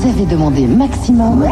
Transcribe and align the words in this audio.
Vous 0.00 0.08
avez 0.08 0.24
demandé 0.24 0.66
maximum. 0.66 1.44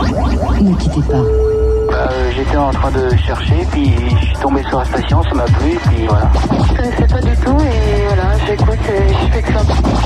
Ne 0.63 0.75
quittez 0.77 1.03
pas. 1.03 1.19
Euh, 1.19 2.31
J'étais 2.35 2.57
en 2.57 2.71
train 2.71 2.91
de 2.93 3.15
chercher, 3.17 3.67
puis 3.73 3.93
je 4.21 4.25
suis 4.27 4.37
tombé 4.37 4.63
sur 4.69 4.79
la 4.79 4.85
station, 4.87 5.23
ça 5.23 5.35
m'a 5.35 5.45
plu, 5.45 5.79
puis 5.89 6.07
voilà. 6.09 6.31
Je 6.71 6.75
connaissais 6.77 7.07
pas 7.07 7.21
du 7.21 7.37
tout 7.37 7.57
et 7.61 8.07
voilà, 8.07 8.39
j'écoute 8.47 8.79
je 8.89 9.33
fais 9.33 9.43
que 9.43 9.53
ça. 9.53 9.61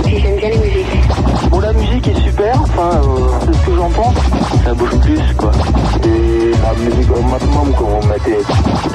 Et 0.09 0.19
j'aime 0.21 0.37
bien 0.39 0.49
les 0.49 0.59
musiques. 0.59 1.51
Bon, 1.51 1.61
la 1.61 1.73
musique 1.73 2.09
est 2.09 2.21
super, 2.21 2.61
enfin, 2.63 2.91
euh, 3.05 3.29
c'est 3.47 3.55
ce 3.55 3.67
que 3.67 3.77
j'en 3.77 3.91
pense. 3.91 4.15
Ça 4.65 4.75
bouge 4.75 4.99
plus, 5.01 5.21
quoi. 5.37 5.53
Et 6.05 6.51
la 6.51 6.91
musique 6.91 7.11
au 7.17 7.23
maximum, 7.23 7.73
quand 7.79 7.89
on 8.03 8.07
mettait. 8.07 8.43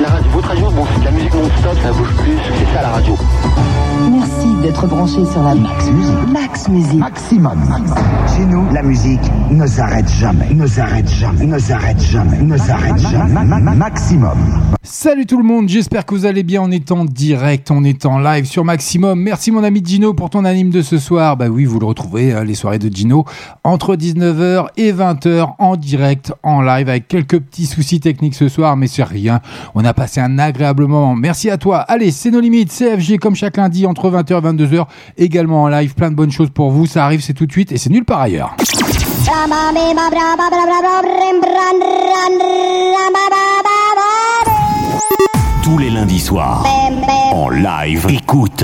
La 0.02 0.10
radio, 0.10 0.32
votre 0.34 0.48
radio, 0.50 0.72
bon, 0.72 0.84
c'est 0.94 1.00
de 1.00 1.06
la 1.06 1.12
musique 1.12 1.34
non-stop, 1.34 1.78
ça 1.84 1.92
bouge 1.94 2.14
plus, 2.18 2.38
c'est 2.58 2.76
ça 2.76 2.82
la 2.82 2.90
radio. 2.90 3.16
Merci 4.12 4.48
d'être 4.62 4.88
branché 4.88 5.26
sur 5.32 5.44
la 5.44 5.56
Max 5.56 5.90
Musique. 5.92 6.28
Max 6.32 6.68
Musique. 6.70 7.00
Maximum. 7.00 7.58
Chez 8.36 8.46
nous, 8.46 8.66
la 8.74 8.82
musique 8.84 9.20
ne 9.52 9.66
s'arrête 9.66 10.10
jamais, 10.10 10.54
ne 10.54 10.68
s'arrête 10.68 11.10
jamais, 11.10 11.46
ne 11.46 11.58
s'arrête 11.60 12.00
jamais, 12.02 12.42
ne 12.42 12.58
s'arrête 12.58 12.98
jamais. 13.00 13.34
Ma- 13.34 13.44
ma- 13.44 13.76
Maximum. 13.76 14.38
Salut 14.84 15.26
tout 15.26 15.38
le 15.38 15.44
monde, 15.44 15.68
j'espère 15.68 16.06
que 16.06 16.16
vous 16.16 16.26
allez 16.26 16.44
bien. 16.44 16.62
On 16.62 16.72
est 16.72 16.92
en 16.92 17.04
direct, 17.06 17.72
on 17.72 17.84
est 17.84 18.06
en 18.06 18.20
live 18.20 18.46
sur 18.46 18.64
Maximum. 18.64 19.20
Merci 19.20 19.52
mon 19.52 19.64
ami 19.64 19.82
Gino 19.86 20.14
pour 20.14 20.30
ton 20.30 20.46
anime 20.46 20.70
de 20.70 20.82
ce 20.82 20.98
soir. 20.98 21.36
Bah 21.36 21.48
oui, 21.50 21.66
vous 21.66 21.80
le 21.80 21.86
retrouvez, 21.86 22.34
euh, 22.34 22.44
les 22.44 22.56
soirées 22.56 22.80
de 22.80 22.94
Gino, 22.94 23.26
entre 23.64 23.96
19h 23.96 24.68
et 24.78 24.94
20h 24.94 25.56
en 25.60 25.76
direct, 25.76 26.34
en 26.44 26.62
live, 26.62 26.88
avec 26.90 27.08
quelques 27.08 27.40
petits 27.40 27.66
soucis 27.66 28.00
techniques 28.00 28.36
ce 28.36 28.48
soir, 28.48 28.78
mais 28.78 28.88
c'est 28.88 29.04
rien. 29.04 29.42
On 29.76 29.84
a 29.84 29.94
passé 29.94 30.22
un 30.22 30.40
agréable 30.40 30.86
moment. 30.88 31.16
Merci 31.16 31.50
à 31.50 31.58
toi. 31.58 31.80
Allez, 31.80 32.12
c'est 32.12 32.32
nos 32.32 32.40
limites, 32.40 32.72
CFG 32.72 33.18
comme 33.18 33.36
chaque 33.38 33.58
lundi 33.58 33.86
entre 33.86 34.10
20h 34.10 34.40
et 34.40 34.66
22h, 34.66 34.86
également 35.18 35.64
en 35.64 35.68
live. 35.70 35.94
Plein 35.94 36.12
de 36.12 36.16
bonnes 36.16 36.32
choses 36.32 36.50
pour 36.50 36.72
vous. 36.72 36.86
Ça 36.86 37.06
arrive, 37.06 37.22
c'est 37.22 37.34
tout 37.34 37.46
de 37.46 37.52
suite 37.52 37.72
et 37.72 37.78
c'est 37.78 37.90
nulle 37.90 38.06
part 38.06 38.22
ailleurs. 38.22 38.56
Tous 45.64 45.78
les 45.78 45.90
lundis 45.90 46.20
soirs, 46.20 46.66
en 47.34 47.50
live, 47.50 48.08
écoute. 48.10 48.64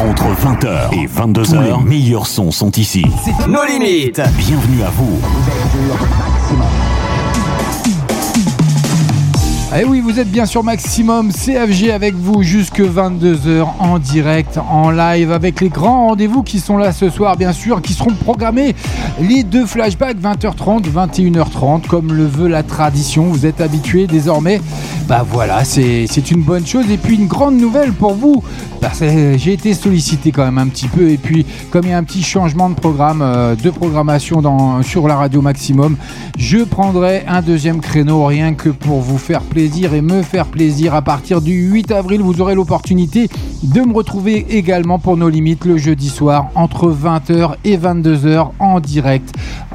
Entre 0.00 0.24
20h 0.24 0.94
et 0.94 1.06
22h, 1.06 1.82
les 1.82 1.84
meilleurs 1.84 2.26
sons 2.26 2.52
sont 2.52 2.70
ici. 2.72 3.04
Nos 3.48 3.64
limites. 3.64 4.22
Bienvenue 4.36 4.82
à 4.82 4.90
vous. 4.90 5.20
Eh 9.78 9.84
oui, 9.84 10.00
vous 10.00 10.18
êtes 10.18 10.30
bien 10.30 10.46
sur 10.46 10.64
Maximum 10.64 11.30
CFG 11.30 11.90
avec 11.90 12.14
vous 12.14 12.42
jusque 12.42 12.80
22h 12.80 13.66
en 13.78 13.98
direct, 13.98 14.58
en 14.70 14.90
live, 14.90 15.32
avec 15.32 15.60
les 15.60 15.68
grands 15.68 16.06
rendez-vous 16.06 16.42
qui 16.42 16.60
sont 16.60 16.78
là 16.78 16.92
ce 16.92 17.10
soir, 17.10 17.36
bien 17.36 17.52
sûr, 17.52 17.82
qui 17.82 17.92
seront 17.92 18.14
programmés 18.14 18.74
les 19.20 19.42
deux 19.42 19.66
flashbacks 19.66 20.16
20h30, 20.16 20.84
21h30, 20.90 21.86
comme 21.88 22.14
le 22.14 22.24
veut 22.24 22.48
la 22.48 22.62
tradition. 22.62 23.24
Vous 23.24 23.44
êtes 23.44 23.60
habitués 23.60 24.06
désormais. 24.06 24.62
Bah 25.08 25.24
voilà, 25.28 25.62
c'est 25.64 26.30
une 26.30 26.42
bonne 26.42 26.66
chose. 26.66 26.90
Et 26.90 26.96
puis 26.96 27.16
une 27.16 27.26
grande 27.26 27.58
nouvelle 27.58 27.92
pour 27.92 28.14
vous, 28.14 28.42
parce 28.80 29.00
que 29.00 29.36
j'ai 29.36 29.52
été 29.52 29.74
sollicité 29.74 30.32
quand 30.32 30.44
même 30.44 30.58
un 30.58 30.68
petit 30.68 30.88
peu. 30.88 31.10
Et 31.10 31.18
puis, 31.18 31.44
comme 31.70 31.84
il 31.84 31.90
y 31.90 31.92
a 31.92 31.98
un 31.98 32.04
petit 32.04 32.22
changement 32.22 32.70
de 32.70 32.74
programme, 32.74 33.20
euh, 33.20 33.54
de 33.54 33.70
programmation 33.70 34.42
sur 34.82 35.06
la 35.06 35.16
radio 35.16 35.42
Maximum, 35.42 35.96
je 36.38 36.58
prendrai 36.58 37.24
un 37.28 37.42
deuxième 37.42 37.80
créneau 37.80 38.24
rien 38.24 38.54
que 38.54 38.70
pour 38.70 39.00
vous 39.00 39.18
faire 39.18 39.42
plaisir 39.42 39.65
et 39.66 40.00
me 40.00 40.22
faire 40.22 40.46
plaisir. 40.46 40.94
À 40.94 41.02
partir 41.02 41.40
du 41.40 41.52
8 41.52 41.90
avril, 41.90 42.22
vous 42.22 42.40
aurez 42.40 42.54
l'opportunité 42.54 43.28
de 43.64 43.80
me 43.80 43.92
retrouver 43.92 44.46
également 44.50 44.98
pour 44.98 45.16
nos 45.16 45.28
limites 45.28 45.64
le 45.64 45.76
jeudi 45.76 46.08
soir 46.08 46.46
entre 46.54 46.90
20h 46.90 47.54
et 47.64 47.76
22h 47.76 48.50
en 48.60 48.80
direct. 48.80 49.32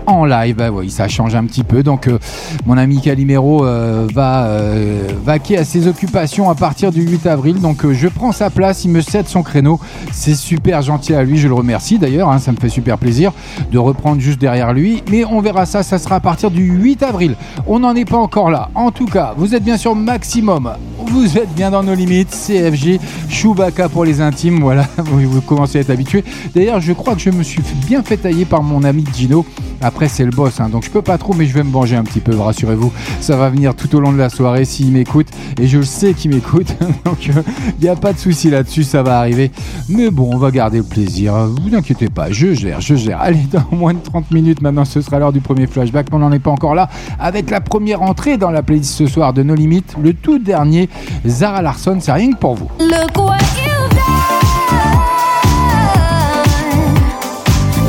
En 0.07 0.25
live, 0.25 0.55
bah 0.55 0.71
oui, 0.71 0.89
ça 0.89 1.07
change 1.07 1.35
un 1.35 1.45
petit 1.45 1.63
peu. 1.63 1.83
Donc, 1.83 2.07
euh, 2.07 2.17
mon 2.65 2.75
ami 2.75 3.01
Calimero 3.01 3.63
euh, 3.65 4.07
va 4.11 4.45
euh, 4.45 5.07
vaquer 5.23 5.59
à 5.59 5.63
ses 5.63 5.87
occupations 5.87 6.49
à 6.49 6.55
partir 6.55 6.91
du 6.91 7.03
8 7.03 7.27
avril. 7.27 7.61
Donc, 7.61 7.89
je 7.91 8.07
prends 8.07 8.31
sa 8.31 8.49
place, 8.49 8.83
il 8.83 8.89
me 8.89 9.01
cède 9.01 9.27
son 9.27 9.43
créneau. 9.43 9.79
C'est 10.11 10.33
super 10.33 10.81
gentil 10.81 11.13
à 11.13 11.23
lui, 11.23 11.37
je 11.37 11.47
le 11.47 11.53
remercie 11.53 11.99
d'ailleurs. 11.99 12.29
hein, 12.29 12.39
ça 12.39 12.51
me 12.51 12.57
fait 12.57 12.67
super 12.69 12.97
plaisir 12.97 13.31
de 13.71 13.77
reprendre 13.77 14.19
juste 14.19 14.41
derrière 14.41 14.73
lui. 14.73 15.03
Mais 15.11 15.23
on 15.23 15.39
verra 15.39 15.67
ça, 15.67 15.83
ça 15.83 15.99
sera 15.99 16.15
à 16.15 16.19
partir 16.19 16.49
du 16.49 16.63
8 16.63 17.03
avril. 17.03 17.35
On 17.67 17.79
n'en 17.79 17.93
est 17.93 18.09
pas 18.09 18.17
encore 18.17 18.49
là. 18.49 18.69
En 18.73 18.89
tout 18.89 19.05
cas, 19.05 19.35
vous 19.37 19.53
êtes 19.53 19.63
bien 19.63 19.70
sûr 19.77 19.95
maximum. 19.95 20.71
Vous 21.07 21.37
êtes 21.37 21.53
bien 21.53 21.71
dans 21.71 21.83
nos 21.83 21.95
limites. 21.95 22.29
CFG, 22.29 22.99
Chewbacca 23.29 23.89
pour 23.89 24.05
les 24.05 24.21
intimes. 24.21 24.59
Voilà, 24.61 24.87
vous, 24.97 25.41
commencez 25.41 25.77
à 25.77 25.81
être 25.81 25.89
habitué. 25.89 26.23
D'ailleurs, 26.55 26.79
je 26.79 26.93
crois 26.93 27.15
que 27.15 27.21
je 27.21 27.29
me 27.29 27.43
suis 27.43 27.61
bien 27.87 28.03
fait 28.03 28.17
tailler 28.17 28.45
par 28.45 28.63
mon 28.63 28.83
ami 28.83 29.03
Gino. 29.13 29.45
Après, 29.83 30.07
c'est 30.07 30.23
le 30.23 30.31
boss, 30.31 30.59
hein, 30.59 30.69
donc 30.69 30.85
je 30.85 30.91
peux 30.91 31.01
pas 31.01 31.17
trop, 31.17 31.33
mais 31.33 31.47
je 31.47 31.55
vais 31.55 31.63
me 31.63 31.71
venger 31.71 31.95
un 31.95 32.03
petit 32.03 32.19
peu, 32.19 32.37
rassurez-vous. 32.37 32.93
Ça 33.19 33.35
va 33.35 33.49
venir 33.49 33.73
tout 33.73 33.93
au 33.95 33.99
long 33.99 34.13
de 34.13 34.17
la 34.17 34.29
soirée 34.29 34.63
s'il 34.63 34.91
m'écoute. 34.91 35.27
Et 35.59 35.67
je 35.67 35.79
le 35.79 35.83
sais 35.83 36.13
qu'il 36.13 36.31
m'écoute. 36.31 36.75
donc, 37.05 37.25
il 37.25 37.33
n'y 37.81 37.89
a 37.89 37.95
pas 37.95 38.13
de 38.13 38.19
souci 38.19 38.51
là-dessus, 38.51 38.83
ça 38.83 39.01
va 39.01 39.17
arriver. 39.17 39.51
Mais 39.89 40.11
bon, 40.11 40.29
on 40.31 40.37
va 40.37 40.51
garder 40.51 40.77
le 40.77 40.83
plaisir. 40.83 41.33
Vous 41.47 41.75
inquiétez 41.75 42.09
pas, 42.09 42.31
je 42.31 42.53
gère, 42.53 42.79
je 42.79 42.93
gère. 42.93 43.19
Allez, 43.21 43.47
dans 43.51 43.65
moins 43.71 43.95
de 43.95 43.99
30 43.99 44.29
minutes 44.31 44.61
maintenant, 44.61 44.85
ce 44.85 45.01
sera 45.01 45.17
l'heure 45.17 45.33
du 45.33 45.41
premier 45.41 45.65
flashback. 45.65 46.07
On 46.11 46.19
n'en 46.19 46.31
est 46.31 46.39
pas 46.39 46.51
encore 46.51 46.75
là. 46.75 46.87
Avec 47.19 47.49
la 47.49 47.59
première 47.59 48.03
entrée 48.03 48.37
dans 48.37 48.51
la 48.51 48.61
playlist 48.61 48.93
ce 48.93 49.07
soir 49.07 49.33
de 49.33 49.41
No 49.41 49.55
Limites, 49.61 49.95
le 50.01 50.13
tout 50.13 50.39
dernier, 50.39 50.89
Zara 51.25 51.61
Larson, 51.61 51.99
c'est 52.01 52.11
rien 52.11 52.31
que 52.31 52.37
pour 52.37 52.55
vous. 52.55 52.67
Look 52.79 53.15
what 53.17 53.37
you've 53.57 53.89
done. 53.89 54.01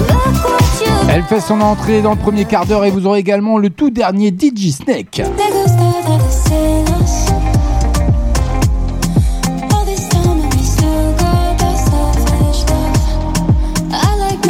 Look 0.07 0.45
what 0.45 0.85
you've 0.85 1.11
Elle 1.11 1.23
fait 1.23 1.41
son 1.41 1.63
entrée 1.63 2.03
dans 2.03 2.11
le 2.11 2.19
premier 2.19 2.45
quart 2.45 2.67
d'heure 2.67 2.85
et 2.85 2.91
vous 2.91 3.07
aurez 3.07 3.21
également 3.21 3.57
le 3.57 3.71
tout 3.71 3.89
dernier 3.89 4.29
DJ 4.29 4.71
Snake. 4.71 5.23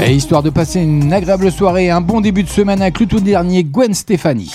Et 0.04 0.16
histoire 0.16 0.42
de 0.42 0.50
passer 0.50 0.80
une 0.80 1.12
agréable 1.12 1.52
soirée 1.52 1.84
et 1.84 1.90
un 1.90 2.00
bon 2.00 2.20
début 2.20 2.42
de 2.42 2.48
semaine 2.48 2.82
avec 2.82 2.98
le 2.98 3.06
tout 3.06 3.20
dernier 3.20 3.62
Gwen 3.62 3.94
Stefani. 3.94 4.52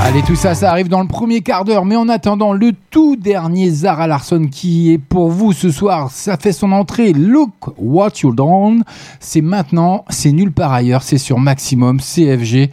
Allez, 0.00 0.22
tout 0.22 0.36
ça, 0.36 0.54
ça 0.54 0.70
arrive 0.70 0.88
dans 0.88 1.02
le 1.02 1.08
premier 1.08 1.40
quart 1.42 1.64
d'heure. 1.64 1.84
Mais 1.84 1.96
en 1.96 2.08
attendant, 2.08 2.52
le 2.52 2.72
tout 2.90 3.16
dernier 3.16 3.68
Zara 3.68 4.06
Larson 4.06 4.46
qui 4.50 4.92
est 4.92 4.98
pour 4.98 5.28
vous 5.28 5.52
ce 5.52 5.70
soir, 5.70 6.10
ça 6.10 6.36
fait 6.36 6.52
son 6.52 6.72
entrée. 6.72 7.12
Look 7.12 7.50
what 7.76 8.12
you 8.22 8.32
done. 8.32 8.84
C'est 9.20 9.42
maintenant, 9.42 10.04
c'est 10.08 10.32
nulle 10.32 10.52
part 10.52 10.72
ailleurs. 10.72 11.02
C'est 11.02 11.18
sur 11.18 11.38
Maximum 11.40 11.98
CFG. 12.00 12.70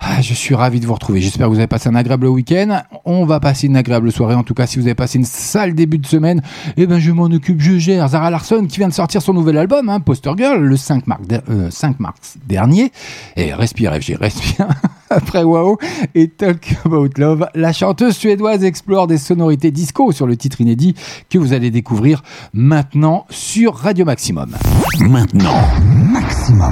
Ah, 0.00 0.20
je 0.20 0.34
suis 0.34 0.54
ravi 0.54 0.78
de 0.78 0.86
vous 0.86 0.94
retrouver. 0.94 1.20
J'espère 1.20 1.46
que 1.48 1.52
vous 1.52 1.58
avez 1.58 1.66
passé 1.66 1.88
un 1.88 1.94
agréable 1.94 2.26
week-end. 2.26 2.82
On 3.04 3.24
va 3.24 3.40
passer 3.40 3.66
une 3.66 3.76
agréable 3.76 4.12
soirée. 4.12 4.34
En 4.34 4.44
tout 4.44 4.54
cas, 4.54 4.66
si 4.66 4.78
vous 4.78 4.86
avez 4.86 4.94
passé 4.94 5.18
une 5.18 5.24
sale 5.24 5.74
début 5.74 5.98
de 5.98 6.06
semaine, 6.06 6.42
eh 6.76 6.86
ben, 6.86 7.00
je 7.00 7.10
m'en 7.10 7.24
occupe, 7.24 7.60
je 7.60 7.78
gère. 7.78 8.06
Zara 8.08 8.30
Larson 8.30 8.66
qui 8.66 8.78
vient 8.78 8.88
de 8.88 8.94
sortir 8.94 9.22
son 9.22 9.32
nouvel 9.32 9.56
album, 9.56 9.88
hein, 9.88 9.98
Poster 9.98 10.32
Girl, 10.36 10.62
le 10.62 10.76
5 10.76 11.06
mars, 11.06 11.22
euh, 11.48 11.70
5 11.70 11.98
mars 11.98 12.36
dernier. 12.46 12.92
Et 13.34 13.54
respire, 13.54 13.92
FG, 13.94 14.16
respire. 14.20 14.68
Après 15.16 15.42
Wow 15.42 15.78
et 16.14 16.28
Talk 16.28 16.76
About 16.84 17.08
Love, 17.16 17.48
la 17.54 17.72
chanteuse 17.72 18.14
suédoise 18.16 18.64
explore 18.64 19.06
des 19.06 19.16
sonorités 19.16 19.70
disco 19.70 20.12
sur 20.12 20.26
le 20.26 20.36
titre 20.36 20.60
inédit 20.60 20.94
que 21.30 21.38
vous 21.38 21.54
allez 21.54 21.70
découvrir 21.70 22.22
maintenant 22.52 23.24
sur 23.30 23.74
Radio 23.76 24.04
Maximum. 24.04 24.54
Maintenant, 25.00 25.62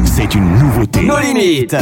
c'est 0.05 0.35
une 0.35 0.59
nouveauté. 0.59 1.07
Nos 1.07 1.19
limites. 1.21 1.75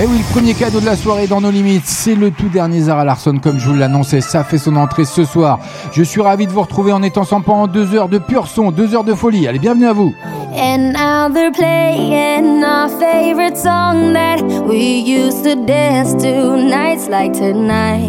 Et 0.00 0.06
oui, 0.06 0.18
le 0.18 0.32
premier 0.32 0.54
cadeau 0.54 0.80
de 0.80 0.86
la 0.86 0.96
soirée 0.96 1.26
dans 1.26 1.40
nos 1.40 1.50
limites, 1.50 1.86
c'est 1.86 2.14
le 2.14 2.30
tout 2.30 2.48
dernier 2.48 2.80
Zara 2.82 3.04
Larson, 3.04 3.38
comme 3.42 3.58
je 3.58 3.66
vous 3.68 3.74
l'annonçais, 3.74 4.20
ça 4.20 4.44
fait 4.44 4.58
son 4.58 4.76
entrée 4.76 5.04
ce 5.04 5.24
soir. 5.24 5.58
Je 5.92 6.02
suis 6.02 6.20
ravi 6.20 6.46
de 6.46 6.52
vous 6.52 6.62
retrouver 6.62 6.92
en 6.92 7.02
étant 7.02 7.22
ensemble 7.22 7.44
pendant 7.44 7.66
deux 7.66 7.94
heures 7.94 8.08
de 8.08 8.18
pur 8.18 8.46
son, 8.46 8.70
deux 8.70 8.94
heures 8.94 9.04
de 9.04 9.14
folie. 9.14 9.48
Allez, 9.48 9.58
bienvenue 9.58 9.86
à 9.86 9.92
vous. 9.92 10.14
And 10.56 10.92
now 10.92 11.28
they're 11.28 11.52
playing 11.52 12.64
our 12.64 12.88
favorite 12.88 13.56
song 13.56 14.12
that 14.12 14.40
we 14.66 14.98
used 14.98 15.44
to 15.44 15.54
dance 15.66 16.14
to 16.22 16.56
nights 16.56 17.08
like 17.08 17.32
tonight. 17.32 18.08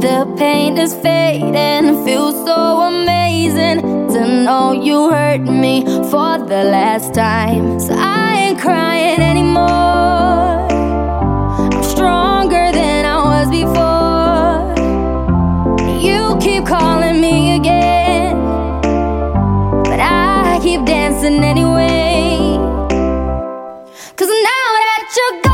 The 0.00 0.26
pain 0.36 0.76
is 0.76 0.94
fading, 0.94 2.04
feels 2.04 2.34
so 2.44 2.82
amazing 2.82 3.80
to 4.12 4.44
know 4.44 4.72
you 4.72 5.10
hurt 5.10 5.42
me 5.42 5.84
for 6.10 6.38
the 6.38 6.64
last 6.64 7.14
time. 7.14 7.78
So 7.80 7.94
I 7.96 8.48
ain't 8.48 8.58
crying 8.58 9.20
anymore. 9.20 10.47
Calling 16.68 17.18
me 17.18 17.56
again. 17.56 18.36
But 19.84 20.00
I 20.00 20.60
keep 20.62 20.84
dancing 20.84 21.42
anyway. 21.42 22.58
Cause 24.16 24.28
now 24.28 24.68
that 24.88 25.14
you're 25.16 25.47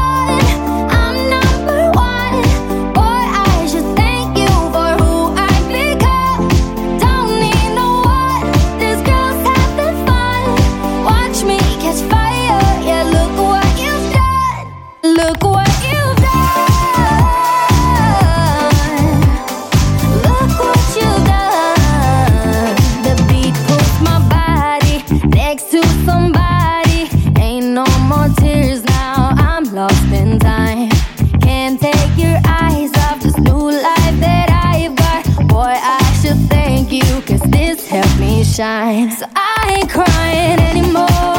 shine. 38.45 39.11
So 39.11 39.27
I 39.35 39.79
ain't 39.81 39.91
crying 39.91 40.61
anymore. 40.61 41.34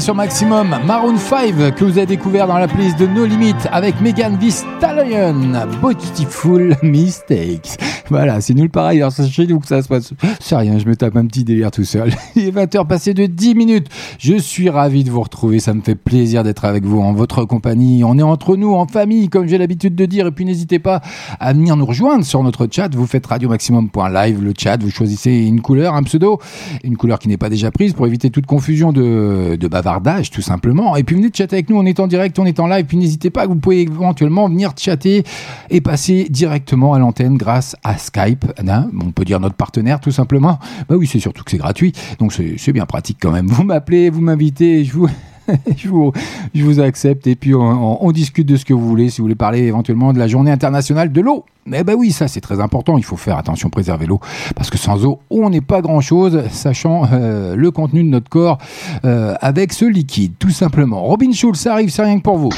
Bien 0.00 0.04
sur 0.04 0.14
Maximum 0.14 0.76
Maroon 0.86 1.18
5 1.18 1.74
que 1.74 1.84
vous 1.84 1.98
avez 1.98 2.06
découvert 2.06 2.46
dans 2.46 2.58
la 2.58 2.68
playlist 2.68 2.98
de 2.98 3.06
No 3.06 3.26
Limit 3.26 3.54
avec 3.70 4.00
Megan 4.00 4.38
Thee 4.38 4.50
Stallion. 4.50 5.52
Beautiful 5.82 6.76
Mistakes. 6.82 7.76
Voilà, 8.08 8.40
c'est 8.40 8.54
nul 8.54 8.70
pareil. 8.70 9.00
Alors, 9.00 9.12
chez 9.12 9.46
nous 9.46 9.60
que 9.60 9.66
ça 9.66 9.82
se 9.82 9.88
passe. 9.88 10.12
C'est 10.40 10.56
rien, 10.56 10.78
je 10.78 10.86
me 10.86 10.96
tape 10.96 11.16
un 11.16 11.26
petit 11.26 11.44
délire 11.44 11.70
tout 11.70 11.84
seul. 11.84 12.12
Il 12.36 12.48
est 12.48 12.50
20h 12.50 12.86
passé 12.86 13.14
de 13.14 13.26
10 13.26 13.54
minutes. 13.54 13.88
Je 14.22 14.34
suis 14.34 14.68
ravi 14.68 15.02
de 15.02 15.10
vous 15.10 15.22
retrouver. 15.22 15.60
Ça 15.60 15.72
me 15.72 15.80
fait 15.80 15.94
plaisir 15.94 16.44
d'être 16.44 16.66
avec 16.66 16.84
vous 16.84 17.00
en 17.00 17.14
votre 17.14 17.46
compagnie. 17.46 18.04
On 18.04 18.18
est 18.18 18.22
entre 18.22 18.54
nous, 18.54 18.74
en 18.74 18.86
famille, 18.86 19.30
comme 19.30 19.48
j'ai 19.48 19.56
l'habitude 19.56 19.94
de 19.94 20.04
dire. 20.04 20.26
Et 20.26 20.30
puis, 20.30 20.44
n'hésitez 20.44 20.78
pas 20.78 21.00
à 21.38 21.54
venir 21.54 21.74
nous 21.74 21.86
rejoindre 21.86 22.22
sur 22.22 22.42
notre 22.42 22.68
chat. 22.70 22.94
Vous 22.94 23.06
faites 23.06 23.26
radiomaximum.live, 23.26 24.42
le 24.44 24.52
chat. 24.54 24.76
Vous 24.82 24.90
choisissez 24.90 25.32
une 25.32 25.62
couleur, 25.62 25.94
un 25.94 26.02
pseudo, 26.02 26.38
une 26.84 26.98
couleur 26.98 27.18
qui 27.18 27.28
n'est 27.28 27.38
pas 27.38 27.48
déjà 27.48 27.70
prise 27.70 27.94
pour 27.94 28.06
éviter 28.06 28.28
toute 28.28 28.44
confusion 28.44 28.92
de, 28.92 29.56
de 29.58 29.68
bavardage, 29.68 30.30
tout 30.30 30.42
simplement. 30.42 30.96
Et 30.96 31.02
puis, 31.02 31.16
venez 31.16 31.30
chatter 31.32 31.56
avec 31.56 31.70
nous. 31.70 31.78
On 31.78 31.86
est 31.86 31.98
en 31.98 32.06
direct, 32.06 32.38
on 32.38 32.44
est 32.44 32.60
en 32.60 32.66
live. 32.66 32.84
Puis, 32.84 32.98
n'hésitez 32.98 33.30
pas, 33.30 33.46
vous 33.46 33.56
pouvez 33.56 33.80
éventuellement 33.80 34.50
venir 34.50 34.74
chatter 34.76 35.24
et 35.70 35.80
passer 35.80 36.26
directement 36.28 36.92
à 36.92 36.98
l'antenne 36.98 37.38
grâce 37.38 37.74
à 37.84 37.96
Skype, 37.96 38.44
hein, 38.68 38.90
on 39.00 39.12
peut 39.12 39.24
dire 39.24 39.40
notre 39.40 39.54
partenaire 39.54 39.98
tout 39.98 40.10
simplement. 40.10 40.58
Bah 40.90 40.96
oui, 40.96 41.06
c'est 41.06 41.20
surtout 41.20 41.42
que 41.42 41.50
c'est 41.50 41.58
gratuit, 41.58 41.92
donc 42.18 42.34
c'est 42.34 42.72
bien 42.72 42.84
pratique 42.84 43.16
quand 43.18 43.30
même. 43.30 43.46
Vous 43.46 43.64
m'appelez, 43.64 44.09
vous 44.10 44.20
m'invitez, 44.20 44.84
je 44.84 44.92
vous, 44.92 45.08
je 45.76 45.88
vous, 45.88 46.12
je 46.54 46.64
vous 46.64 46.80
accepte 46.80 47.26
et 47.26 47.34
puis 47.34 47.54
on, 47.54 48.04
on 48.04 48.12
discute 48.12 48.46
de 48.46 48.56
ce 48.56 48.64
que 48.64 48.74
vous 48.74 48.86
voulez. 48.86 49.10
Si 49.10 49.18
vous 49.18 49.24
voulez 49.24 49.34
parler 49.34 49.60
éventuellement 49.60 50.12
de 50.12 50.18
la 50.18 50.28
journée 50.28 50.50
internationale 50.50 51.12
de 51.12 51.20
l'eau, 51.20 51.44
mais 51.66 51.84
ben 51.84 51.94
oui, 51.94 52.10
ça 52.10 52.28
c'est 52.28 52.40
très 52.40 52.60
important. 52.60 52.98
Il 52.98 53.04
faut 53.04 53.16
faire 53.16 53.36
attention, 53.36 53.70
préserver 53.70 54.06
l'eau, 54.06 54.20
parce 54.56 54.70
que 54.70 54.78
sans 54.78 55.04
eau, 55.04 55.20
on 55.30 55.50
n'est 55.50 55.60
pas 55.60 55.80
grand 55.82 56.00
chose, 56.00 56.42
sachant 56.50 57.04
euh, 57.12 57.54
le 57.54 57.70
contenu 57.70 58.02
de 58.02 58.08
notre 58.08 58.28
corps 58.28 58.58
euh, 59.04 59.34
avec 59.40 59.72
ce 59.72 59.84
liquide, 59.84 60.32
tout 60.38 60.50
simplement. 60.50 61.02
Robin 61.02 61.32
Schulz, 61.32 61.58
ça 61.58 61.72
arrive, 61.74 61.90
c'est 61.90 62.02
rien 62.02 62.18
que 62.18 62.22
pour 62.22 62.38
vous. 62.38 62.50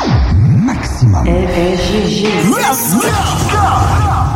Maximum. 0.48 1.26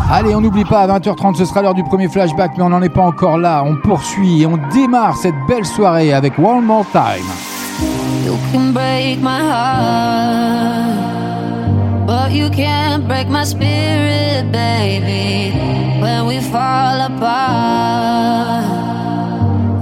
Allez, 0.09 0.37
on 0.37 0.41
n'oublie 0.41 0.65
pas, 0.65 0.83
à 0.83 0.87
20h30, 0.99 1.35
ce 1.35 1.45
sera 1.45 1.63
l'heure 1.63 1.75
du 1.75 1.83
premier 1.83 2.09
flashback, 2.09 2.53
mais 2.57 2.63
on 2.63 2.69
n'en 2.69 2.81
est 2.81 2.89
pas 2.89 3.03
encore 3.03 3.39
là. 3.39 3.65
On 3.67 3.75
poursuit 3.75 4.43
et 4.43 4.47
on 4.47 4.57
démarre 4.73 5.17
cette 5.17 5.35
belle 5.49 5.65
soirée 5.65 6.13
avec 6.13 6.39
One 6.39 6.65
More 6.65 6.87
Time. 6.93 7.27
You 8.25 8.37
can 8.53 8.73
break 8.73 9.21
my 9.21 9.41
heart, 9.41 10.97
but 12.07 12.31
you 12.33 12.49
can't 12.51 13.07
break 13.09 13.29
my 13.29 13.45
spirit, 13.45 14.53
baby. 14.53 15.53
When 16.01 16.27
we 16.27 16.41
fall 16.41 17.01
apart, 17.01 18.65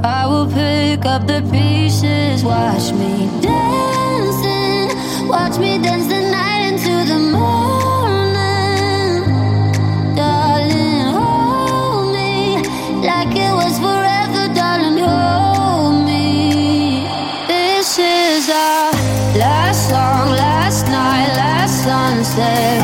I 0.04 0.26
will 0.26 0.47
pick 0.47 1.04
up 1.04 1.26
the 1.26 1.43
pieces. 1.50 2.43
Watch 2.43 2.93
me 2.95 3.28
dancing, 3.43 4.88
watch 5.28 5.59
me 5.59 5.78
dance 5.78 6.13
said 22.35 22.84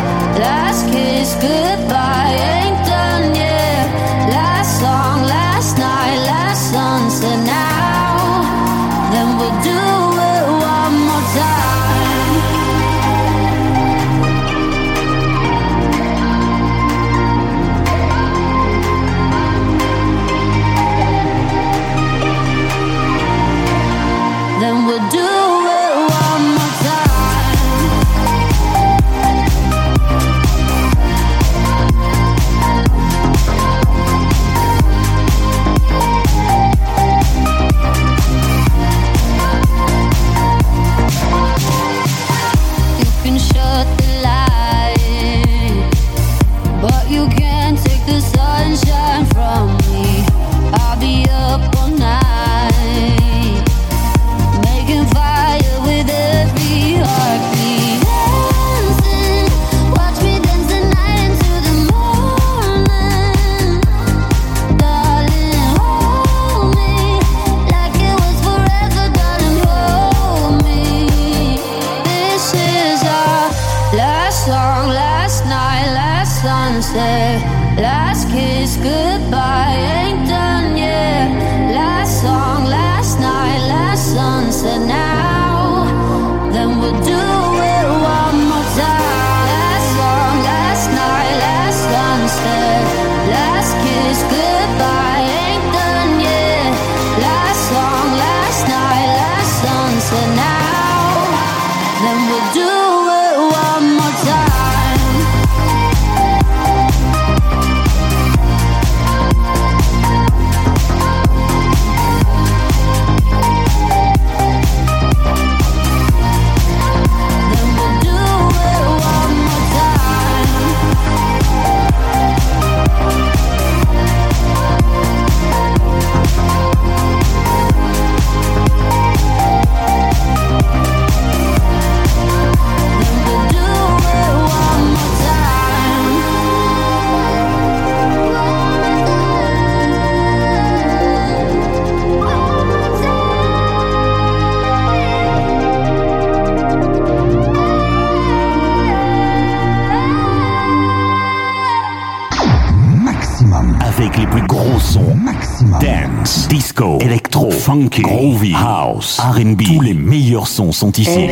gros 154.71 154.83
sons. 154.83 155.15
Maximum. 155.15 155.79
Dance, 155.81 156.49
disco, 156.49 156.99
électro, 157.01 157.51
funky, 157.51 158.03
groovy, 158.03 158.53
house, 158.53 159.19
R&B. 159.19 159.63
Tous 159.65 159.81
les 159.81 159.95
meilleurs 159.95 160.47
sons 160.47 160.73
sont 160.73 160.93
ici. 160.93 161.29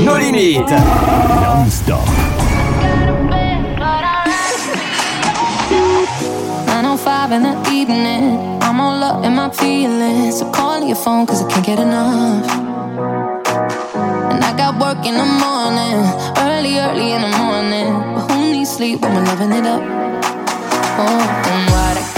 Nos 0.00 0.16
limites. 0.16 0.72
Non-stop. 1.40 2.00
905 6.66 7.32
in 7.32 7.42
the 7.42 7.70
evening. 7.70 8.38
I'm 8.62 8.80
all 8.80 9.02
up 9.02 9.24
in 9.24 9.34
my 9.34 9.50
feelings. 9.50 10.38
So 10.38 10.50
calling 10.50 10.88
your 10.88 10.96
phone 10.96 11.26
cause 11.26 11.44
I 11.44 11.48
can't 11.50 11.66
get 11.66 11.78
enough. 11.78 12.46
And 14.30 14.42
I 14.42 14.52
got 14.56 14.78
work 14.78 15.04
in 15.04 15.16
the 15.16 15.24
morning. 15.24 16.06
Early, 16.38 16.78
early 16.78 17.12
in 17.12 17.22
the 17.22 17.36
morning. 17.36 18.14
But 18.14 18.30
who 18.30 18.52
needs 18.52 18.70
sleep 18.70 19.00
when 19.02 19.14
we're 19.14 19.24
loving 19.24 19.52
it 19.52 19.66
up? 19.66 19.82
Oh, 20.94 21.20
and 21.50 21.70
what 21.70 21.96
I 21.96 22.11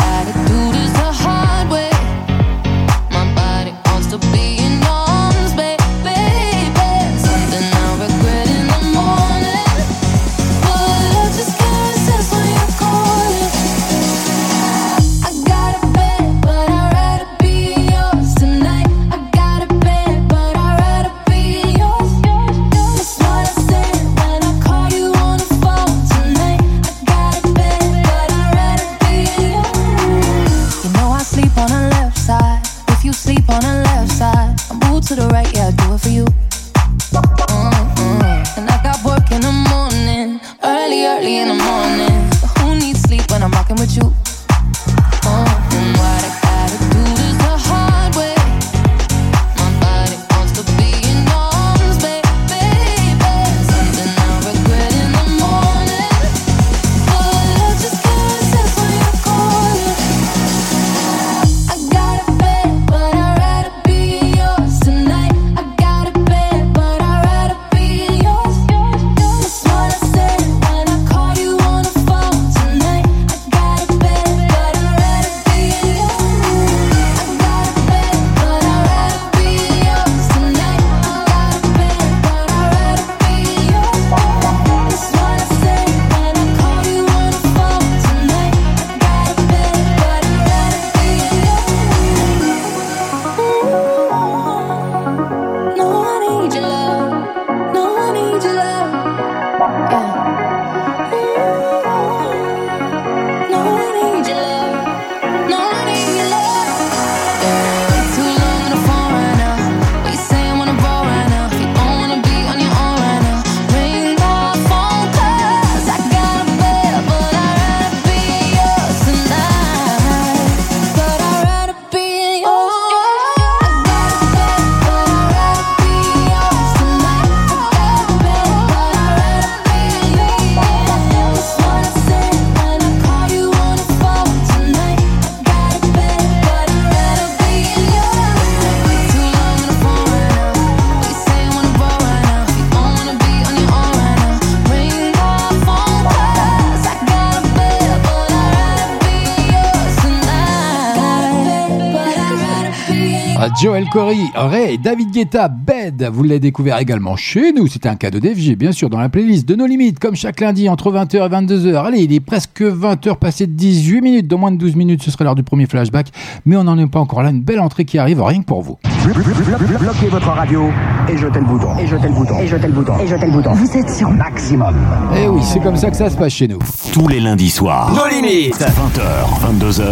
Corey, 153.94 154.16
Ray, 154.34 154.76
David 154.76 155.12
Guetta, 155.12 155.46
Bed, 155.46 156.10
vous 156.12 156.24
l'avez 156.24 156.40
découvert 156.40 156.78
également 156.80 157.14
chez 157.14 157.52
nous, 157.52 157.68
c'était 157.68 157.88
un 157.88 157.94
cadeau 157.94 158.18
d'FG, 158.18 158.56
bien 158.56 158.72
sûr, 158.72 158.90
dans 158.90 158.98
la 158.98 159.08
playlist 159.08 159.46
de 159.48 159.54
nos 159.54 159.66
limites, 159.66 160.00
comme 160.00 160.16
chaque 160.16 160.40
lundi, 160.40 160.68
entre 160.68 160.90
20h 160.90 161.14
et 161.14 161.28
22h. 161.28 161.76
Allez, 161.76 162.02
il 162.02 162.12
est 162.12 162.18
presque 162.18 162.60
20h, 162.60 163.14
passé 163.14 163.46
de 163.46 163.52
18 163.52 164.00
minutes, 164.00 164.26
dans 164.26 164.38
moins 164.38 164.50
de 164.50 164.56
12 164.56 164.74
minutes, 164.74 165.04
ce 165.04 165.12
serait 165.12 165.22
l'heure 165.22 165.36
du 165.36 165.44
premier 165.44 165.66
flashback, 165.66 166.08
mais 166.44 166.56
on 166.56 166.64
n'en 166.64 166.76
est 166.76 166.88
pas 166.88 166.98
encore 166.98 167.22
là, 167.22 167.30
une 167.30 167.42
belle 167.42 167.60
entrée 167.60 167.84
qui 167.84 167.98
arrive, 167.98 168.20
rien 168.20 168.40
que 168.40 168.46
pour 168.46 168.62
vous. 168.62 168.78
Bloquez 169.04 170.08
votre 170.08 170.28
radio 170.28 170.70
et 171.08 171.16
jetez 171.16 171.38
le 171.38 171.44
bouton. 171.44 171.78
Et 171.78 171.86
jetez 171.86 172.08
le 172.08 172.14
bouton. 172.14 172.38
Et 172.40 172.48
jetez 172.48 172.66
le 172.66 172.72
bouton. 172.72 172.98
Et 172.98 173.06
jetez 173.06 173.26
le 173.26 173.32
bouton. 173.32 173.52
Vous 173.52 173.76
êtes 173.76 173.90
sur 173.90 174.10
maximum. 174.10 174.74
Eh 175.16 175.28
oui, 175.28 175.40
c'est 175.44 175.60
comme 175.60 175.76
ça 175.76 175.90
que 175.90 175.96
ça 175.96 176.10
se 176.10 176.16
passe 176.16 176.32
chez 176.32 176.48
nous. 176.48 176.58
Tous 176.92 177.06
les 177.06 177.20
lundis 177.20 177.50
soirs. 177.50 177.92
Nos 177.94 178.08
limites. 178.08 178.58
20h, 178.58 179.60
22h. 179.60 179.84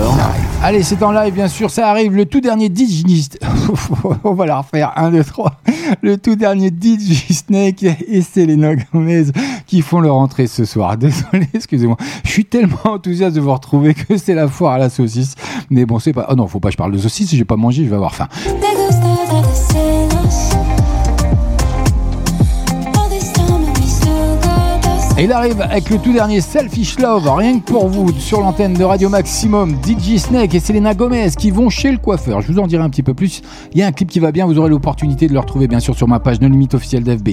Allez, 0.62 0.82
c'est 0.82 1.02
en 1.02 1.12
live, 1.12 1.34
bien 1.34 1.48
sûr, 1.48 1.70
ça 1.70 1.88
arrive, 1.88 2.16
le 2.16 2.24
tout 2.26 2.40
dernier 2.40 2.66
DJ... 2.66 3.04
on 4.24 4.34
va 4.34 4.46
la 4.46 4.60
refaire, 4.60 4.92
1, 4.96 5.10
2, 5.10 5.24
3. 5.24 5.60
Le 6.02 6.16
tout 6.16 6.36
dernier 6.36 6.68
DJ 6.68 7.32
Snake 7.32 7.82
et 7.82 8.22
Selena 8.22 8.74
Gomez 8.74 9.26
qui 9.66 9.82
font 9.82 10.00
leur 10.00 10.16
entrée 10.16 10.46
ce 10.46 10.64
soir. 10.64 10.96
Désolé, 10.98 11.48
excusez-moi. 11.54 11.96
Je 12.24 12.30
suis 12.30 12.44
tellement 12.44 12.76
enthousiaste 12.84 13.36
de 13.36 13.40
vous 13.40 13.52
retrouver 13.52 13.94
que 13.94 14.16
c'est 14.16 14.34
la 14.34 14.48
foire 14.48 14.74
à 14.74 14.78
la 14.78 14.90
saucisse. 14.90 15.34
Mais 15.70 15.84
bon, 15.84 15.98
c'est 15.98 16.12
pas... 16.12 16.26
Oh 16.30 16.34
non, 16.34 16.46
faut 16.46 16.60
pas 16.60 16.68
que 16.68 16.72
je 16.72 16.78
parle 16.78 16.92
de 16.92 16.98
saucisse, 16.98 17.30
j'ai 17.34 17.44
pas 17.44 17.56
mangé, 17.56 17.84
je 17.84 17.88
vais 17.88 17.96
avoir 17.96 18.14
faim. 18.14 18.28
Et 25.18 25.24
il 25.24 25.32
arrive 25.32 25.60
avec 25.60 25.90
le 25.90 25.98
tout 25.98 26.12
dernier 26.12 26.40
Selfish 26.40 26.98
Love, 26.98 27.30
rien 27.36 27.60
que 27.60 27.64
pour 27.64 27.86
vous, 27.88 28.12
sur 28.18 28.40
l'antenne 28.40 28.72
de 28.72 28.82
Radio 28.82 29.10
Maximum, 29.10 29.76
DJ 29.84 30.16
Snake 30.16 30.54
et 30.54 30.60
Selena 30.60 30.94
Gomez 30.94 31.30
qui 31.38 31.50
vont 31.50 31.68
chez 31.68 31.92
le 31.92 31.98
coiffeur. 31.98 32.40
Je 32.40 32.50
vous 32.50 32.58
en 32.58 32.66
dirai 32.66 32.82
un 32.82 32.88
petit 32.88 33.02
peu 33.02 33.12
plus. 33.12 33.42
Il 33.72 33.78
y 33.78 33.82
a 33.82 33.86
un 33.86 33.92
clip 33.92 34.08
qui 34.08 34.20
va 34.20 34.32
bien, 34.32 34.46
vous 34.46 34.58
aurez 34.58 34.70
l'opportunité 34.70 35.28
de 35.28 35.34
le 35.34 35.40
retrouver 35.40 35.68
bien 35.68 35.80
sûr 35.80 35.94
sur 35.94 36.08
ma 36.08 36.18
page 36.18 36.40
No 36.40 36.48
Limite 36.48 36.74
officielle 36.74 37.04
d'FB. 37.04 37.30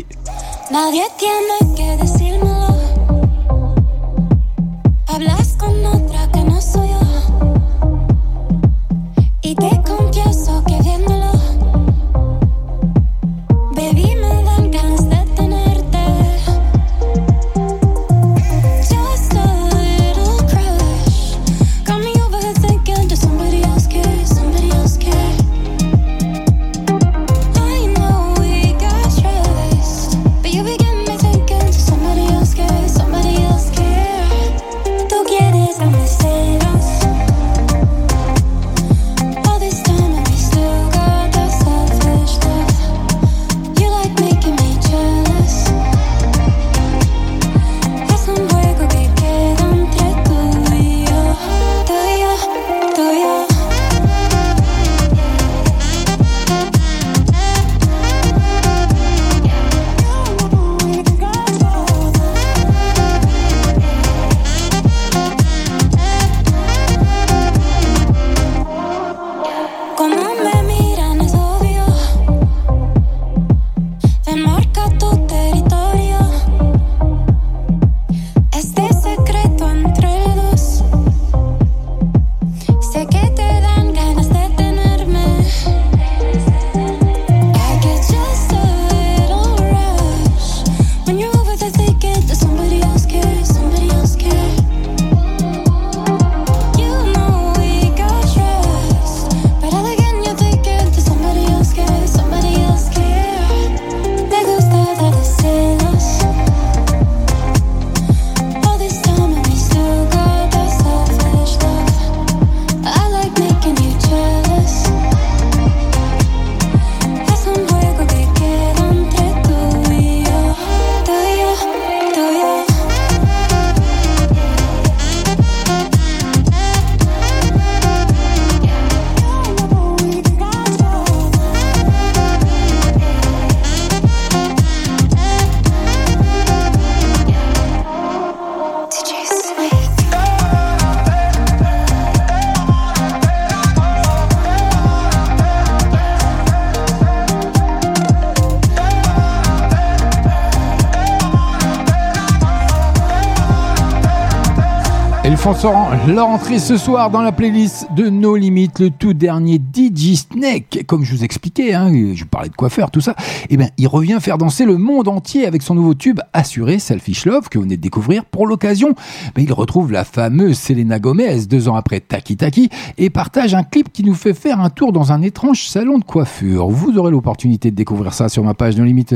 Font 155.53 155.87
leur 156.07 156.27
entrée 156.27 156.59
ce 156.59 156.77
soir 156.77 157.09
dans 157.09 157.21
la 157.21 157.31
playlist 157.31 157.87
de 157.95 158.09
No 158.09 158.35
Limit, 158.35 158.69
le 158.79 158.89
tout 158.89 159.13
dernier 159.13 159.55
DJ 159.55 160.15
Snake. 160.15 160.83
Comme 160.85 161.03
je 161.03 161.15
vous 161.15 161.23
expliquais, 161.23 161.73
hein, 161.73 161.91
je 162.13 162.23
parlais 162.23 162.49
de 162.49 162.55
coiffeur, 162.55 162.91
tout 162.91 163.01
ça. 163.01 163.15
Eh 163.49 163.57
bien, 163.57 163.67
il 163.77 163.87
revient 163.87 164.17
faire 164.21 164.37
danser 164.37 164.65
le 164.65 164.77
monde 164.77 165.07
entier 165.07 165.47
avec 165.47 165.61
son 165.61 165.75
nouveau 165.75 165.95
tube 165.95 166.19
Assuré, 166.33 166.77
Selfish 166.77 167.25
Love, 167.25 167.49
que 167.49 167.57
vous 167.57 167.63
venez 167.63 167.77
de 167.77 167.81
découvrir 167.81 168.25
pour 168.25 168.45
l'occasion. 168.45 168.93
Mais 169.35 169.43
il 169.43 169.53
retrouve 169.53 169.91
la 169.91 170.03
fameuse 170.03 170.57
Selena 170.57 170.99
Gomez 170.99 171.45
deux 171.45 171.67
ans 171.67 171.75
après 171.75 171.99
Taki 171.99 172.37
Taki 172.37 172.69
et 172.97 173.09
partage 173.09 173.55
un 173.55 173.63
clip 173.63 173.91
qui 173.91 174.03
nous 174.03 174.15
fait 174.15 174.33
faire 174.33 174.59
un 174.59 174.69
tour 174.69 174.91
dans 174.91 175.11
un 175.11 175.21
étrange 175.21 175.67
salon 175.67 175.97
de 175.97 176.03
coiffure. 176.03 176.69
Vous 176.69 176.97
aurez 176.97 177.11
l'opportunité 177.11 177.71
de 177.71 177.75
découvrir 177.75 178.13
ça 178.13 178.29
sur 178.29 178.43
ma 178.43 178.53
page 178.53 178.77
No 178.77 178.83
Limit 178.83 179.07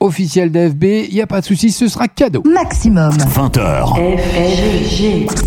officiel 0.00 0.50
d'FB, 0.50 0.84
il 1.08 1.14
n'y 1.14 1.20
a 1.20 1.26
pas 1.26 1.40
de 1.40 1.46
souci, 1.46 1.70
ce 1.70 1.88
sera 1.88 2.08
cadeau. 2.08 2.42
Maximum. 2.44 3.12
20h. 3.12 3.94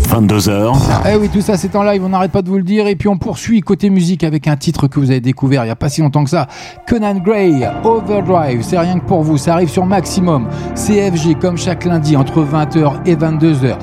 22h. 0.08 0.76
Eh 1.10 1.16
oui, 1.16 1.28
tout 1.28 1.40
ça 1.40 1.56
c'est 1.56 1.74
en 1.76 1.82
live, 1.82 2.02
on 2.04 2.08
n'arrête 2.08 2.32
pas 2.32 2.42
de 2.42 2.48
vous 2.48 2.56
le 2.56 2.62
dire. 2.62 2.86
Et 2.86 2.96
puis 2.96 3.08
on 3.08 3.18
poursuit 3.18 3.60
côté 3.60 3.90
musique 3.90 4.24
avec 4.24 4.48
un 4.48 4.56
titre 4.56 4.88
que 4.88 4.98
vous 4.98 5.10
avez 5.10 5.20
découvert 5.20 5.62
il 5.62 5.66
n'y 5.66 5.72
a 5.72 5.76
pas 5.76 5.88
si 5.88 6.00
longtemps 6.00 6.24
que 6.24 6.30
ça. 6.30 6.48
Conan 6.88 7.16
Gray, 7.16 7.66
Overdrive, 7.84 8.62
c'est 8.62 8.78
rien 8.78 8.98
que 8.98 9.04
pour 9.04 9.22
vous, 9.22 9.38
ça 9.38 9.54
arrive 9.54 9.68
sur 9.68 9.86
Maximum. 9.86 10.48
CFG 10.74 11.38
comme 11.40 11.56
chaque 11.56 11.84
lundi 11.84 12.16
entre 12.16 12.42
20h 12.42 13.06
et 13.06 13.16
22h. 13.16 13.76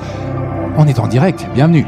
On 0.76 0.86
est 0.86 0.98
en 0.98 1.08
direct, 1.08 1.46
bienvenue. 1.54 1.84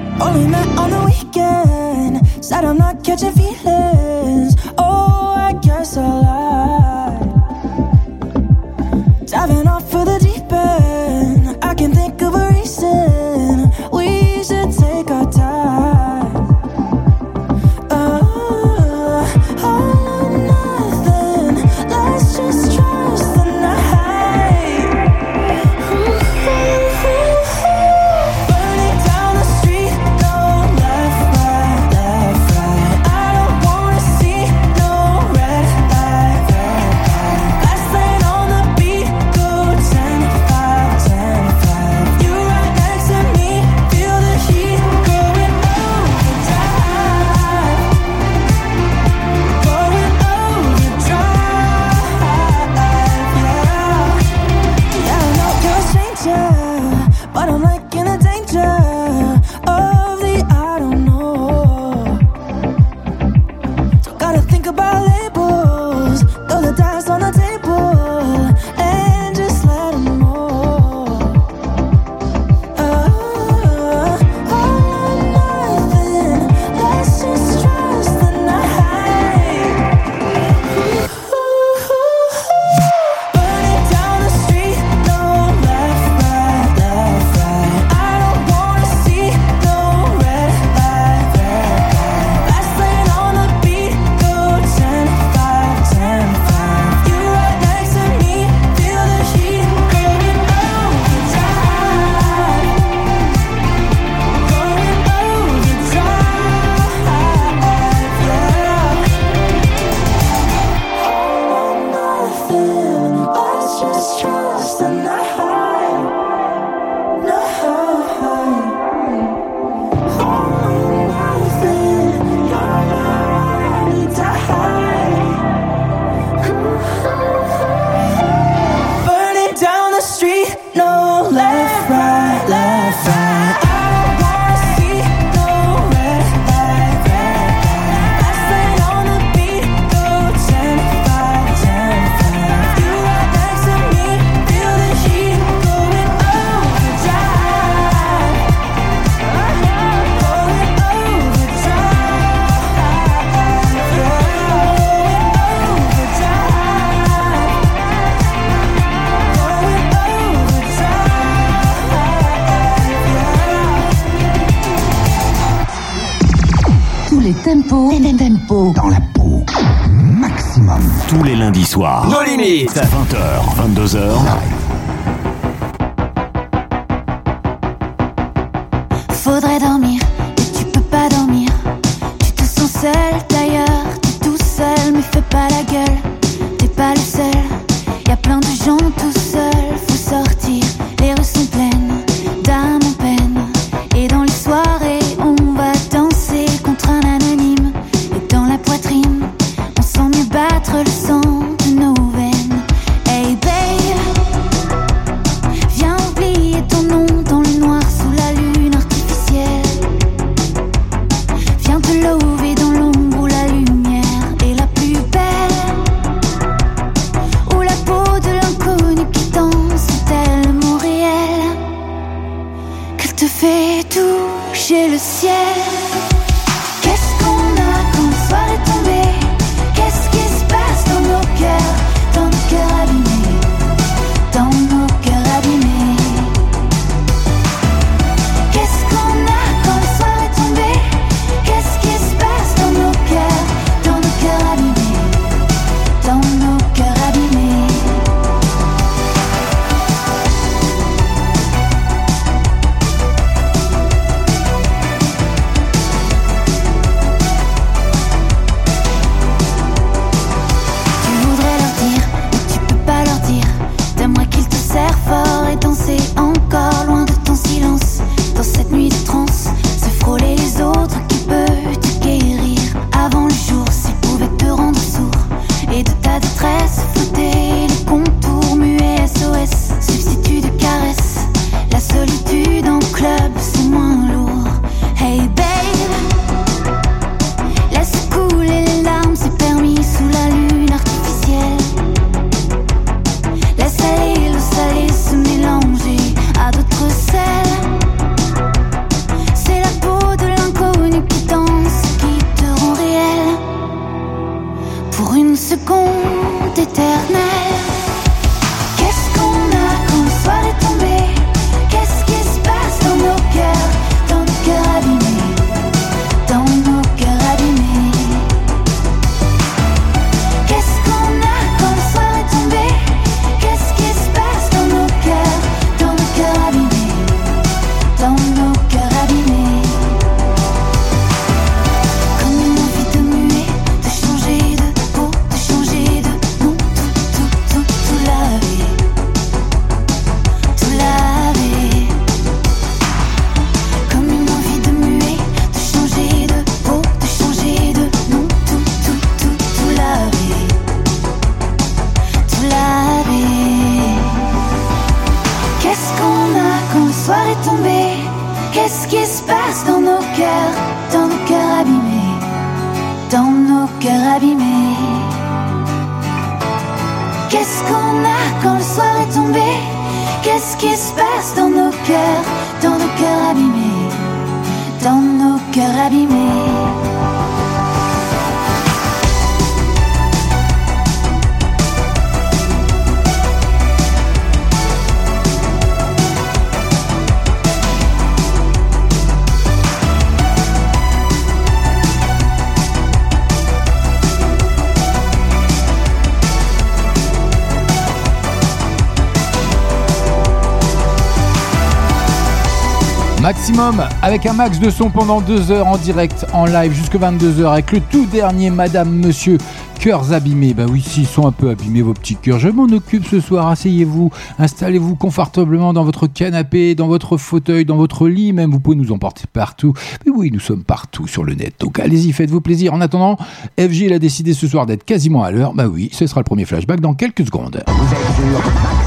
Avec 404.01 404.25
un 404.25 404.33
max 404.33 404.59
de 404.59 404.70
son 404.70 404.88
pendant 404.88 405.20
deux 405.20 405.51
heures 405.51 405.66
en 405.66 405.77
direct, 405.77 406.25
en 406.33 406.46
live 406.46 406.73
jusque 406.73 406.94
22h 406.94 407.53
avec 407.53 407.73
le 407.73 407.81
tout 407.81 408.07
dernier 408.07 408.49
Madame 408.49 408.90
Monsieur 408.90 409.37
Cœurs 409.79 410.14
abîmés. 410.14 410.55
Bah 410.55 410.64
oui, 410.66 410.81
s'ils 410.81 411.07
sont 411.07 411.27
un 411.27 411.33
peu 411.33 411.51
abîmés 411.51 411.83
vos 411.83 411.92
petits 411.92 412.16
cœurs, 412.16 412.38
je 412.38 412.49
m'en 412.49 412.64
occupe 412.64 413.07
ce 413.07 413.20
soir. 413.20 413.49
Asseyez-vous, 413.49 414.11
installez-vous 414.38 414.96
confortablement 414.96 415.75
dans 415.75 415.85
votre 415.85 416.07
canapé, 416.07 416.75
dans 416.75 416.87
votre 416.87 417.18
fauteuil, 417.18 417.66
dans 417.66 417.77
votre 417.77 418.09
lit 418.09 418.33
même. 418.33 418.51
Vous 418.51 418.61
pouvez 418.61 418.77
nous 418.77 418.92
emporter 418.92 419.25
partout. 419.31 419.75
Mais 420.07 420.12
oui, 420.12 420.31
nous 420.33 420.40
sommes 420.40 420.64
partout 420.64 421.07
sur 421.07 421.23
le 421.23 421.35
net. 421.35 421.53
Donc 421.61 421.79
allez-y, 421.81 422.12
faites-vous 422.12 422.40
plaisir. 422.40 422.73
En 422.73 422.81
attendant, 422.81 423.18
FG 423.59 423.92
a 423.92 423.99
décidé 423.99 424.33
ce 424.33 424.49
soir 424.49 424.64
d'être 424.64 424.85
quasiment 424.85 425.23
à 425.23 425.31
l'heure. 425.31 425.53
Bah 425.53 425.66
oui, 425.68 425.90
ce 425.92 426.07
sera 426.07 426.20
le 426.20 426.25
premier 426.25 426.46
flashback 426.46 426.81
dans 426.81 426.94
quelques 426.94 427.27
secondes. 427.27 427.62
Vous 427.66 427.92
êtes 427.92 428.07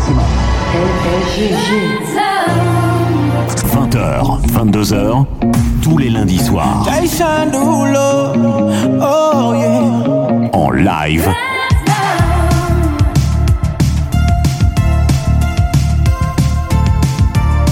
Maximum. 0.02 0.26
20h, 3.52 4.42
22h, 4.48 5.26
tous 5.82 5.98
les 5.98 6.10
lundis 6.10 6.40
soirs. 6.40 6.88
En 10.54 10.72
live. 10.72 11.30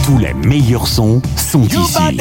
Tous 0.06 0.18
les 0.18 0.34
meilleurs 0.34 0.88
sons 0.88 1.22
sont 1.36 1.64
ici. 1.64 2.18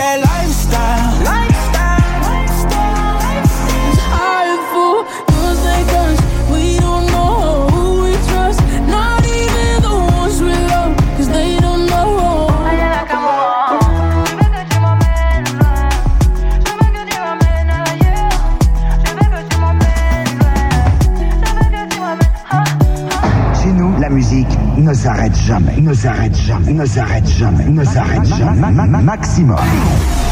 S'arrête 25.01 25.35
jamais, 25.35 25.81
ne 25.81 25.95
s'arrête 25.95 26.37
jamais, 26.37 26.73
ne 26.75 26.85
s'arrête 26.85 27.27
jamais, 27.27 27.65
ne 27.65 27.85
s'arrête 27.85 28.27
jamais. 28.27 28.61
Ma- 28.61 28.71
ma- 28.71 28.87
ma- 28.87 29.01
Maximum. 29.01 29.57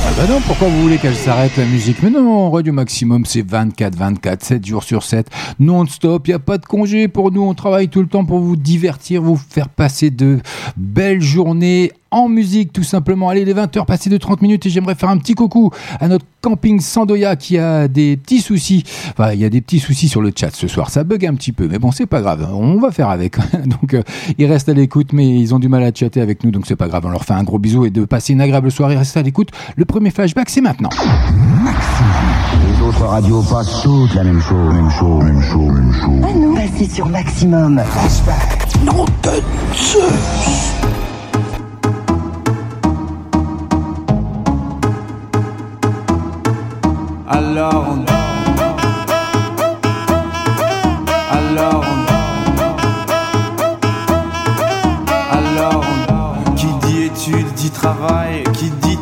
Ah 0.09 0.13
bah 0.17 0.27
non, 0.27 0.41
pourquoi 0.41 0.69
vous 0.69 0.81
voulez 0.81 0.97
qu'elle 0.97 1.15
s'arrête 1.15 1.55
la 1.59 1.67
musique 1.67 2.03
Mais 2.03 2.09
non, 2.09 2.51
Radio 2.51 2.73
Maximum, 2.73 3.27
c'est 3.27 3.47
24, 3.47 3.95
24, 3.95 4.43
7 4.43 4.67
jours 4.67 4.83
sur 4.83 5.03
7, 5.03 5.29
non-stop, 5.61 6.27
il 6.27 6.31
n'y 6.31 6.35
a 6.35 6.39
pas 6.39 6.57
de 6.57 6.65
congé 6.65 7.09
pour 7.09 7.31
nous, 7.31 7.43
on 7.43 7.53
travaille 7.53 7.91
tout 7.91 8.01
le 8.01 8.09
temps 8.09 8.25
pour 8.25 8.39
vous 8.39 8.57
divertir, 8.57 9.21
vous 9.21 9.37
faire 9.37 9.69
passer 9.69 10.09
de 10.09 10.39
belles 10.79 11.21
journées 11.21 11.93
en 12.11 12.29
musique 12.29 12.73
tout 12.73 12.83
simplement. 12.83 13.29
Allez, 13.29 13.45
les 13.45 13.55
20h 13.55 13.85
passées 13.85 14.11
de 14.11 14.17
30 14.17 14.43
minutes 14.43 14.67
et 14.67 14.71
j'aimerais 14.71 14.95
faire 14.95 15.11
un 15.11 15.19
petit 15.19 15.35
coucou 15.35 15.71
à 16.01 16.09
notre 16.09 16.25
camping 16.41 16.81
Sandoya 16.81 17.37
qui 17.37 17.59
a 17.59 17.89
des 17.89 18.17
petits 18.17 18.41
soucis. 18.41 18.85
Enfin, 19.11 19.33
il 19.33 19.41
y 19.41 19.45
a 19.45 19.51
des 19.51 19.61
petits 19.61 19.79
soucis 19.79 20.09
sur 20.09 20.23
le 20.23 20.33
chat 20.35 20.55
ce 20.55 20.69
soir, 20.69 20.91
ça 20.91 21.05
bug 21.05 21.27
un 21.27 21.35
petit 21.35 21.53
peu, 21.53 21.69
mais 21.69 21.79
bon, 21.79 21.91
c'est 21.91 22.07
pas 22.07 22.21
grave, 22.21 22.49
on 22.53 22.79
va 22.79 22.91
faire 22.93 23.11
avec. 23.11 23.37
donc, 23.67 23.95
euh, 23.95 24.03
ils 24.39 24.47
restent 24.47 24.69
à 24.69 24.75
l'écoute, 24.75 25.13
mais 25.13 25.29
ils 25.29 25.55
ont 25.55 25.59
du 25.59 25.69
mal 25.69 25.83
à 25.83 25.93
chatter 25.93 26.21
avec 26.21 26.45
nous, 26.45 26.51
donc 26.51 26.67
c'est 26.67 26.77
pas 26.77 26.89
grave, 26.89 27.05
on 27.07 27.11
leur 27.11 27.25
fait 27.25 27.35
un 27.35 27.43
gros 27.43 27.59
bisou 27.59 27.85
et 27.85 27.91
de 27.91 28.05
passer 28.05 28.33
une 28.33 28.41
agréable 28.41 28.71
soirée, 28.71 28.97
restez 28.97 29.19
à 29.19 29.23
l'écoute. 29.23 29.51
Premier 29.99 30.13
flashback, 30.13 30.49
c'est 30.49 30.61
maintenant. 30.61 30.91
Les 32.65 32.87
autres 32.87 33.05
radios 33.05 33.43
passent 33.43 33.83
toutes 33.83 34.15
la 34.15 34.23
même 34.23 34.41
chose, 34.41 34.73
même 34.73 34.91
chose, 34.91 35.25
même 35.25 35.43
chose, 35.43 35.73
même 35.73 35.93
chose. 35.93 36.23
À 36.23 36.35
nous, 36.35 36.55
passez 36.55 36.89
sur 36.89 37.07
Maximum. 37.07 37.83
Non 38.85 39.05
de 39.25 39.43
Zeus. 39.75 40.05
Alors 47.29 47.87
on 47.91 48.05
Alors 51.37 51.85
on 51.91 51.99
Alors 55.37 55.85
on 56.09 56.55
Qui 56.55 56.67
dit 56.87 57.03
études 57.03 57.53
dit 57.57 57.71
travail 57.71 58.45
Qui 58.53 58.71
dit 58.71 58.88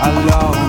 alors 0.00 0.54
on 0.54 0.68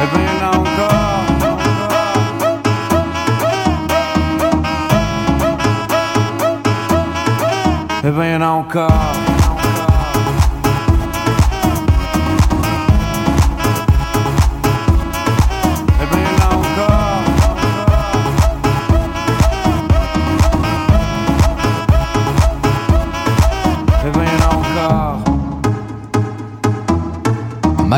Eh 0.00 0.06
ben 0.12 0.22
y'en 0.22 0.40
a 8.40 8.50
encore. 8.50 8.92
Eh 9.24 9.27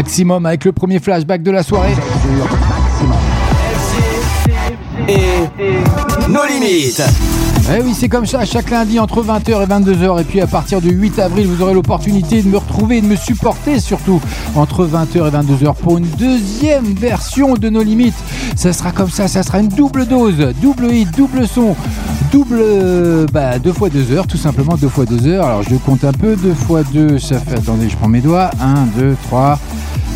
Maximum 0.01 0.47
avec 0.47 0.65
le 0.65 0.73
premier 0.73 0.99
flashback 0.99 1.43
de 1.43 1.51
la 1.51 1.63
soirée. 1.63 1.93
Et 5.07 5.21
nos 6.27 6.47
limites. 6.47 7.03
Eh 7.77 7.83
oui, 7.83 7.93
c'est 7.95 8.09
comme 8.09 8.25
ça, 8.25 8.47
chaque 8.47 8.71
lundi 8.71 8.99
entre 8.99 9.23
20h 9.23 9.63
et 9.63 9.67
22h. 9.67 10.23
Et 10.23 10.25
puis 10.25 10.41
à 10.41 10.47
partir 10.47 10.81
du 10.81 10.89
8 10.89 11.19
avril, 11.19 11.47
vous 11.47 11.63
aurez 11.63 11.75
l'opportunité 11.75 12.41
de 12.41 12.49
me 12.49 12.57
retrouver 12.57 12.97
et 12.97 13.01
de 13.03 13.07
me 13.07 13.15
supporter 13.15 13.79
surtout 13.79 14.23
entre 14.57 14.87
20h 14.87 15.17
et 15.19 15.31
22h 15.31 15.75
pour 15.75 15.99
une 15.99 16.07
deuxième 16.07 16.95
version 16.95 17.57
de 17.57 17.69
nos 17.69 17.83
limites. 17.83 18.17
Ça 18.57 18.73
sera 18.73 18.93
comme 18.93 19.11
ça, 19.11 19.29
ça 19.29 19.43
sera 19.43 19.61
une 19.61 19.69
double 19.69 20.07
dose, 20.07 20.55
double 20.63 20.95
hit, 20.95 21.15
double 21.15 21.47
son, 21.47 21.77
double, 22.33 23.27
bah, 23.35 23.59
deux 23.59 23.75
fois 23.75 23.91
deux 23.91 24.11
heures, 24.13 24.27
tout 24.27 24.39
simplement 24.39 24.77
deux 24.79 24.89
fois 24.89 25.05
deux 25.05 25.27
heures. 25.27 25.45
Alors 25.45 25.63
je 25.63 25.75
compte 25.77 26.05
un 26.05 26.13
peu, 26.13 26.37
deux 26.37 26.55
fois 26.55 26.85
deux, 26.85 27.19
ça 27.19 27.39
fait, 27.39 27.59
attendez, 27.59 27.91
je 27.91 27.97
prends 27.99 28.09
mes 28.09 28.23
doigts, 28.23 28.51
1, 28.63 28.87
2, 28.99 29.17
3. 29.27 29.59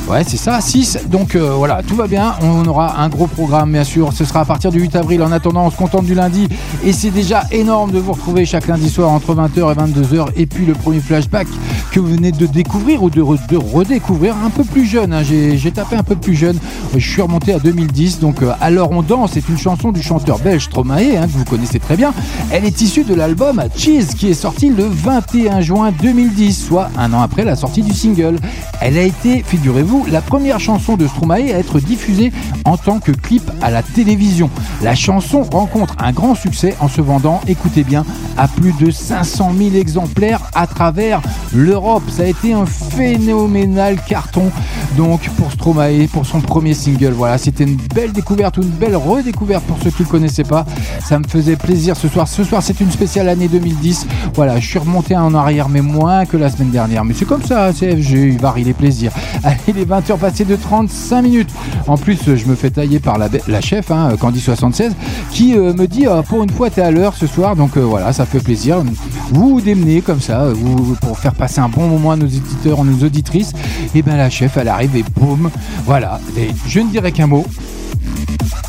Ouais, 0.08 0.22
c'est 0.26 0.36
ça, 0.36 0.60
6. 0.60 0.98
Donc 1.08 1.34
euh, 1.34 1.54
voilà, 1.56 1.82
tout 1.82 1.96
va 1.96 2.06
bien. 2.06 2.34
On 2.42 2.66
aura 2.66 3.00
un 3.00 3.08
gros 3.08 3.26
programme, 3.26 3.72
bien 3.72 3.84
sûr. 3.84 4.12
Ce 4.12 4.26
sera 4.26 4.40
à 4.40 4.44
partir 4.44 4.70
du 4.70 4.80
8 4.80 4.96
avril. 4.96 5.22
En 5.22 5.32
attendant, 5.32 5.64
on 5.64 5.70
se 5.70 5.76
contente 5.76 6.04
du 6.04 6.14
lundi. 6.14 6.46
Et 6.84 6.92
c'est 6.92 7.10
déjà 7.10 7.44
énorme 7.50 7.90
de 7.90 7.98
vous 7.98 8.12
retrouver 8.12 8.44
chaque 8.44 8.66
lundi 8.66 8.90
soir 8.90 9.10
entre 9.10 9.34
20h 9.34 9.72
et 9.72 9.74
22h. 9.74 10.26
Et 10.36 10.44
puis 10.44 10.66
le 10.66 10.74
premier 10.74 11.00
flashback 11.00 11.48
que 11.90 12.00
vous 12.00 12.08
venez 12.08 12.32
de 12.32 12.44
découvrir 12.46 13.02
ou 13.02 13.08
de, 13.08 13.22
re- 13.22 13.38
de 13.48 13.56
redécouvrir 13.56 14.34
un 14.44 14.50
peu 14.50 14.62
plus 14.62 14.84
jeune. 14.84 15.14
hein. 15.14 15.22
J'ai 15.22 15.72
tapé 15.72 15.96
un 15.96 16.02
peu 16.02 16.16
plus 16.16 16.34
jeune. 16.34 16.58
Je 16.94 17.10
suis 17.10 17.22
remonté 17.22 17.54
à 17.54 17.58
2010. 17.58 18.20
Donc 18.20 18.42
euh, 18.42 18.52
Alors 18.60 18.90
on 18.90 19.00
danse, 19.02 19.30
c'est 19.34 19.48
une 19.48 19.58
chanson 19.58 19.90
du 19.90 20.02
chanteur 20.02 20.38
belge 20.38 20.64
Stromae, 20.64 21.16
hein, 21.16 21.26
que 21.26 21.32
vous 21.32 21.44
connaissez 21.46 21.78
très 21.80 21.96
bien. 21.96 22.12
Elle 22.52 22.66
est 22.66 22.82
issue 22.82 23.04
de 23.04 23.14
l'album 23.14 23.62
Cheese 23.74 24.08
qui 24.18 24.28
est 24.28 24.34
sorti 24.34 24.68
le 24.68 24.84
21 24.84 25.62
juin 25.62 25.92
2010, 26.02 26.66
soit 26.66 26.90
un 26.98 27.10
an 27.14 27.22
après 27.22 27.44
la 27.44 27.56
sortie 27.56 27.82
du 27.82 27.94
single. 27.94 28.36
Elle 28.82 28.98
a 28.98 29.02
été, 29.02 29.42
figurez-vous, 29.46 29.93
la 30.10 30.20
première 30.20 30.60
chanson 30.60 30.96
de 30.96 31.06
Stromae 31.06 31.52
à 31.52 31.58
être 31.58 31.80
diffusée 31.80 32.32
en 32.64 32.76
tant 32.76 32.98
que 32.98 33.12
clip 33.12 33.42
à 33.62 33.70
la 33.70 33.82
télévision. 33.82 34.50
La 34.82 34.94
chanson 34.94 35.42
rencontre 35.42 35.94
un 35.98 36.12
grand 36.12 36.34
succès 36.34 36.74
en 36.80 36.88
se 36.88 37.00
vendant, 37.00 37.40
écoutez 37.46 37.84
bien, 37.84 38.04
à 38.36 38.48
plus 38.48 38.72
de 38.72 38.90
500 38.90 39.52
000 39.56 39.76
exemplaires 39.76 40.40
à 40.54 40.66
travers 40.66 41.20
l'Europe. 41.54 42.02
Ça 42.08 42.22
a 42.22 42.26
été 42.26 42.52
un 42.52 42.66
phénoménal 42.66 43.96
carton 44.06 44.50
donc 44.96 45.28
pour 45.30 45.50
Stromae, 45.52 46.06
pour 46.12 46.24
son 46.24 46.40
premier 46.40 46.74
single. 46.74 47.12
Voilà, 47.12 47.38
c'était 47.38 47.64
une 47.64 47.76
belle 47.94 48.12
découverte 48.12 48.58
ou 48.58 48.62
une 48.62 48.68
belle 48.68 48.96
redécouverte 48.96 49.64
pour 49.64 49.78
ceux 49.82 49.90
qui 49.90 50.02
ne 50.02 50.06
le 50.06 50.10
connaissaient 50.10 50.44
pas. 50.44 50.64
Ça 51.00 51.18
me 51.18 51.24
faisait 51.26 51.56
plaisir 51.56 51.96
ce 51.96 52.08
soir. 52.08 52.28
Ce 52.28 52.44
soir, 52.44 52.62
c'est 52.62 52.80
une 52.80 52.90
spéciale 52.90 53.28
année 53.28 53.48
2010. 53.48 54.06
Voilà, 54.34 54.60
je 54.60 54.66
suis 54.66 54.78
remonté 54.78 55.16
en 55.16 55.34
arrière, 55.34 55.68
mais 55.68 55.80
moins 55.80 56.26
que 56.26 56.36
la 56.36 56.48
semaine 56.48 56.70
dernière. 56.70 57.04
Mais 57.04 57.14
c'est 57.14 57.24
comme 57.24 57.42
ça, 57.42 57.72
CFG, 57.72 58.12
il 58.12 58.38
varie 58.38 58.64
les 58.64 58.74
plaisirs. 58.74 59.12
Allez, 59.42 59.58
les 59.74 59.83
20h 59.84 60.18
passées 60.18 60.44
de 60.44 60.56
35 60.56 61.22
minutes. 61.22 61.50
En 61.86 61.96
plus, 61.96 62.18
je 62.34 62.46
me 62.46 62.54
fais 62.54 62.70
tailler 62.70 62.98
par 62.98 63.18
la, 63.18 63.28
la 63.48 63.60
chef, 63.60 63.90
hein, 63.90 64.14
Candy76, 64.20 64.92
qui 65.30 65.56
euh, 65.56 65.72
me 65.74 65.86
dit 65.86 66.06
euh, 66.06 66.22
pour 66.22 66.42
une 66.42 66.50
fois, 66.50 66.70
t'es 66.70 66.82
à 66.82 66.90
l'heure 66.90 67.14
ce 67.14 67.26
soir. 67.26 67.56
Donc 67.56 67.76
euh, 67.76 67.80
voilà, 67.80 68.12
ça 68.12 68.26
fait 68.26 68.40
plaisir. 68.40 68.82
Vous 69.30 69.50
vous 69.50 69.60
démenez 69.60 70.00
comme 70.00 70.20
ça, 70.20 70.48
vous, 70.52 70.94
pour 70.96 71.18
faire 71.18 71.34
passer 71.34 71.60
un 71.60 71.68
bon 71.68 71.88
moment 71.88 72.12
à 72.12 72.16
nos 72.16 72.26
éditeurs, 72.26 72.80
à 72.80 72.84
nos 72.84 73.04
auditrices. 73.04 73.52
Et 73.94 74.02
ben 74.02 74.16
la 74.16 74.30
chef, 74.30 74.56
elle 74.56 74.68
arrive 74.68 74.96
et 74.96 75.04
boum, 75.16 75.50
voilà. 75.84 76.20
Et 76.36 76.48
je 76.66 76.80
ne 76.80 76.88
dirai 76.90 77.12
qu'un 77.12 77.26
mot. 77.26 77.44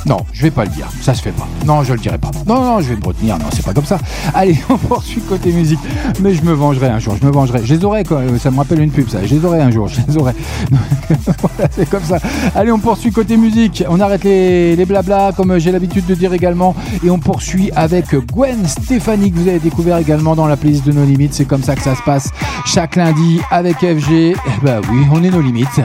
Non, 0.06 0.18
je 0.34 0.44
vais 0.44 0.52
pas 0.52 0.66
le 0.66 0.70
dire, 0.70 0.88
ça 1.02 1.14
se 1.14 1.22
fait 1.22 1.32
pas. 1.32 1.48
Non, 1.66 1.84
je 1.84 1.94
le 1.94 2.00
dirai 2.00 2.18
pas. 2.18 2.30
Non, 2.46 2.64
non, 2.64 2.80
je 2.80 2.90
vais 2.90 2.96
me 2.96 3.06
retenir, 3.06 3.38
non, 3.40 3.46
c'est 3.52 3.66
pas 3.66 3.74
comme 3.74 3.86
ça. 3.86 3.98
Allez, 4.34 4.58
on 4.70 4.78
poursuit 4.78 5.22
côté 5.22 5.52
musique. 5.52 5.80
Mais 6.22 6.34
je 6.34 6.44
me 6.44 6.54
vengerai 6.54 6.88
un 6.88 7.00
jour, 7.00 7.16
je 7.20 7.26
me 7.26 7.32
vengerai. 7.32 7.62
Je 7.66 7.74
les 7.74 7.84
aurai, 7.84 8.04
quoi. 8.04 8.22
ça 8.40 8.52
me 8.52 8.58
rappelle 8.58 8.82
une 8.82 8.92
pub, 8.92 9.10
ça. 9.10 9.26
Je 9.26 9.34
les 9.34 9.44
aurai 9.44 9.62
un 9.62 9.72
jour, 9.72 9.88
je 9.88 10.00
les 10.08 10.18
aurai. 10.18 10.34
voilà, 11.10 11.70
c'est 11.72 11.90
comme 11.90 12.04
ça. 12.04 12.20
Allez, 12.54 12.72
on 12.72 12.80
poursuit 12.80 13.12
côté 13.12 13.38
musique. 13.38 13.84
On 13.90 14.00
arrête 14.00 14.24
les, 14.24 14.76
les 14.76 14.86
blabla, 14.86 15.32
comme 15.36 15.58
j'ai 15.58 15.72
l'habitude 15.72 16.06
de 16.06 16.16
dire 16.16 16.34
également. 16.34 16.76
Et 17.04 17.10
on 17.10 17.20
poursuit 17.20 17.72
avec 17.76 18.16
Gwen 18.32 18.68
Stéphanie, 18.68 19.32
que 19.32 19.38
vous 19.38 19.48
avez 19.48 19.60
découvert 19.60 19.98
également 19.98 20.36
dans 20.36 20.48
la 20.48 20.58
playlist 20.58 20.86
de 20.86 20.92
nos 20.92 21.06
limites. 21.06 21.34
C'est 21.34 21.46
comme 21.46 21.64
ça 21.64 21.76
que 21.76 21.82
ça 21.82 21.96
se 21.96 22.02
passe 22.04 22.30
chaque 22.66 22.96
lundi 22.96 23.40
avec 23.52 23.78
FG. 23.78 24.12
Eh 24.12 24.36
ben 24.64 24.82
oui, 24.92 25.06
on 25.12 25.24
est 25.24 25.32
nos 25.32 25.42
limites. 25.42 25.82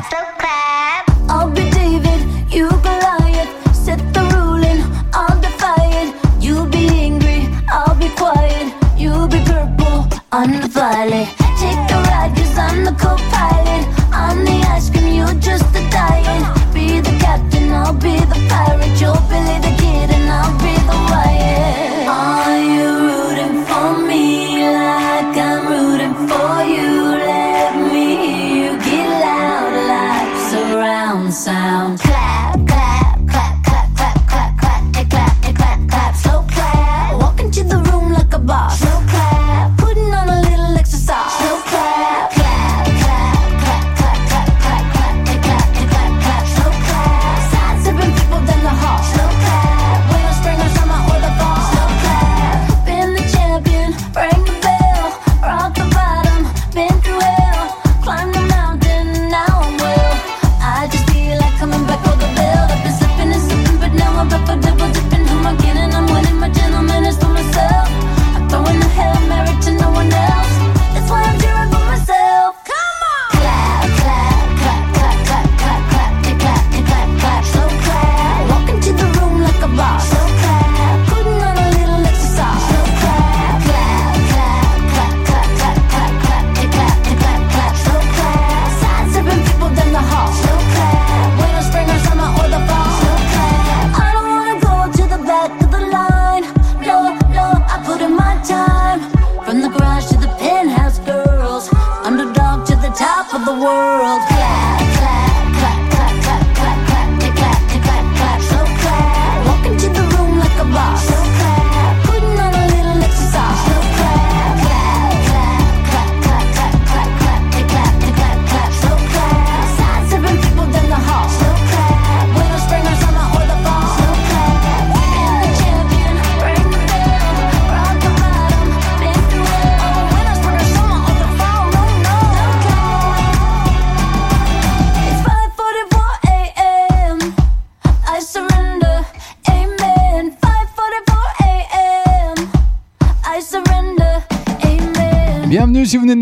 The. 11.11 11.25
Take 11.59 11.91
a 11.91 12.03
ride, 12.09 12.37
cause 12.37 12.57
I'm 12.57 12.85
the 12.85 12.93
co 12.93 13.17
pilot. 13.33 13.60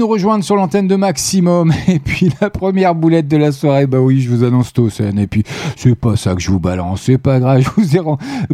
Rejoindre 0.08 0.42
sur 0.42 0.56
l'antenne 0.56 0.88
de 0.88 0.96
Maximum. 0.96 1.72
Et 1.88 1.98
puis 1.98 2.32
la 2.40 2.50
première 2.50 2.94
boulette 2.94 3.28
de 3.28 3.36
la 3.36 3.52
soirée, 3.52 3.86
bah 3.86 4.00
oui, 4.00 4.20
je 4.20 4.30
vous 4.30 4.42
annonce 4.42 4.72
Tosen. 4.72 5.18
Et 5.18 5.26
puis 5.26 5.44
c'est 5.76 5.94
pas 5.94 6.16
ça 6.16 6.34
que 6.34 6.40
je 6.40 6.50
vous 6.50 6.58
balance, 6.58 7.02
c'est 7.02 7.18
pas 7.18 7.38
grave. 7.38 7.62
Je 7.78 7.82
vous 7.82 7.96
ai 7.96 8.00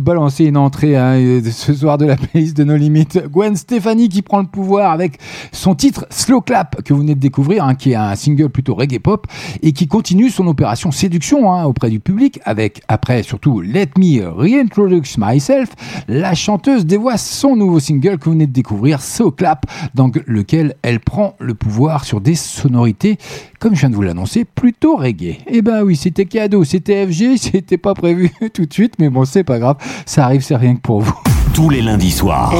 balancé 0.01 0.45
une 0.45 0.57
entrée 0.57 0.97
hein, 0.97 1.41
ce 1.51 1.73
soir 1.73 1.99
de 1.99 2.05
la 2.05 2.17
playlist 2.17 2.57
de 2.57 2.65
nos 2.65 2.77
limites. 2.77 3.23
Gwen 3.31 3.57
Stefani 3.57 4.09
qui 4.09 4.23
prend 4.23 4.41
le 4.41 4.47
pouvoir 4.47 4.93
avec 4.93 5.19
son 5.53 5.75
titre 5.75 6.07
Slow 6.11 6.41
Clap 6.41 6.83
que 6.83 6.93
vous 6.93 7.01
venez 7.01 7.15
de 7.15 7.21
découvrir, 7.21 7.65
hein, 7.65 7.75
qui 7.75 7.93
est 7.93 7.97
un 7.97 8.15
single 8.15 8.49
plutôt 8.49 8.75
reggae 8.75 8.99
pop 8.99 9.27
et 9.63 9.73
qui 9.73 9.87
continue 9.87 10.31
son 10.31 10.47
opération 10.47 10.91
séduction 10.91 11.53
hein, 11.53 11.65
auprès 11.65 11.91
du 11.91 12.01
public 12.01 12.41
avec 12.45 12.83
après 12.89 13.23
surtout 13.23 13.61
Let 13.61 13.91
Me 13.99 14.27
Reintroduce 14.27 15.17
Myself. 15.19 15.71
La 16.09 16.35
chanteuse 16.35 16.87
dévoile 16.87 17.19
son 17.19 17.57
nouveau 17.57 17.81
single 17.81 18.19
que 18.19 18.25
vous 18.25 18.33
venez 18.33 18.47
de 18.47 18.53
découvrir, 18.53 19.01
So 19.01 19.31
Clap, 19.31 19.67
dans 19.95 20.11
lequel 20.27 20.75
elle 20.83 21.01
prend 21.01 21.37
le 21.45 21.55
pouvoir 21.55 22.05
sur 22.05 22.21
des 22.21 22.35
sonorités, 22.35 23.19
comme 23.61 23.75
je 23.75 23.81
viens 23.81 23.91
de 23.91 23.95
vous 23.95 24.03
l'annoncer, 24.03 24.45
plutôt 24.45 24.97
reggae. 24.97 25.39
Eh 25.47 25.63
ben 25.63 25.83
oui, 25.83 25.97
c'était 25.97 26.25
cadeau, 26.25 26.65
c'était 26.65 27.07
FG, 27.07 27.37
c'était 27.37 27.79
pas 27.79 27.95
prévu 27.95 28.31
tout 28.55 28.67
de 28.67 28.73
suite, 28.73 28.95
mais 28.99 29.09
bon, 29.09 29.25
c'est 29.25 29.45
pas 29.45 29.59
grave, 29.59 29.77
ça 30.07 30.25
arrive, 30.25 30.43
c'est 30.43 30.57
rien 30.57 30.75
que 30.75 30.81
pour 30.81 31.01
vous. 31.01 31.19
Tous 31.53 31.71
les 31.71 31.83
lundis 31.83 32.11
soirs. 32.11 32.53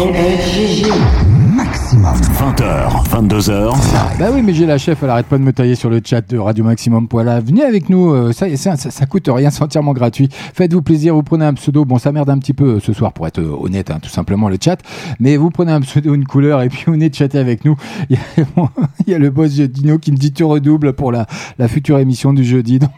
Maximum. 2.01 2.35
20h, 2.55 3.07
22h. 3.09 3.73
Bah 4.19 4.27
oui, 4.33 4.43
mais 4.43 4.53
j'ai 4.55 4.67
la 4.67 4.79
chef, 4.79 5.03
elle 5.03 5.11
arrête 5.11 5.27
pas 5.27 5.39
de 5.39 5.43
me 5.43 5.53
tailler 5.53 5.75
sur 5.75 5.91
le 5.91 6.01
chat 6.05 6.21
de 6.29 6.39
Radio 6.39 6.65
Maximum. 6.65 7.07
Voilà, 7.11 7.41
venez 7.41 7.63
avec 7.63 7.89
nous, 7.89 8.11
euh, 8.13 8.33
ça, 8.33 8.55
ça, 8.57 8.77
ça, 8.77 8.91
ça 8.91 9.07
coûte 9.07 9.29
rien, 9.29 9.51
c'est 9.51 9.63
entièrement 9.63 9.93
gratuit. 9.93 10.29
Faites-vous 10.55 10.83
plaisir, 10.83 11.15
vous 11.15 11.23
prenez 11.23 11.45
un 11.45 11.55
pseudo. 11.55 11.85
Bon, 11.85 11.99
ça 11.99 12.13
merde 12.13 12.31
un 12.31 12.39
petit 12.39 12.53
peu 12.53 12.77
euh, 12.77 12.81
ce 12.81 12.93
soir 12.93 13.13
pour 13.13 13.27
être 13.27 13.39
euh, 13.39 13.57
honnête, 13.59 13.91
hein, 13.91 13.99
tout 14.03 14.09
simplement 14.09 14.49
le 14.49 14.57
chat. 14.63 14.79
Mais 15.21 15.37
vous 15.37 15.51
prenez 15.51 15.73
un 15.73 15.81
pseudo, 15.81 16.15
une 16.15 16.27
couleur, 16.27 16.63
et 16.63 16.69
puis 16.69 16.85
venez 16.87 17.09
de 17.09 17.15
chatter 17.15 17.39
avec 17.39 17.65
nous. 17.65 17.77
Il 18.11 18.17
y 18.17 18.19
a, 18.43 18.45
bon, 18.57 18.69
il 19.07 19.13
y 19.13 19.15
a 19.15 19.19
le 19.19 19.31
boss 19.31 19.53
Dino 19.53 19.99
qui 19.99 20.13
me 20.13 20.17
dit 20.17 20.33
tu 20.33 20.45
redoubles 20.45 20.93
pour 20.93 21.13
la, 21.13 21.27
la 21.59 21.69
future 21.69 21.99
émission 21.99 22.33
du 22.33 22.45
jeudi. 22.45 22.79
Donc, 22.81 22.91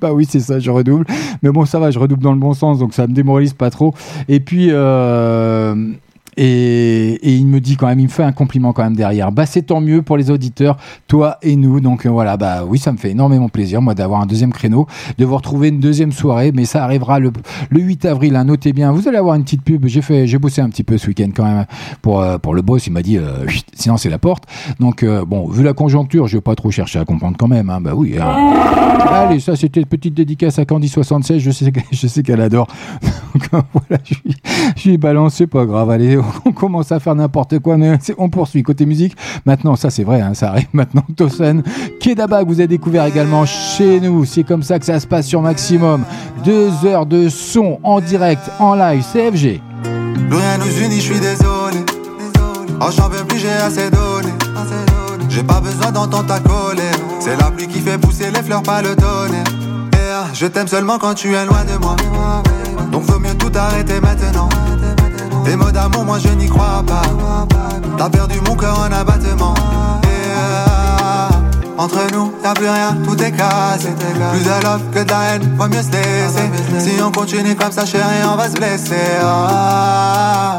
bah 0.00 0.12
oui, 0.12 0.26
c'est 0.28 0.40
ça, 0.40 0.58
je 0.58 0.70
redouble. 0.70 1.06
Mais 1.42 1.50
bon, 1.50 1.64
ça 1.64 1.78
va, 1.78 1.90
je 1.90 1.98
redouble 1.98 2.22
dans 2.22 2.32
le 2.32 2.38
bon 2.38 2.54
sens, 2.54 2.78
donc 2.78 2.94
ça 2.94 3.06
me 3.06 3.12
démoralise 3.12 3.52
pas 3.52 3.70
trop. 3.70 3.94
Et 4.28 4.40
puis, 4.40 4.68
euh, 4.70 5.74
et, 6.40 7.14
et, 7.14 7.34
il 7.34 7.46
me 7.48 7.60
dit 7.60 7.76
quand 7.76 7.88
même, 7.88 7.98
il 7.98 8.04
me 8.04 8.10
fait 8.10 8.22
un 8.22 8.30
compliment 8.30 8.72
quand 8.72 8.84
même 8.84 8.94
derrière. 8.94 9.32
Bah 9.32 9.44
c'est 9.44 9.62
tant 9.62 9.80
mieux 9.80 10.02
pour 10.02 10.16
les 10.16 10.30
auditeurs, 10.30 10.76
toi 11.08 11.38
et 11.42 11.56
nous. 11.56 11.80
Donc 11.80 12.06
euh, 12.06 12.10
voilà, 12.10 12.36
bah 12.36 12.64
oui, 12.64 12.78
ça 12.78 12.92
me 12.92 12.96
fait 12.96 13.10
énormément 13.10 13.48
plaisir 13.48 13.82
moi 13.82 13.94
d'avoir 13.94 14.20
un 14.20 14.26
deuxième 14.26 14.52
créneau, 14.52 14.86
de 15.18 15.24
vous 15.24 15.36
retrouver 15.36 15.68
une 15.68 15.80
deuxième 15.80 16.12
soirée, 16.12 16.52
mais 16.54 16.64
ça 16.64 16.84
arrivera 16.84 17.18
le, 17.18 17.32
le 17.70 17.80
8 17.80 18.04
avril. 18.04 18.36
Hein, 18.36 18.44
notez 18.44 18.72
bien, 18.72 18.92
vous 18.92 19.08
allez 19.08 19.16
avoir 19.16 19.34
une 19.34 19.42
petite 19.42 19.62
pub. 19.62 19.86
J'ai 19.86 20.00
fait, 20.00 20.28
j'ai 20.28 20.38
bossé 20.38 20.60
un 20.60 20.68
petit 20.68 20.84
peu 20.84 20.96
ce 20.96 21.08
week-end 21.08 21.30
quand 21.34 21.44
même 21.44 21.66
pour 22.02 22.20
euh, 22.20 22.38
pour 22.38 22.54
le 22.54 22.62
boss. 22.62 22.86
Il 22.86 22.92
m'a 22.92 23.02
dit, 23.02 23.18
euh, 23.18 23.46
sinon 23.74 23.96
c'est 23.96 24.10
la 24.10 24.18
porte. 24.18 24.44
Donc 24.78 25.02
euh, 25.02 25.24
bon, 25.24 25.48
vu 25.48 25.64
la 25.64 25.72
conjoncture, 25.72 26.28
je 26.28 26.36
vais 26.36 26.40
pas 26.40 26.54
trop 26.54 26.70
chercher 26.70 27.00
à 27.00 27.04
comprendre 27.04 27.36
quand 27.36 27.48
même. 27.48 27.68
Hein, 27.68 27.80
bah 27.80 27.94
oui. 27.96 28.16
Hein. 28.20 28.54
Allez, 29.10 29.40
ça 29.40 29.56
c'était 29.56 29.80
une 29.80 29.86
petite 29.86 30.14
dédicace 30.14 30.58
à 30.60 30.64
Candy 30.64 30.88
76. 30.88 31.42
Je 31.42 31.50
sais, 31.50 31.72
je 31.92 32.06
sais 32.06 32.22
qu'elle 32.22 32.40
adore. 32.40 32.68
Donc 33.34 33.64
voilà, 33.72 34.02
je 34.04 34.88
lui, 34.88 34.98
balance, 34.98 35.34
c'est 35.34 35.46
pas 35.46 35.66
grave. 35.66 35.90
Allez 35.90 36.16
on 36.44 36.52
commence 36.52 36.92
à 36.92 37.00
faire 37.00 37.14
n'importe 37.14 37.58
quoi, 37.58 37.76
mais 37.76 37.98
on 38.18 38.28
poursuit 38.28 38.62
côté 38.62 38.86
musique. 38.86 39.16
Maintenant, 39.44 39.76
ça 39.76 39.90
c'est 39.90 40.04
vrai, 40.04 40.20
hein, 40.20 40.34
ça 40.34 40.50
arrive 40.50 40.68
maintenant. 40.72 41.04
Tosen, 41.16 41.62
Kedaba, 42.00 42.42
que 42.42 42.48
vous 42.48 42.60
avez 42.60 42.68
découvert 42.68 43.04
également 43.04 43.46
chez 43.46 44.00
nous. 44.00 44.24
C'est 44.24 44.44
comme 44.44 44.62
ça 44.62 44.78
que 44.78 44.84
ça 44.84 45.00
se 45.00 45.06
passe 45.06 45.26
sur 45.26 45.42
Maximum. 45.42 46.04
Deux 46.44 46.70
heures 46.84 47.06
de 47.06 47.28
son 47.28 47.78
en 47.82 48.00
direct, 48.00 48.50
en 48.58 48.74
live, 48.74 49.02
CFG. 49.12 49.60
Rien 50.30 50.58
nous 50.58 50.84
unit, 50.84 50.96
je 50.96 51.12
suis 51.12 51.20
désolé. 51.20 51.84
Oh, 52.80 52.86
j'en 52.96 53.08
veux 53.08 53.24
plus, 53.24 53.38
j'ai 53.38 53.48
assez 53.50 53.90
donné. 53.90 54.28
J'ai 55.28 55.42
pas 55.42 55.60
besoin 55.60 55.92
d'entendre 55.92 56.26
ta 56.26 56.40
colère. 56.40 56.94
C'est 57.20 57.36
la 57.36 57.50
pluie 57.50 57.66
qui 57.66 57.80
fait 57.80 57.98
pousser 57.98 58.30
les 58.30 58.42
fleurs, 58.42 58.62
pas 58.62 58.82
le 58.82 58.94
tonnerre. 58.94 59.44
Je 60.32 60.46
t'aime 60.46 60.68
seulement 60.68 60.98
quand 60.98 61.14
tu 61.14 61.34
es 61.34 61.44
loin 61.44 61.64
de 61.64 61.76
moi. 61.78 61.96
Donc 62.92 63.02
vaut 63.02 63.18
mieux 63.18 63.34
tout 63.34 63.50
arrêter 63.54 64.00
maintenant. 64.00 64.48
Tes 65.44 65.56
mots 65.56 65.70
d'amour, 65.70 66.04
moi 66.04 66.18
je 66.18 66.28
n'y 66.28 66.48
crois 66.48 66.82
pas. 66.86 67.02
T'as 67.96 68.08
perdu 68.08 68.40
mon 68.46 68.54
cœur 68.54 68.78
en 68.78 68.92
abattement. 68.92 69.54
Yeah. 70.04 71.28
Entre 71.78 72.12
nous, 72.12 72.32
y'a 72.42 72.54
plus 72.54 72.68
rien, 72.68 72.96
tout 73.04 73.22
est 73.22 73.30
cassé. 73.30 73.90
Plus 74.32 74.44
de 74.44 74.64
love 74.64 74.82
que 74.92 75.04
de 75.04 75.10
la 75.10 75.22
haine, 75.34 75.54
vaut 75.56 75.68
mieux 75.68 75.82
se 75.82 75.92
laisser. 75.92 76.50
Si 76.78 77.02
on 77.02 77.12
continue 77.12 77.54
comme 77.54 77.72
ça, 77.72 77.86
chérie, 77.86 78.24
on 78.24 78.36
va 78.36 78.48
se 78.48 78.54
blesser. 78.54 78.96
Ah. 79.22 80.58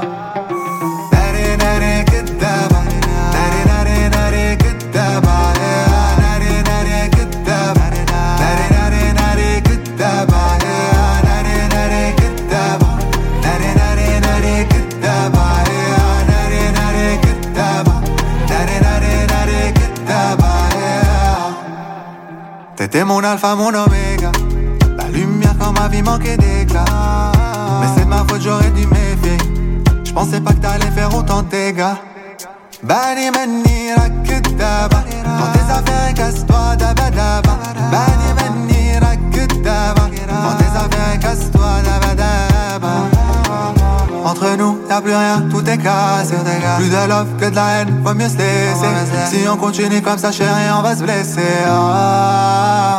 Mon 23.20 23.28
alpha, 23.28 23.55
mon 23.55 23.74
oméga. 23.74 24.32
La 24.97 25.07
lumière 25.09 25.55
quand 25.59 25.78
ma 25.78 25.88
vie 25.89 26.01
manquait 26.01 26.38
d'éclat. 26.38 26.86
Mais 27.82 27.88
c'est 27.95 28.05
de 28.05 28.09
ma 28.09 28.24
faute, 28.28 28.41
j'aurais 28.41 28.72
dû 28.72 28.88
méfier. 28.88 29.38
Je 30.05 30.11
pensais 30.13 30.39
pas 30.39 30.53
que 30.53 30.59
t'allais 30.59 30.91
faire 30.91 31.13
autant 31.13 31.41
de 31.41 31.49
dégâts. 31.49 31.95
Bani 32.82 33.30
mani 33.32 33.91
rakutaba 33.93 35.03
Dans 35.26 35.51
tes 35.51 35.70
affaires 35.70 36.09
et 36.09 36.13
casse-toi 36.13 36.78
daba 36.78 37.09
daba 37.09 37.57
Bani 37.91 38.30
mani 38.38 38.91
Dans 39.01 40.55
tes 40.57 40.78
affaires 40.78 41.13
et 41.13 41.20
casse-toi 41.20 41.67
daba 41.84 42.15
daba 42.15 42.93
Entre 44.24 44.55
nous 44.57 44.80
y'a 44.89 45.01
plus 45.01 45.13
rien, 45.13 45.43
tout 45.51 45.70
est 45.70 45.78
cassé 45.78 46.36
Plus 46.78 46.89
de 46.89 47.09
love 47.09 47.28
que 47.38 47.49
de 47.49 47.55
la 47.55 47.82
haine, 47.82 48.01
vaut 48.01 48.13
mieux 48.13 48.30
se 48.30 48.38
laisser 48.38 49.30
Si 49.30 49.45
on 49.49 49.57
continue 49.57 50.01
comme 50.01 50.17
ça 50.17 50.32
chérie 50.32 50.72
on 50.74 50.82
va 50.82 50.95
se 50.95 51.03
blesser 51.03 51.65
Ah. 51.67 52.99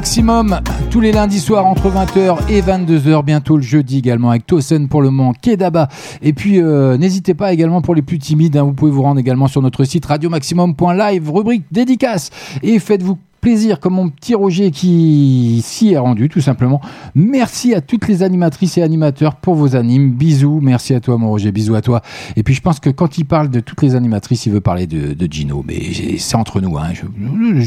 Maximum, 0.00 0.60
tous 0.90 1.00
les 1.00 1.12
lundis 1.12 1.40
soirs 1.40 1.66
entre 1.66 1.90
20h 1.90 2.48
et 2.48 2.62
22h, 2.62 3.22
bientôt 3.22 3.56
le 3.58 3.62
jeudi 3.62 3.98
également 3.98 4.30
avec 4.30 4.46
Tosen 4.46 4.88
pour 4.88 5.02
le 5.02 5.10
moment, 5.10 5.34
Kedaba. 5.34 5.88
Et 6.22 6.32
puis 6.32 6.58
euh, 6.58 6.96
n'hésitez 6.96 7.34
pas 7.34 7.52
également 7.52 7.82
pour 7.82 7.94
les 7.94 8.00
plus 8.00 8.18
timides, 8.18 8.56
hein, 8.56 8.62
vous 8.62 8.72
pouvez 8.72 8.90
vous 8.90 9.02
rendre 9.02 9.20
également 9.20 9.46
sur 9.46 9.60
notre 9.60 9.84
site 9.84 10.06
radiomaximum.live, 10.06 11.30
rubrique 11.30 11.64
dédicace, 11.70 12.30
et 12.62 12.78
faites-vous 12.78 13.18
plaisir 13.40 13.80
comme 13.80 13.94
mon 13.94 14.08
petit 14.08 14.34
Roger 14.34 14.70
qui 14.70 15.62
s'y 15.64 15.92
est 15.92 15.98
rendu 15.98 16.28
tout 16.28 16.40
simplement. 16.40 16.80
Merci 17.14 17.74
à 17.74 17.80
toutes 17.80 18.08
les 18.08 18.22
animatrices 18.22 18.78
et 18.78 18.82
animateurs 18.82 19.36
pour 19.36 19.54
vos 19.54 19.76
animes. 19.76 20.12
Bisous, 20.12 20.60
merci 20.62 20.94
à 20.94 21.00
toi 21.00 21.18
mon 21.18 21.28
Roger, 21.30 21.52
bisous 21.52 21.74
à 21.74 21.82
toi. 21.82 22.02
Et 22.36 22.42
puis 22.42 22.54
je 22.54 22.60
pense 22.60 22.80
que 22.80 22.90
quand 22.90 23.18
il 23.18 23.24
parle 23.24 23.50
de 23.50 23.60
toutes 23.60 23.82
les 23.82 23.94
animatrices, 23.94 24.46
il 24.46 24.52
veut 24.52 24.60
parler 24.60 24.86
de, 24.86 25.14
de 25.14 25.32
Gino, 25.32 25.64
mais 25.66 25.80
c'est 26.18 26.36
entre 26.36 26.60
nous, 26.60 26.76
hein. 26.78 26.88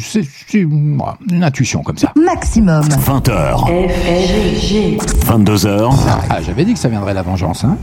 C'est 0.01 0.23
une 0.53 1.43
intuition 1.43 1.81
comme 1.83 1.97
ça. 1.97 2.13
Maximum. 2.15 2.83
20h, 2.83 3.67
FG. 3.89 4.97
22h. 5.25 5.93
Ah, 6.29 6.41
j'avais 6.41 6.65
dit 6.65 6.73
que 6.73 6.79
ça 6.79 6.89
viendrait 6.89 7.13
la 7.13 7.21
vengeance, 7.21 7.63
hein. 7.63 7.77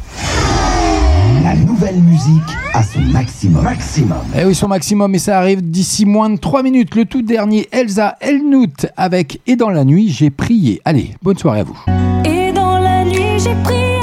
La 1.51 1.57
nouvelle 1.57 2.01
musique 2.01 2.45
à 2.75 2.85
son 2.85 3.01
maximum. 3.01 3.65
Maximum. 3.65 4.19
Eh 4.39 4.45
oui, 4.45 4.55
son 4.55 4.69
maximum, 4.69 5.13
et 5.17 5.19
ça 5.19 5.37
arrive 5.37 5.69
d'ici 5.69 6.07
moins 6.07 6.31
de 6.31 6.37
3 6.37 6.63
minutes. 6.63 6.95
Le 6.95 7.07
tout 7.07 7.23
dernier, 7.23 7.69
Elsa 7.73 8.15
Elnout 8.21 8.87
avec 8.97 9.41
Et 9.49 9.57
dans 9.57 9.71
la 9.71 9.85
nuit, 9.85 10.11
j'ai 10.11 10.31
prié. 10.31 10.81
Allez, 10.85 11.11
bonne 11.23 11.37
soirée 11.37 11.59
à 11.59 11.65
vous. 11.65 11.77
Et 12.25 12.53
dans 12.53 12.79
la 12.79 13.05
nuit, 13.05 13.37
j'ai 13.39 13.57
prié 13.65 13.99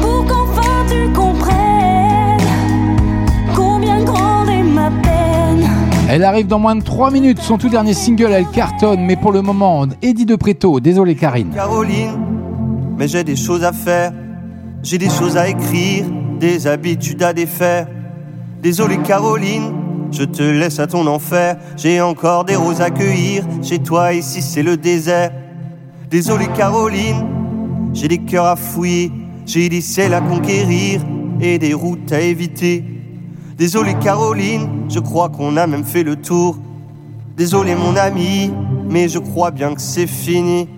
pour 0.00 0.26
qu'enfin 0.26 0.84
tu 0.88 1.12
comprennes 1.12 2.40
combien 3.54 4.02
grande 4.02 4.48
est 4.48 4.64
ma 4.64 4.90
peine. 4.90 5.70
Elle 6.08 6.24
arrive 6.24 6.48
dans 6.48 6.58
moins 6.58 6.74
de 6.74 6.82
3 6.82 7.12
minutes. 7.12 7.38
Son 7.38 7.56
tout 7.56 7.68
dernier 7.68 7.94
single, 7.94 8.32
elle 8.32 8.48
cartonne. 8.48 9.04
Mais 9.04 9.14
pour 9.14 9.30
le 9.30 9.42
moment, 9.42 9.86
Eddie 10.02 10.26
de 10.26 10.34
Préto. 10.34 10.80
Désolé, 10.80 11.14
Karine. 11.14 11.50
Caroline, 11.54 12.18
mais 12.98 13.06
j'ai 13.06 13.22
des 13.22 13.36
choses 13.36 13.62
à 13.62 13.72
faire. 13.72 14.12
J'ai 14.82 14.98
des 14.98 15.10
choses 15.10 15.36
à 15.36 15.48
écrire, 15.48 16.06
des 16.38 16.66
habitudes 16.66 17.22
à 17.22 17.32
défaire. 17.32 17.88
Désolé, 18.62 18.98
Caroline, 18.98 19.72
je 20.12 20.24
te 20.24 20.42
laisse 20.42 20.78
à 20.78 20.86
ton 20.86 21.06
enfer. 21.06 21.56
J'ai 21.76 22.00
encore 22.00 22.44
des 22.44 22.56
roses 22.56 22.80
à 22.80 22.90
cueillir. 22.90 23.44
Chez 23.62 23.78
toi, 23.78 24.12
ici, 24.12 24.42
c'est 24.42 24.62
le 24.62 24.76
désert. 24.76 25.32
Désolé, 26.10 26.46
Caroline, 26.56 27.26
j'ai 27.92 28.08
des 28.08 28.18
cœurs 28.18 28.46
à 28.46 28.56
fouiller. 28.56 29.10
J'ai 29.46 29.68
des 29.68 29.80
ciels 29.80 30.14
à 30.14 30.20
conquérir 30.20 31.00
et 31.40 31.58
des 31.58 31.74
routes 31.74 32.12
à 32.12 32.20
éviter. 32.20 32.84
Désolé 33.56 33.94
Caroline, 33.94 34.68
je 34.88 34.98
crois 34.98 35.28
qu'on 35.28 35.56
a 35.56 35.66
même 35.66 35.84
fait 35.84 36.02
le 36.02 36.16
tour. 36.16 36.58
Désolé 37.36 37.74
mon 37.74 37.96
ami, 37.96 38.52
mais 38.90 39.08
je 39.08 39.18
crois 39.18 39.50
bien 39.50 39.74
que 39.74 39.80
c'est 39.80 40.06
fini. 40.06 40.68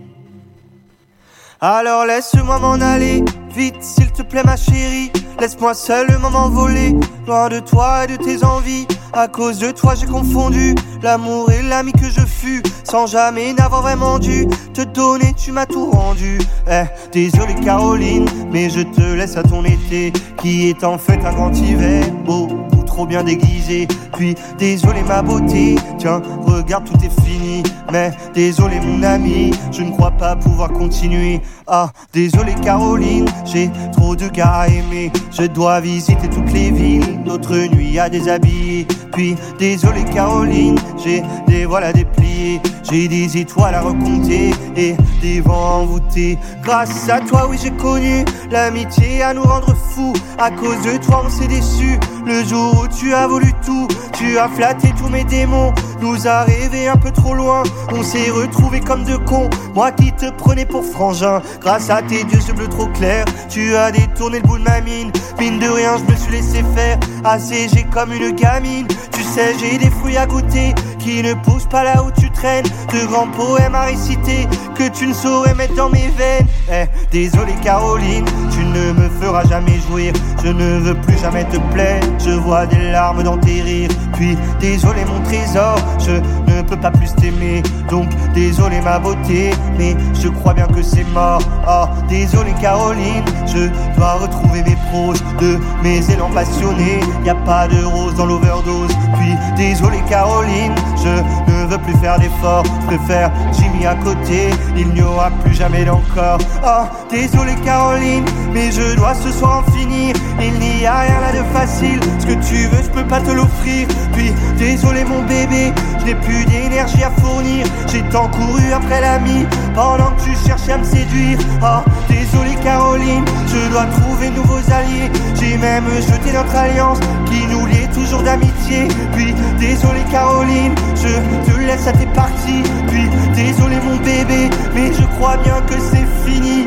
Alors 1.60 2.06
laisse-moi 2.06 2.60
m'en 2.60 2.74
aller, 2.74 3.24
vite 3.52 3.82
s'il 3.82 4.12
te 4.12 4.22
plaît 4.22 4.44
ma 4.44 4.56
chérie. 4.56 5.10
Laisse-moi 5.40 5.74
seulement 5.74 6.30
m'envoler, 6.30 6.94
loin 7.26 7.48
de 7.48 7.58
toi 7.58 8.04
et 8.04 8.06
de 8.06 8.16
tes 8.16 8.44
envies. 8.44 8.86
À 9.12 9.26
cause 9.26 9.58
de 9.58 9.72
toi 9.72 9.94
j'ai 9.96 10.06
confondu 10.06 10.76
l'amour 11.02 11.50
et 11.50 11.62
l'ami 11.62 11.90
que 11.92 12.08
je 12.10 12.24
fus, 12.24 12.62
sans 12.84 13.08
jamais 13.08 13.52
n'avoir 13.54 13.82
vraiment 13.82 14.20
dû 14.20 14.46
te 14.72 14.82
donner, 14.82 15.34
tu 15.34 15.50
m'as 15.50 15.66
tout 15.66 15.90
rendu. 15.90 16.38
Eh, 16.70 16.84
désolé 17.10 17.56
Caroline, 17.56 18.26
mais 18.52 18.70
je 18.70 18.82
te 18.82 19.00
laisse 19.00 19.36
à 19.36 19.42
ton 19.42 19.64
été, 19.64 20.12
qui 20.40 20.68
est 20.68 20.84
en 20.84 20.96
fait 20.96 21.24
un 21.24 21.32
grand 21.32 21.52
hiver, 21.56 22.04
beaucoup 22.24 22.77
bien 23.06 23.24
déguisé. 23.24 23.88
Puis 24.16 24.34
désolé 24.58 25.02
ma 25.02 25.22
beauté, 25.22 25.76
tiens, 25.98 26.22
regarde 26.46 26.84
tout 26.84 26.98
est 27.04 27.22
fini. 27.22 27.62
Mais 27.92 28.10
désolé 28.34 28.80
mon 28.80 29.02
ami, 29.02 29.52
je 29.72 29.82
ne 29.82 29.90
crois 29.90 30.10
pas 30.10 30.36
pouvoir 30.36 30.72
continuer. 30.72 31.40
Ah, 31.66 31.90
désolé 32.12 32.54
Caroline, 32.62 33.26
j'ai 33.44 33.70
trop 33.92 34.16
de 34.16 34.28
gars 34.28 34.60
à 34.60 34.68
aimer. 34.68 35.10
Je 35.30 35.44
dois 35.44 35.80
visiter 35.80 36.28
toutes 36.28 36.52
les 36.52 36.70
villes, 36.70 37.22
d'autres 37.24 37.56
nuits 37.74 37.98
à 37.98 38.08
déshabiller. 38.08 38.86
Puis 39.12 39.36
désolé 39.58 40.04
Caroline, 40.04 40.78
j'ai 41.02 41.22
des 41.46 41.66
voiles 41.66 41.84
à 41.84 41.92
déplier. 41.92 42.60
J'ai 42.90 43.06
des 43.06 43.36
étoiles 43.36 43.74
à 43.74 43.82
recompter 43.82 44.50
et 44.76 44.96
des 45.20 45.40
vents 45.40 45.80
envoûtés. 45.80 46.38
Grâce 46.62 47.08
à 47.10 47.20
toi, 47.20 47.46
oui, 47.50 47.58
j'ai 47.62 47.70
connu 47.70 48.24
l'amitié 48.50 49.22
à 49.22 49.34
nous 49.34 49.42
rendre 49.42 49.74
fous. 49.76 50.14
À 50.38 50.50
cause 50.50 50.80
de 50.82 50.96
toi, 51.04 51.24
on 51.26 51.28
s'est 51.28 51.48
déçus. 51.48 51.98
Le 52.28 52.44
jour 52.44 52.82
où 52.82 52.88
tu 52.88 53.14
as 53.14 53.26
voulu 53.26 53.54
tout, 53.64 53.88
tu 54.12 54.36
as 54.36 54.50
flatté 54.50 54.92
tous 54.98 55.08
mes 55.08 55.24
démons. 55.24 55.72
Nous 56.00 56.28
a 56.28 56.44
rêvé 56.44 56.88
un 56.88 56.96
peu 56.96 57.10
trop 57.10 57.34
loin. 57.34 57.62
On 57.92 58.02
s'est 58.02 58.30
retrouvés 58.30 58.80
comme 58.80 59.04
deux 59.04 59.18
cons. 59.18 59.50
Moi 59.74 59.90
qui 59.92 60.12
te 60.12 60.30
prenais 60.30 60.64
pour 60.64 60.84
frangin. 60.84 61.42
Grâce 61.60 61.90
à 61.90 62.02
tes 62.02 62.20
yeux 62.20 62.52
bleus 62.54 62.68
trop 62.68 62.86
clairs, 62.86 63.24
tu 63.48 63.74
as 63.74 63.90
détourné 63.90 64.40
le 64.40 64.46
bout 64.46 64.58
de 64.58 64.64
ma 64.64 64.80
mine. 64.80 65.10
Mine 65.38 65.58
de 65.58 65.68
rien, 65.68 65.96
je 65.98 66.12
me 66.12 66.16
suis 66.16 66.32
laissé 66.32 66.64
faire. 66.74 66.98
Assiégé 67.24 67.84
comme 67.92 68.12
une 68.12 68.30
gamine. 68.32 68.86
Tu 69.12 69.22
sais, 69.22 69.54
j'ai 69.58 69.78
des 69.78 69.90
fruits 69.90 70.16
à 70.16 70.26
goûter 70.26 70.74
qui 70.98 71.22
ne 71.22 71.34
poussent 71.34 71.68
pas 71.68 71.84
là 71.84 72.02
où 72.02 72.10
tu 72.12 72.30
traînes. 72.30 72.66
De 72.92 73.06
grands 73.06 73.28
poèmes 73.28 73.74
à 73.74 73.82
réciter 73.82 74.46
que 74.76 74.88
tu 74.88 75.06
ne 75.06 75.12
saurais 75.12 75.54
mettre 75.54 75.74
dans 75.74 75.88
mes 75.90 76.08
veines. 76.16 76.46
Eh, 76.70 76.84
désolé 77.10 77.52
Caroline, 77.62 78.24
tu 78.52 78.64
ne 78.64 78.92
me 78.92 79.08
feras 79.20 79.44
jamais 79.46 79.78
jouir. 79.88 80.12
Je 80.44 80.48
ne 80.48 80.78
veux 80.80 80.94
plus 80.94 81.18
jamais 81.18 81.44
te 81.44 81.58
plaire. 81.72 82.00
Je 82.24 82.30
vois 82.30 82.66
des 82.66 82.90
larmes 82.92 83.22
dans 83.22 83.38
tes 83.38 83.62
rires. 83.62 83.90
Puis 84.14 84.36
désolé 84.60 85.04
mon 85.04 85.20
trésor, 85.22 85.76
je 85.98 86.12
ne 86.52 86.62
peux 86.62 86.76
pas 86.76 86.90
plus 86.90 87.14
t'aimer. 87.14 87.62
Donc 87.90 88.08
désolé 88.34 88.80
ma 88.80 88.98
beauté, 88.98 89.50
mais 89.76 89.96
je 90.14 90.28
crois 90.28 90.54
bien 90.54 90.66
que 90.66 90.82
c'est 90.82 91.04
mort. 91.14 91.42
Oh, 91.68 91.86
désolé 92.08 92.52
Caroline, 92.60 93.24
je 93.46 93.68
dois 93.96 94.14
retrouver 94.14 94.62
mes 94.62 94.76
proses 94.90 95.22
de 95.40 95.58
mes 95.82 95.98
élans 96.10 96.30
passionnés. 96.30 97.00
Y 97.24 97.30
a 97.30 97.34
pas 97.34 97.68
de 97.68 97.82
rose 97.84 98.14
dans 98.14 98.26
l'overdose. 98.26 98.92
Puis 99.18 99.34
désolé 99.56 99.98
Caroline, 100.08 100.74
je 100.96 101.52
ne 101.52 101.57
veux 101.68 101.78
plus 101.78 101.96
faire 101.98 102.18
d'efforts. 102.18 102.64
Je 102.64 102.96
préfère 102.96 103.30
Jimmy 103.52 103.86
à 103.86 103.94
côté, 103.96 104.50
il 104.76 104.88
n'y 104.88 105.02
aura 105.02 105.30
plus 105.42 105.54
jamais 105.54 105.84
d'encore. 105.84 106.38
Oh, 106.64 106.84
désolé 107.10 107.54
Caroline, 107.64 108.24
mais 108.52 108.70
je 108.72 108.96
dois 108.96 109.14
ce 109.14 109.30
soir 109.30 109.62
en 109.66 109.72
finir. 109.72 110.14
Il 110.40 110.58
n'y 110.58 110.86
a 110.86 111.00
rien 111.00 111.20
là 111.20 111.32
de 111.32 111.44
facile. 111.52 112.00
Ce 112.18 112.26
que 112.26 112.32
tu 112.32 112.68
veux, 112.68 112.82
je 112.82 112.90
peux 112.90 113.04
pas 113.04 113.20
te 113.20 113.30
l'offrir. 113.30 113.86
Puis 114.12 114.32
désolé 114.56 115.04
mon 115.04 115.22
bébé, 115.22 115.72
je 116.00 116.06
n'ai 116.06 116.14
plus 116.14 116.44
d'énergie 116.46 117.02
à 117.02 117.10
fournir. 117.20 117.66
J'ai 117.92 118.02
tant 118.10 118.28
couru 118.28 118.72
après 118.72 119.00
l'ami 119.00 119.46
pendant 119.74 120.10
que 120.12 120.24
tu 120.24 120.30
cherchais 120.46 120.72
à 120.72 120.78
me 120.78 120.84
séduire. 120.84 121.38
Oh, 121.62 121.88
désolé 122.08 122.54
Caroline, 122.62 123.24
je 123.46 123.70
dois 123.70 123.84
trouver 123.86 124.30
de 124.30 124.36
nouveaux 124.36 124.72
alliés. 124.72 125.10
J'ai 125.34 125.56
même 125.58 125.84
jeté 126.00 126.32
notre 126.32 126.56
alliance 126.56 126.98
qui 127.26 127.46
nous 127.46 127.66
liait 127.66 127.88
toujours 127.92 128.22
d'amitié. 128.22 128.88
Puis 129.12 129.34
désolé 129.58 130.00
Caroline, 130.10 130.74
je 130.94 131.50
te 131.50 131.57
laisse 131.66 131.86
à 131.86 131.92
tes 131.92 132.06
parties. 132.06 132.62
Puis 132.88 133.08
désolé 133.34 133.76
mon 133.84 133.96
bébé, 133.96 134.50
mais 134.74 134.92
je 134.92 135.04
crois 135.16 135.36
bien 135.38 135.60
que 135.62 135.74
c'est 135.80 136.06
fini. 136.24 136.66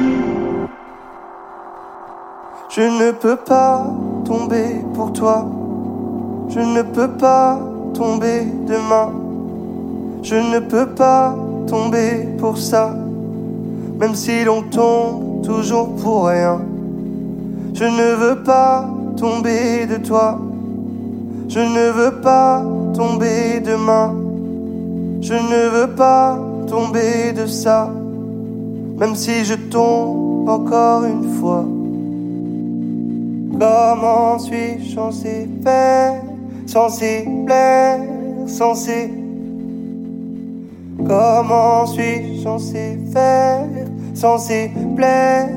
Je 2.69 2.81
ne 2.81 3.11
peux 3.11 3.35
pas 3.35 3.85
tomber 4.25 4.81
pour 4.93 5.11
toi. 5.11 5.45
Je 6.49 6.59
ne 6.59 6.81
peux 6.81 7.09
pas 7.09 7.59
tomber 7.93 8.45
demain. 8.65 9.11
Je 10.23 10.35
ne 10.35 10.59
peux 10.59 10.87
pas 10.87 11.35
tomber 11.67 12.27
pour 12.37 12.57
ça. 12.57 12.95
Même 13.99 14.15
si 14.15 14.43
l'on 14.43 14.61
tombe 14.63 15.43
toujours 15.43 15.95
pour 15.95 16.27
rien. 16.27 16.61
Je 17.73 17.85
ne 17.85 18.15
veux 18.15 18.43
pas 18.43 18.87
tomber 19.17 19.85
de 19.85 19.97
toi. 19.97 20.39
Je 21.49 21.59
ne 21.59 21.91
veux 21.91 22.21
pas 22.21 22.63
tomber 22.93 23.59
demain. 23.59 24.15
Je 25.21 25.33
ne 25.35 25.69
veux 25.69 25.95
pas 25.95 26.39
tomber 26.67 27.31
de 27.33 27.45
ça. 27.45 27.91
Même 28.97 29.15
si 29.15 29.45
je 29.45 29.53
tombe 29.53 30.49
encore 30.49 31.05
une 31.05 31.29
fois. 31.39 31.63
Comment 33.59 34.39
suis-je 34.39 34.95
censé 34.95 35.47
faire, 35.63 36.23
censé 36.65 37.27
plaire, 37.45 37.99
censé? 38.47 39.13
Comment 41.07 41.85
suis-je 41.85 42.41
censé 42.41 42.99
faire, 43.13 43.67
censé 44.15 44.71
plaire, 44.95 45.49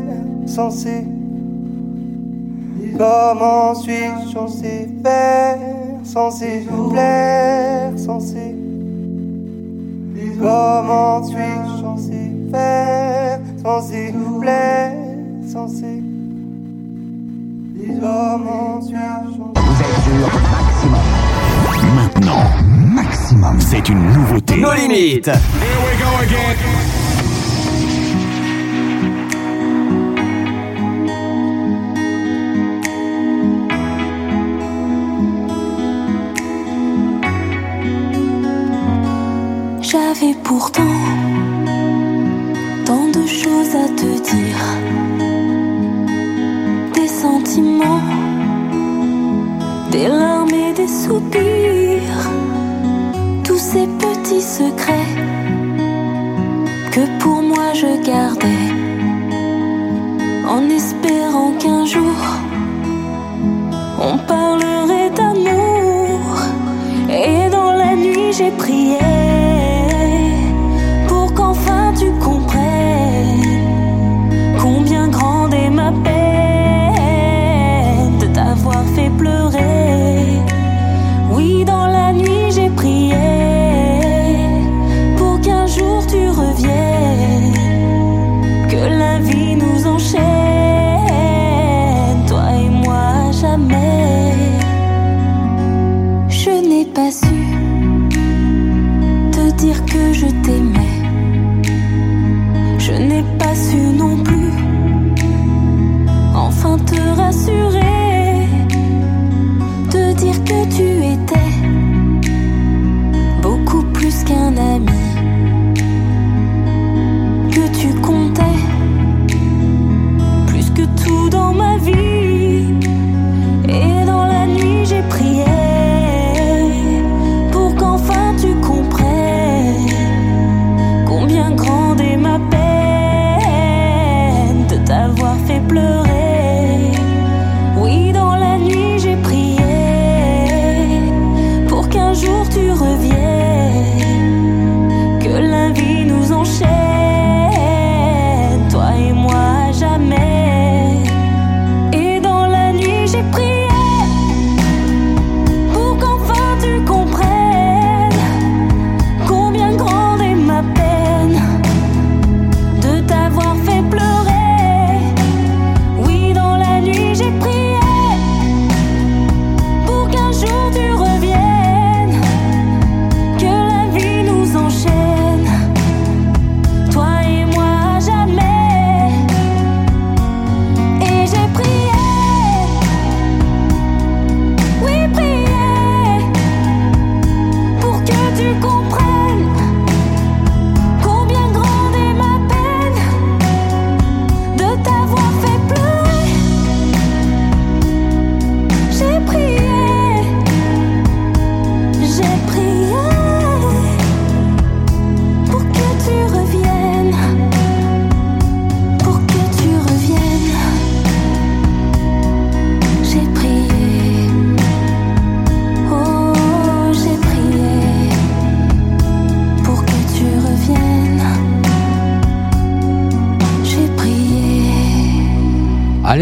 censé? 0.46 1.06
Comment 2.98 3.74
suis-je 3.74 4.32
censé 4.32 4.88
faire, 5.02 5.58
censé 6.04 6.66
plaire, 6.90 7.92
censé? 7.96 8.63
Comment 10.41 11.24
suis-je 11.24 11.80
censé 11.80 12.32
faire, 12.51 13.41
censé 13.62 14.14
plaire, 14.41 14.93
censé 15.53 16.03
Comment 18.01 18.80
suis-je 18.82 19.55
Maintenant, 21.95 22.45
maximum. 22.95 23.61
C'est 23.61 23.89
une 23.89 24.12
nouveauté. 24.12 24.57
Nos 24.57 24.72
limites. 24.72 25.30
J'avais 40.24 40.36
pourtant 40.42 40.96
tant 42.86 43.08
de 43.08 43.26
choses 43.26 43.74
à 43.74 43.88
te 43.88 44.10
dire, 44.30 44.62
des 46.94 47.08
sentiments, 47.08 48.00
des 49.90 50.08
larmes 50.08 50.54
et 50.54 50.72
des 50.72 50.88
soupirs, 50.88 52.22
tous 53.44 53.58
ces 53.58 53.86
petits 53.86 54.40
secrets 54.40 55.14
que 56.92 57.04
pour 57.18 57.42
moi 57.42 57.72
je 57.74 58.02
gardais, 58.06 58.68
en 60.48 60.62
espérant 60.70 61.52
qu'un 61.58 61.84
jour 61.84 62.18
on 64.00 64.16
parlerait 64.18 65.10
d'amour. 65.10 66.22
Et 67.10 67.50
dans 67.50 67.72
la 67.74 67.94
nuit 67.94 68.32
j'ai 68.32 68.50
prié 68.52 69.23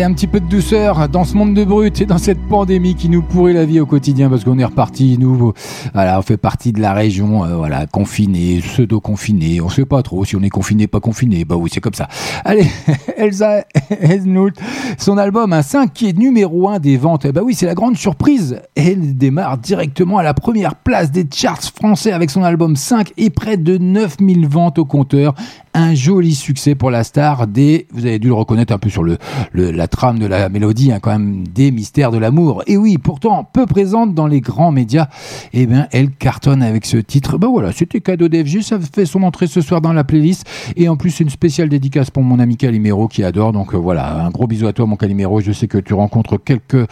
Un 0.03 0.15
petit 0.15 0.27
peu 0.27 0.41
de 0.41 0.49
douceur 0.49 1.09
dans 1.09 1.23
ce 1.23 1.37
monde 1.37 1.55
de 1.55 1.65
brut 1.65 2.01
et 2.01 2.07
dans 2.07 2.19
cette 2.19 2.41
pandémie 2.49 2.97
qui 2.97 3.09
nous 3.09 3.23
pourrit 3.23 3.53
la 3.53 3.65
vie 3.65 3.79
au 3.79 3.87
quotidien 3.87 4.29
parce 4.29 4.43
qu'on 4.43 4.59
est 4.59 4.65
reparti, 4.65 5.17
nous, 5.17 5.53
voilà, 5.95 6.19
on 6.19 6.23
fait 6.23 6.37
partie 6.37 6.73
de 6.73 6.81
la 6.81 6.93
région, 6.93 7.45
euh, 7.45 7.55
voilà, 7.55 7.87
confiné, 7.87 8.61
pseudo-confiné, 8.61 9.61
on 9.61 9.69
sait 9.69 9.85
pas 9.85 10.03
trop 10.03 10.25
si 10.25 10.35
on 10.35 10.43
est 10.43 10.51
confiné, 10.51 10.89
pas 10.89 10.99
confiné, 10.99 11.45
bah 11.45 11.55
oui, 11.55 11.71
c'est 11.73 11.81
comme 11.81 11.95
ça. 11.95 12.09
Allez, 12.45 12.67
Elsa 13.17 13.65
Hesnoult, 14.01 14.55
son 15.03 15.19
album, 15.19 15.53
un 15.53 15.63
5 15.63 15.93
qui 15.93 16.09
est 16.09 16.17
numéro 16.17 16.69
1 16.69 16.79
des 16.79 16.97
ventes, 16.97 17.27
bah 17.27 17.41
oui, 17.45 17.55
c'est 17.55 17.67
la 17.67 17.75
grande 17.75 17.97
surprise. 17.97 18.61
Elle 18.77 19.17
démarre 19.17 19.59
directement 19.59 20.19
à 20.19 20.23
la 20.23 20.33
première 20.33 20.77
place 20.77 21.11
des 21.11 21.27
charts 21.29 21.61
français 21.61 22.13
avec 22.13 22.31
son 22.31 22.45
album 22.45 22.77
5 22.77 23.13
et 23.17 23.31
près 23.31 23.57
de 23.57 23.79
9000 23.79 24.47
ventes 24.47 24.79
au 24.79 24.85
compteur 24.85 25.35
un 25.75 25.95
joli 25.95 26.35
succès 26.35 26.75
pour 26.75 26.91
la 26.91 27.05
star 27.05 27.47
des, 27.47 27.87
vous 27.93 28.05
avez 28.05 28.19
dû 28.19 28.29
le 28.29 28.35
reconnaître 28.35 28.73
un 28.73 28.79
peu 28.79 28.91
sur 28.91 29.03
le, 29.03 29.19
la 29.55 29.89
trame 29.89 30.19
de 30.19 30.27
la 30.27 30.49
mélodie, 30.49 30.93
hein, 30.93 30.99
quand 31.01 31.11
même, 31.11 31.47
des 31.49 31.71
mystères 31.71 32.11
de 32.11 32.19
l'amour. 32.19 32.63
Et 32.67 32.77
oui, 32.77 32.99
pourtant 32.99 33.45
peu 33.45 33.67
présente 33.67 34.15
dans 34.15 34.27
les 34.27 34.41
grands 34.41 34.71
médias, 34.71 35.09
eh 35.53 35.67
bien, 35.67 35.89
elle 35.93 36.11
cartonne 36.11 36.63
avec 36.63 36.85
ce 36.85 36.99
titre. 36.99 37.39
Ben 37.39 37.49
voilà, 37.49 37.73
c'était 37.73 38.01
cadeau 38.01 38.29
d'FG, 38.29 38.61
ça 38.61 38.79
fait 38.81 39.07
son 39.07 39.23
entrée 39.23 39.47
ce 39.47 39.61
soir 39.61 39.81
dans 39.81 39.93
la 39.93 40.05
playlist. 40.05 40.47
Et 40.77 40.89
en 40.89 40.97
plus, 40.97 41.21
une 41.21 41.31
spéciale 41.31 41.69
dédicace 41.69 42.11
pour 42.11 42.23
mon 42.23 42.39
ami 42.39 42.57
Calimero 42.57 43.09
qui 43.09 43.25
adore. 43.25 43.53
Donc 43.53 43.75
euh, 43.75 43.79
voilà, 43.79 44.25
un 44.25 44.31
gros 44.31 44.47
bisou 44.47 44.67
à 44.67 44.73
toi, 44.73 44.87
mon 44.93 44.97
Calimero. 44.97 45.41
Je 45.41 45.53
sais 45.53 45.69
que 45.69 45.79
tu 45.79 45.95
rencontres 45.95 46.37
quelques 46.37 46.75
euh, 46.75 46.87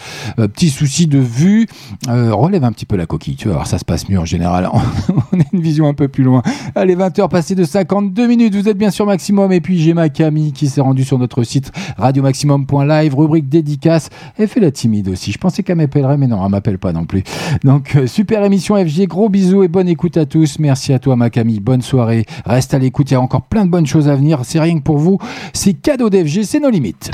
petits 0.48 0.70
soucis 0.70 1.06
de 1.06 1.18
vue. 1.18 1.66
Euh, 2.08 2.34
relève 2.34 2.64
un 2.64 2.72
petit 2.72 2.86
peu 2.86 2.96
la 2.96 3.06
coquille, 3.06 3.36
tu 3.36 3.48
vas 3.48 3.54
voir, 3.54 3.66
ça 3.66 3.78
se 3.78 3.84
passe 3.84 4.08
mieux 4.08 4.18
en 4.18 4.24
général. 4.24 4.68
On 5.32 5.40
a 5.40 5.44
une 5.52 5.60
vision 5.60 5.86
un 5.86 5.94
peu 5.94 6.08
plus 6.08 6.24
loin. 6.24 6.42
Allez, 6.74 6.96
20h 6.96 7.28
passées 7.28 7.54
de 7.54 7.64
52 7.64 8.26
minutes. 8.26 8.54
Vous 8.54 8.72
bien 8.74 8.90
sûr 8.90 9.06
Maximum. 9.06 9.52
Et 9.52 9.60
puis 9.60 9.78
j'ai 9.80 9.94
ma 9.94 10.08
Camille 10.08 10.52
qui 10.52 10.68
s'est 10.68 10.80
rendue 10.80 11.04
sur 11.04 11.18
notre 11.18 11.42
site 11.42 11.72
radiomaximum.live, 11.98 13.14
rubrique 13.14 13.48
dédicace. 13.48 14.08
Elle 14.38 14.48
fait 14.48 14.60
la 14.60 14.70
timide 14.70 15.08
aussi. 15.08 15.32
Je 15.32 15.38
pensais 15.38 15.62
qu'elle 15.62 15.76
m'appellerait, 15.76 16.16
mais 16.16 16.26
non, 16.26 16.42
elle 16.44 16.50
m'appelle 16.50 16.78
pas 16.78 16.92
non 16.92 17.04
plus. 17.04 17.22
Donc 17.64 17.96
euh, 17.96 18.06
super 18.06 18.42
émission 18.44 18.76
FG. 18.76 19.06
Gros 19.06 19.28
bisous 19.28 19.62
et 19.62 19.68
bonne 19.68 19.88
écoute 19.88 20.16
à 20.16 20.24
tous. 20.24 20.58
Merci 20.58 20.92
à 20.92 20.98
toi 20.98 21.16
ma 21.16 21.28
Camille. 21.28 21.60
Bonne 21.60 21.82
soirée. 21.82 22.24
Reste 22.46 22.72
à 22.72 22.78
l'écoute. 22.78 23.10
Il 23.10 23.14
y 23.14 23.16
a 23.16 23.20
encore 23.20 23.42
plein 23.42 23.66
de 23.66 23.70
bonnes 23.70 23.86
choses 23.86 24.08
à 24.08 24.16
venir. 24.16 24.40
C'est 24.44 24.60
rien 24.60 24.78
que 24.78 24.84
pour 24.84 24.98
vous. 24.98 25.18
C'est 25.52 25.74
cadeau 25.74 26.08
d'FG. 26.10 26.44
C'est 26.44 26.60
nos 26.60 26.70
limites. 26.70 27.10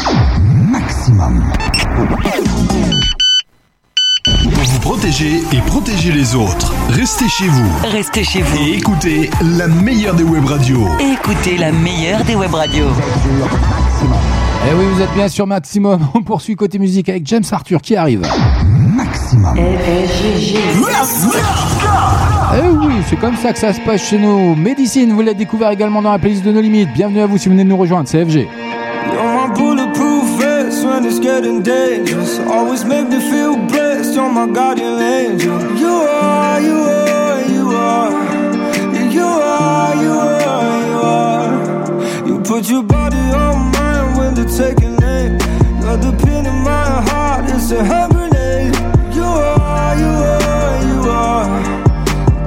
Maximum. 0.67 1.45
Pour 4.25 4.65
vous 4.65 4.81
protéger 4.81 5.43
et 5.53 5.61
protéger 5.67 6.11
les 6.11 6.35
autres, 6.35 6.75
restez 6.89 7.29
chez 7.29 7.47
vous. 7.47 7.71
Restez 7.85 8.25
chez 8.25 8.43
vous. 8.43 8.57
Et 8.57 8.79
écoutez 8.79 9.31
la 9.43 9.69
meilleure 9.69 10.17
des 10.17 10.25
web 10.25 10.45
radios. 10.45 10.89
Écoutez 10.99 11.57
la 11.57 11.71
meilleure 11.71 12.25
des 12.25 12.35
web 12.35 12.53
radios. 12.53 12.89
Eh 14.69 14.75
oui, 14.75 14.85
vous 14.93 15.01
êtes 15.01 15.15
bien 15.15 15.29
sur 15.29 15.47
Maximum. 15.47 16.01
On 16.15 16.23
poursuit 16.23 16.57
côté 16.57 16.81
musique 16.81 17.09
avec 17.09 17.25
James 17.27 17.45
Arthur 17.53 17.81
qui 17.81 17.95
arrive. 17.95 18.23
Maximum. 18.77 19.57
Eh 22.57 22.69
oui, 22.69 22.95
c'est 23.09 23.21
comme 23.21 23.37
ça 23.37 23.53
que 23.53 23.59
ça 23.59 23.73
se 23.73 23.81
passe 23.83 24.09
chez 24.09 24.19
nous. 24.19 24.57
Médecine, 24.57 25.13
vous 25.13 25.21
l'avez 25.21 25.35
découvert 25.35 25.71
également 25.71 26.03
dans 26.03 26.11
la 26.11 26.19
playlist 26.19 26.45
de 26.45 26.51
nos 26.51 26.61
limites. 26.61 26.93
Bienvenue 26.93 27.21
à 27.21 27.27
vous 27.27 27.39
si 27.39 27.49
vous 27.49 27.53
venez 27.53 27.63
de 27.63 27.69
nous 27.69 27.77
rejoindre, 27.77 28.09
c'est 28.09 28.25
FG. 28.25 28.49
when 28.77 28.86
it's 31.07 31.19
getting 31.21 31.63
dangerous. 31.63 32.39
Always 32.41 32.85
make 32.85 33.09
me 33.09 33.21
feel 33.31 33.57
blessed. 33.69 34.15
You're 34.15 34.31
my 34.31 34.47
guardian 34.53 34.99
angel. 35.01 35.59
You 35.77 35.89
are, 35.89 36.61
you 36.61 36.79
are, 37.01 37.43
you 37.55 37.69
are. 37.71 38.11
You 39.19 39.25
are, 39.25 39.95
you 40.03 40.13
are, 40.13 40.77
you 40.87 40.99
are. 41.15 42.27
You 42.27 42.41
put 42.41 42.69
your 42.69 42.83
body 42.83 43.25
on 43.45 43.71
mine 43.73 44.17
when 44.17 44.35
they're 44.35 44.57
taking 44.65 45.01
aim. 45.03 45.33
You're 45.81 46.01
the 46.07 46.13
pin 46.25 46.45
in 46.47 46.59
my 46.63 46.89
heart. 47.09 47.45
It's 47.51 47.71
a 47.71 47.85
hand 47.85 48.13
grenade. 48.13 48.75
You 49.15 49.23
are, 49.23 49.95
you 50.03 50.13
are, 50.43 50.77
you 50.91 50.99
are. 51.11 51.49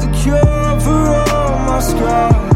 The 0.02 0.08
cure 0.20 0.80
for 0.86 1.02
all 1.34 1.60
my 1.70 1.80
scars. 1.80 2.49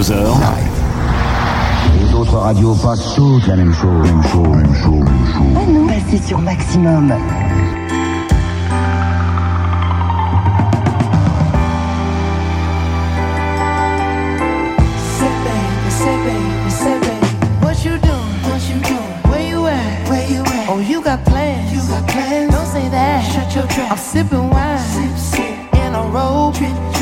Les 0.00 0.14
autres 2.14 2.38
radios 2.38 2.74
passent 2.74 3.14
toutes 3.14 3.46
la 3.46 3.56
même 3.56 3.74
chose. 3.74 4.10
Même 4.10 4.22
chose, 4.22 4.56
même 4.56 4.74
chose, 4.74 5.02
même 5.02 5.26
chose. 5.34 5.56
Ah 5.56 5.66
non, 5.70 5.86
passez 5.86 6.18
sur 6.26 6.38
maximum. 6.38 7.12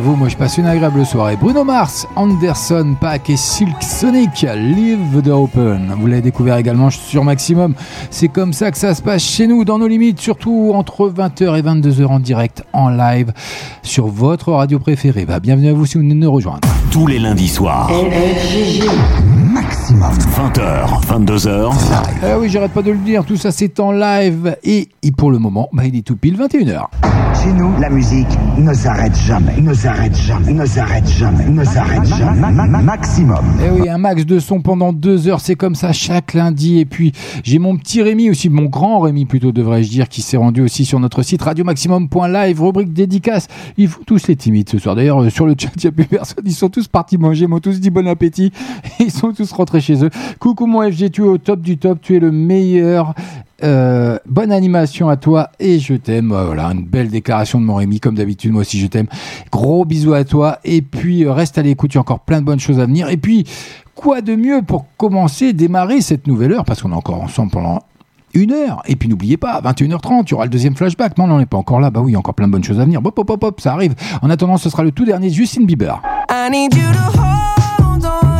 vous, 0.00 0.16
moi 0.16 0.28
je 0.28 0.36
passe 0.36 0.56
une 0.58 0.66
agréable 0.66 1.04
soirée. 1.04 1.36
Bruno 1.36 1.62
Mars, 1.62 2.06
Anderson, 2.16 2.96
Pack 3.00 3.30
et 3.30 3.36
Silk 3.36 3.82
Sonic, 3.82 4.46
Live 4.56 5.22
the 5.22 5.28
Open. 5.28 5.94
Vous 5.98 6.06
l'avez 6.06 6.22
découvert 6.22 6.56
également 6.56 6.90
sur 6.90 7.22
Maximum. 7.22 7.74
C'est 8.10 8.28
comme 8.28 8.52
ça 8.52 8.70
que 8.70 8.78
ça 8.78 8.94
se 8.94 9.02
passe 9.02 9.22
chez 9.22 9.46
nous, 9.46 9.64
dans 9.64 9.78
nos 9.78 9.86
limites, 9.86 10.20
surtout 10.20 10.72
entre 10.74 11.10
20h 11.10 11.58
et 11.58 11.62
22h 11.62 12.06
en 12.06 12.18
direct, 12.18 12.64
en 12.72 12.88
live, 12.88 13.32
sur 13.82 14.06
votre 14.06 14.52
radio 14.52 14.78
préférée. 14.78 15.26
Bah, 15.26 15.38
bienvenue 15.40 15.68
à 15.68 15.72
vous 15.74 15.86
si 15.86 15.94
vous 15.94 16.00
venez 16.00 16.14
de 16.14 16.20
nous 16.20 16.32
rejoindre. 16.32 16.60
Tous 16.90 17.06
les 17.06 17.18
lundis 17.18 17.48
soirs. 17.48 17.90
Maximum. 19.52 20.12
20h, 20.12 21.02
22h. 21.06 21.72
Ah 22.22 22.38
oui, 22.38 22.48
j'arrête 22.48 22.72
pas 22.72 22.82
de 22.82 22.92
le 22.92 22.98
dire, 22.98 23.24
tout 23.24 23.36
ça 23.36 23.50
c'est 23.50 23.78
en 23.80 23.92
live 23.92 24.56
et, 24.64 24.88
et 25.02 25.12
pour 25.12 25.30
le 25.30 25.38
moment, 25.38 25.68
bah, 25.72 25.84
il 25.84 25.96
est 25.96 26.02
tout 26.02 26.16
pile 26.16 26.36
21h. 26.38 26.84
Chez 27.42 27.52
nous, 27.52 27.70
la 27.80 27.90
musique 27.90 28.28
ne 28.60 28.74
s'arrête 28.74 29.16
jamais, 29.16 29.60
ne 29.60 29.72
s'arrête 29.74 30.14
jamais, 30.16 30.52
ne 30.52 30.64
s'arrête 30.66 31.08
jamais, 31.08 31.48
ne 31.48 31.64
s'arrête 31.64 32.04
jamais. 32.06 32.38
Ma- 32.40 32.50
ma- 32.50 32.66
ma- 32.66 32.82
Maximum. 32.82 33.44
Eh 33.64 33.70
oui, 33.70 33.88
un 33.88 33.98
max 33.98 34.26
de 34.26 34.38
son 34.38 34.60
pendant 34.60 34.92
deux 34.92 35.28
heures, 35.28 35.40
c'est 35.40 35.54
comme 35.54 35.74
ça 35.74 35.92
chaque 35.92 36.34
lundi. 36.34 36.78
Et 36.78 36.84
puis, 36.84 37.12
j'ai 37.44 37.58
mon 37.58 37.76
petit 37.76 38.02
Rémi 38.02 38.28
aussi, 38.30 38.48
mon 38.48 38.64
grand 38.66 39.00
Rémi 39.00 39.24
plutôt 39.24 39.52
devrais-je 39.52 39.88
dire, 39.90 40.08
qui 40.08 40.22
s'est 40.22 40.36
rendu 40.36 40.60
aussi 40.60 40.84
sur 40.84 41.00
notre 41.00 41.22
site 41.22 41.42
radiomaximum.live, 41.42 42.62
rubrique 42.62 42.92
dédicace. 42.92 43.48
Ils 43.78 43.88
font 43.88 44.00
tous 44.06 44.26
les 44.28 44.36
timides 44.36 44.68
ce 44.68 44.78
soir. 44.78 44.94
D'ailleurs, 44.94 45.22
euh, 45.22 45.30
sur 45.30 45.46
le 45.46 45.54
chat, 45.58 45.70
il 45.76 45.82
n'y 45.82 45.88
a 45.88 45.92
plus 45.92 46.04
personne. 46.04 46.44
Ils 46.44 46.52
sont 46.52 46.68
tous 46.68 46.86
partis 46.88 47.16
manger, 47.18 47.44
ils 47.44 47.48
m'ont 47.48 47.60
tous 47.60 47.80
dit 47.80 47.90
bon 47.90 48.06
appétit. 48.08 48.52
Ils 49.00 49.10
sont 49.10 49.32
tous 49.32 49.50
rentrés 49.52 49.80
chez 49.80 50.04
eux. 50.04 50.10
Coucou 50.38 50.66
mon 50.66 50.82
FG, 50.90 51.10
tu 51.10 51.22
es 51.22 51.26
au 51.26 51.38
top 51.38 51.60
du 51.62 51.78
top, 51.78 52.00
tu 52.02 52.16
es 52.16 52.20
le 52.20 52.30
meilleur. 52.30 53.14
Euh, 53.62 54.18
bonne 54.26 54.52
animation 54.52 55.08
à 55.08 55.16
toi 55.16 55.50
et 55.58 55.78
je 55.78 55.94
t'aime. 55.94 56.32
Euh, 56.32 56.44
Voilà, 56.46 56.66
une 56.66 56.84
belle 56.84 57.08
déclaration 57.08 57.60
de 57.60 57.66
mon 57.66 57.74
Rémi, 57.76 58.00
comme 58.00 58.14
d'habitude, 58.14 58.52
moi 58.52 58.62
aussi 58.62 58.78
je 58.80 58.86
t'aime. 58.86 59.06
Gros 59.52 59.84
bisous 59.84 60.14
à 60.14 60.24
toi 60.24 60.58
et 60.64 60.82
puis 60.82 61.24
euh, 61.24 61.32
reste 61.32 61.58
à 61.58 61.62
l'écoute, 61.62 61.92
il 61.92 61.96
y 61.96 61.98
a 61.98 62.00
encore 62.00 62.20
plein 62.20 62.40
de 62.40 62.46
bonnes 62.46 62.60
choses 62.60 62.80
à 62.80 62.86
venir. 62.86 63.08
Et 63.10 63.16
puis, 63.16 63.46
quoi 63.94 64.20
de 64.22 64.34
mieux 64.34 64.62
pour 64.62 64.86
commencer, 64.96 65.52
démarrer 65.52 66.00
cette 66.00 66.26
nouvelle 66.26 66.52
heure, 66.52 66.64
parce 66.64 66.80
qu'on 66.82 66.92
est 66.92 66.94
encore 66.94 67.22
ensemble 67.22 67.50
pendant 67.50 67.80
Une 68.32 68.52
heure. 68.52 68.82
Et 68.86 68.96
puis 68.96 69.08
n'oubliez 69.08 69.36
pas, 69.36 69.60
21h30, 69.60 70.22
il 70.26 70.30
y 70.30 70.34
aura 70.34 70.44
le 70.44 70.50
deuxième 70.50 70.74
flashback. 70.76 71.18
Non, 71.18 71.24
on 71.24 71.28
n'en 71.28 71.40
est 71.40 71.46
pas 71.46 71.58
encore 71.58 71.80
là. 71.80 71.90
Bah 71.90 72.00
oui, 72.00 72.16
encore 72.16 72.34
plein 72.34 72.46
de 72.46 72.52
bonnes 72.52 72.64
choses 72.64 72.80
à 72.80 72.84
venir. 72.84 73.00
Hop, 73.04 73.18
hop, 73.18 73.28
hop, 73.30 73.42
hop, 73.44 73.60
ça 73.60 73.72
arrive. 73.74 73.94
En 74.22 74.30
attendant, 74.30 74.56
ce 74.56 74.70
sera 74.70 74.84
le 74.84 74.92
tout 74.92 75.04
dernier 75.04 75.30
Justin 75.30 75.64
Bieber. 75.64 76.00
I 76.30 76.48
need 76.50 76.74
you 76.74 76.92
to 76.92 77.18
hold 77.20 78.04
on. 78.04 78.39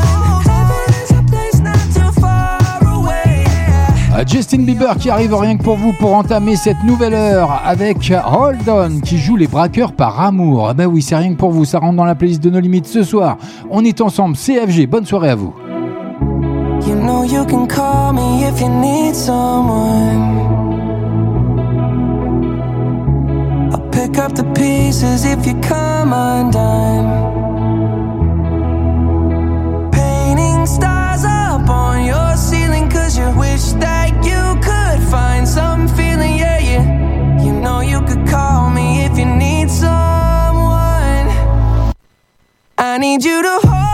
Justin 4.26 4.62
Bieber 4.64 4.96
qui 4.98 5.08
arrive 5.08 5.34
rien 5.34 5.56
que 5.56 5.62
pour 5.62 5.76
vous 5.76 5.92
pour 5.98 6.14
entamer 6.14 6.56
cette 6.56 6.82
nouvelle 6.84 7.14
heure 7.14 7.62
avec 7.64 8.12
Hold 8.26 8.68
On 8.68 9.00
qui 9.00 9.18
joue 9.18 9.36
les 9.36 9.46
braqueurs 9.46 9.92
par 9.92 10.20
amour. 10.20 10.68
Ah 10.68 10.74
bah 10.74 10.86
oui, 10.86 11.00
c'est 11.00 11.16
rien 11.16 11.30
que 11.32 11.38
pour 11.38 11.50
vous, 11.50 11.64
ça 11.64 11.78
rentre 11.78 11.96
dans 11.96 12.04
la 12.04 12.14
playlist 12.14 12.42
de 12.42 12.50
nos 12.50 12.60
limites 12.60 12.86
ce 12.86 13.02
soir. 13.02 13.38
On 13.70 13.84
est 13.84 14.00
ensemble, 14.00 14.36
CFG, 14.36 14.86
bonne 14.86 15.06
soirée 15.06 15.30
à 15.30 15.34
vous. 15.34 15.54
You 16.86 16.96
know 16.96 17.24
you 17.24 17.44
can 17.46 17.66
call 17.66 18.12
me 18.12 18.44
if 18.44 18.60
you 18.60 18.68
need 18.68 19.14
someone. 19.14 20.38
I'll 23.72 23.88
pick 23.90 24.18
up 24.18 24.34
the 24.34 24.44
pieces 24.54 25.24
if 25.24 25.46
you 25.46 25.54
come 25.60 26.12
undone. 26.12 27.06
Painting 29.92 30.66
stars 30.66 31.24
up 31.24 31.68
on 31.68 32.04
your 32.04 32.36
ceiling 32.36 32.88
cause 32.90 33.16
you 33.16 33.30
wish 33.38 33.72
that 33.80 34.09
I 42.90 42.98
need 42.98 43.24
you 43.24 43.40
to 43.40 43.60
hold 43.62 43.89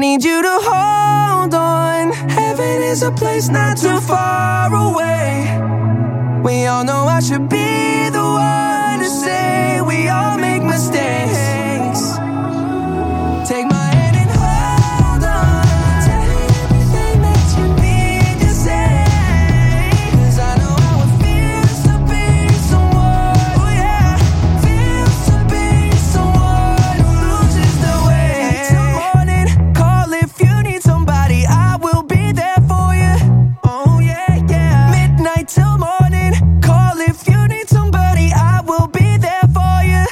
need 0.00 0.24
you 0.24 0.40
to 0.40 0.58
hold 0.62 1.52
on. 1.52 2.12
Heaven 2.30 2.82
is 2.82 3.02
a 3.02 3.12
place 3.12 3.48
not 3.50 3.76
too 3.76 4.00
far 4.00 4.74
away. 4.74 5.44
We 6.42 6.66
all 6.66 6.84
know 6.84 7.04
I 7.04 7.20
should 7.20 7.48
be 7.50 8.08
the 8.08 8.22
one 8.22 8.98
to 9.00 9.10
say 9.10 9.82
we 9.82 10.08
all 10.08 10.38
make 10.38 10.62
mistakes. 10.62 11.39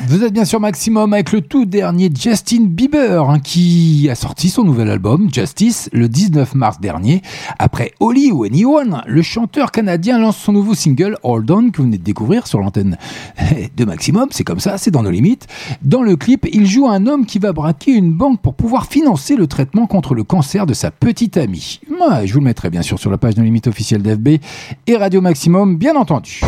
Vous 0.08 0.24
êtes 0.24 0.32
bien 0.32 0.46
sûr 0.46 0.58
Maximum 0.58 1.12
avec 1.12 1.32
le 1.32 1.42
tout 1.42 1.66
dernier 1.66 2.10
Justin 2.18 2.64
Bieber 2.64 3.28
hein, 3.28 3.40
qui 3.40 4.08
a 4.10 4.14
sorti 4.14 4.48
son 4.48 4.64
nouvel 4.64 4.88
album 4.88 5.28
Justice 5.30 5.90
le 5.92 6.08
19 6.08 6.54
mars 6.54 6.80
dernier. 6.80 7.20
Après 7.58 7.92
Holly 8.00 8.32
ou 8.32 8.44
Anyone, 8.44 9.02
le 9.06 9.20
chanteur 9.20 9.70
canadien 9.70 10.18
lance 10.18 10.38
son 10.38 10.54
nouveau 10.54 10.72
single 10.72 11.18
Hold 11.24 11.50
On 11.50 11.70
que 11.70 11.76
vous 11.76 11.82
venez 11.82 11.98
de 11.98 12.02
découvrir 12.02 12.46
sur 12.46 12.58
l'antenne 12.60 12.96
de 13.76 13.84
Maximum. 13.84 14.28
C'est 14.30 14.44
comme 14.44 14.60
ça, 14.60 14.78
c'est 14.78 14.90
dans 14.90 15.02
nos 15.02 15.10
limites. 15.10 15.46
Dans 15.82 16.02
le 16.02 16.16
clip, 16.16 16.46
il 16.50 16.64
joue 16.66 16.88
un 16.88 17.06
homme 17.06 17.26
qui 17.26 17.38
va 17.38 17.52
braquer 17.52 17.92
une 17.92 18.12
banque 18.12 18.40
pour 18.40 18.54
pouvoir 18.54 18.86
financer 18.86 19.36
le 19.36 19.46
traitement 19.46 19.86
contre 19.86 20.14
le 20.14 20.24
cancer 20.24 20.64
de 20.64 20.72
sa 20.72 20.90
petite 20.90 21.36
amie. 21.36 21.80
Moi, 21.98 22.24
je 22.24 22.32
vous 22.32 22.40
le 22.40 22.46
mettrai 22.46 22.70
bien 22.70 22.82
sûr 22.82 22.98
sur 22.98 23.10
la 23.10 23.18
page 23.18 23.34
de 23.34 23.42
limites 23.42 23.66
officielle 23.66 24.00
d'FB 24.00 24.40
et 24.86 24.96
Radio 24.96 25.20
Maximum, 25.20 25.76
bien 25.76 25.96
entendu. 25.96 26.40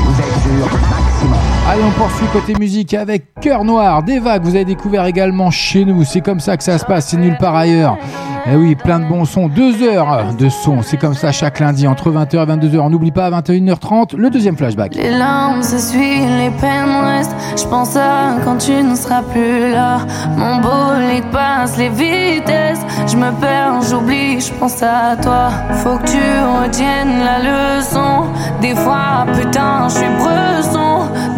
Allez, 1.68 1.82
on 1.84 1.90
poursuit 1.90 2.26
côté 2.32 2.54
musique 2.58 2.94
avec 2.94 3.26
Noir, 3.59 4.05
des 4.05 4.20
vagues, 4.20 4.44
vous 4.44 4.55
avez 4.55 4.64
découvert 4.64 5.05
également 5.07 5.51
chez 5.51 5.84
nous. 5.84 6.05
C'est 6.05 6.20
comme 6.20 6.38
ça 6.38 6.57
que 6.57 6.62
ça 6.62 6.78
se 6.78 6.84
passe, 6.84 7.09
c'est 7.09 7.16
nulle 7.16 7.36
part 7.36 7.57
ailleurs. 7.57 7.98
Eh 8.46 8.55
oui, 8.57 8.74
plein 8.76 9.01
de 9.01 9.05
bons 9.05 9.24
sons, 9.24 9.48
deux 9.48 9.82
heures 9.82 10.32
de 10.38 10.48
sons, 10.48 10.78
c'est 10.82 10.96
comme 10.96 11.14
ça 11.14 11.30
chaque 11.32 11.59
lundi 11.59 11.86
entre 11.86 12.11
20h 12.11 12.34
et 12.34 12.46
22h. 12.46 12.78
On 12.78 12.90
n'oublie 12.90 13.11
pas 13.11 13.26
à 13.26 13.30
21h30 13.40 14.16
le 14.16 14.30
deuxième 14.30 14.57
flashback. 14.57 14.94
Les 14.94 15.11
larmes 15.11 15.62
s'essuient, 15.62 16.20
les 16.38 16.51
peines 16.61 17.05
restent. 17.05 17.34
Je 17.59 17.64
pense 17.64 17.96
à 17.96 18.36
quand 18.44 18.57
tu 18.59 18.72
ne 18.72 18.94
seras 18.94 19.22
plus 19.22 19.72
là. 19.72 19.98
Mon 20.36 20.57
bolide 20.61 21.24
passe 21.32 21.76
les 21.76 21.90
vitesses. 21.90 22.80
Je 23.09 23.16
me 23.16 23.30
perds, 23.40 23.82
j'oublie, 23.90 24.40
je 24.40 24.53
pense 24.55 24.82
à 24.82 25.16
toi. 25.20 25.51
Faut 25.82 25.96
que 25.98 26.11
tu 26.11 26.62
retiennes 26.62 27.18
la 27.24 27.78
leçon. 27.78 28.24
Des 28.62 28.74
fois, 28.74 29.26
putain, 29.34 29.88
je 29.88 29.94
suis 29.96 30.09
bresson. 30.18 30.89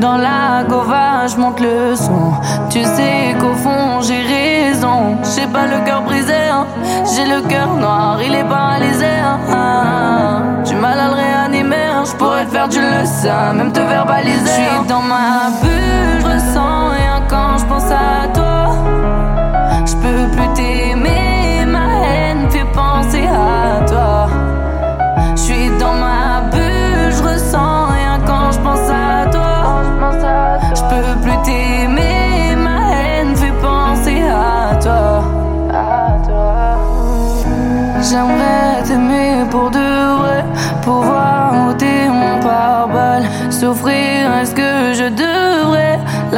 Dans 0.02 0.16
la 0.16 0.64
gova, 0.68 1.28
je 1.28 1.36
monte 1.36 1.60
le 1.60 1.94
son. 1.94 2.32
Tu 2.70 2.82
sais 2.82 3.36
qu'au 3.38 3.54
fond, 3.54 4.00
j'ai 4.00 4.20
raison. 4.20 5.16
J'ai 5.32 5.46
pas 5.46 5.66
le 5.68 5.78
cœur 5.86 6.02
brisé, 6.02 6.34
hein. 6.50 6.66
j'ai 7.14 7.24
le 7.24 7.40
cœur 7.42 7.68
noir, 7.76 8.18
il 8.20 8.34
est 8.34 8.42
paralysé. 8.42 9.06
hein. 9.06 10.42
Du 10.66 10.74
mal 10.74 10.98
à 10.98 11.06
le 11.06 11.14
réanimer, 11.14 11.86
hein. 11.94 12.02
je 12.04 12.16
pourrais 12.16 12.44
te 12.46 12.50
faire 12.50 12.66
du 12.68 12.80
le 12.80 13.04
sein, 13.04 13.52
même 13.52 13.72
te 13.72 13.78
verbaliser. 13.78 14.40
Je 14.44 14.78
suis 14.80 14.88
dans 14.88 15.02
ma 15.02 15.50
bulle, 15.62 16.20
je 16.20 16.26
ressens 16.26 16.88
rien 16.98 17.22
quand 17.30 17.58
je 17.58 17.64
pense 17.66 17.88
à 17.92 18.21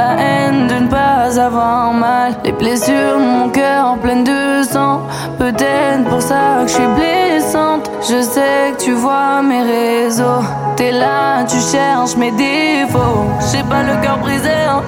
La 0.05 0.16
haine 0.22 0.66
de 0.66 0.74
ne 0.84 0.88
pas 0.88 1.40
avoir 1.40 1.92
mal. 1.94 2.34
Les 2.44 2.52
blessures 2.52 3.18
de 3.18 3.24
mon 3.24 3.48
cœur 3.48 3.96
pleines 4.02 4.24
de 4.24 4.59
ressens. 4.59 5.00
Peut-être 5.38 6.05
pour 6.11 6.20
ça 6.20 6.42
que 6.62 6.68
je 6.68 6.74
suis 6.74 6.90
blessante. 6.98 7.90
Je 8.02 8.20
sais 8.20 8.72
que 8.76 8.82
tu 8.84 8.92
vois 8.92 9.40
mes 9.42 9.62
réseaux. 9.62 10.42
T'es 10.76 10.92
là, 10.92 11.44
tu 11.48 11.57
cherches 11.59 12.16
mes 12.16 12.32
défauts. 12.32 13.24
J'ai 13.50 13.62
pas 13.62 13.82
le 13.82 13.94
cœur 14.02 14.18
brisé, 14.18 14.50
hein. 14.68 14.82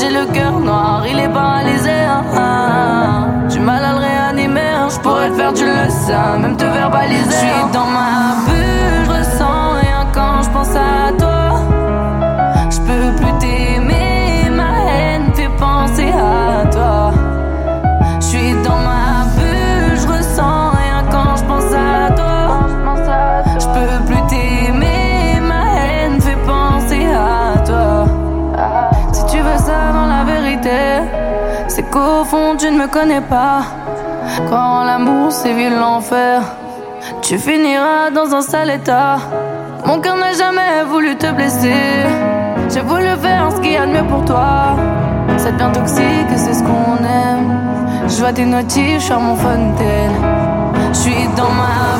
j'ai 0.00 0.08
le 0.18 0.24
cœur 0.26 0.52
noir, 0.60 1.02
il 1.10 1.18
est 1.18 1.28
paralysé. 1.28 1.90
hein. 2.14 2.22
Ah, 2.34 3.48
Du 3.50 3.58
mal 3.60 3.84
à 3.84 3.92
le 3.92 3.98
réanimer, 3.98 4.60
hein. 4.78 4.88
je 4.88 4.98
pourrais 5.00 5.28
le 5.28 5.34
faire, 5.34 5.52
tu 5.52 5.64
le 5.66 5.90
sais, 5.90 6.14
hein. 6.14 6.38
même 6.40 6.56
te 6.56 6.64
verbaliser. 6.64 7.24
Je 7.30 7.36
suis 7.36 7.72
dans 7.72 7.88
ma 7.98 8.36
bulle, 8.46 9.01
me 32.82 32.88
connais 32.88 33.20
pas. 33.20 33.62
Quand 34.50 34.84
l'amour 34.84 35.30
sévit 35.30 35.70
l'enfer, 35.70 36.42
tu 37.20 37.38
finiras 37.38 38.10
dans 38.10 38.34
un 38.34 38.42
sale 38.42 38.70
état. 38.70 39.18
Mon 39.86 40.00
cœur 40.00 40.16
n'a 40.16 40.32
jamais 40.32 40.82
voulu 40.88 41.16
te 41.16 41.30
blesser. 41.32 42.06
J'ai 42.72 42.80
voulu 42.80 43.10
faire 43.20 43.52
ce 43.52 43.60
qu'il 43.60 43.72
y 43.72 43.76
a 43.76 43.86
de 43.86 43.92
mieux 43.92 44.08
pour 44.12 44.24
toi. 44.24 44.76
C'est 45.36 45.56
bien 45.56 45.70
toxique, 45.70 46.32
c'est 46.34 46.54
ce 46.54 46.62
qu'on 46.62 46.96
aime. 47.04 47.50
Je 48.08 48.16
vois 48.20 48.32
tes 48.32 48.46
notifs 48.46 49.02
sur 49.02 49.20
mon 49.20 49.36
fontaine. 49.36 50.16
Je 50.92 50.98
suis 50.98 51.28
dans 51.36 51.52
ma 51.62 51.91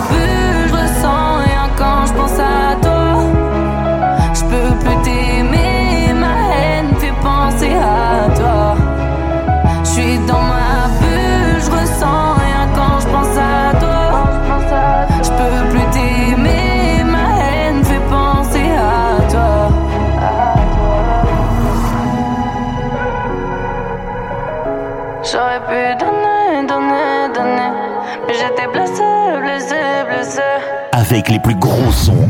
Avec 31.22 31.34
les 31.34 31.38
plus 31.38 31.54
gros 31.54 31.92
sons. 31.92 32.28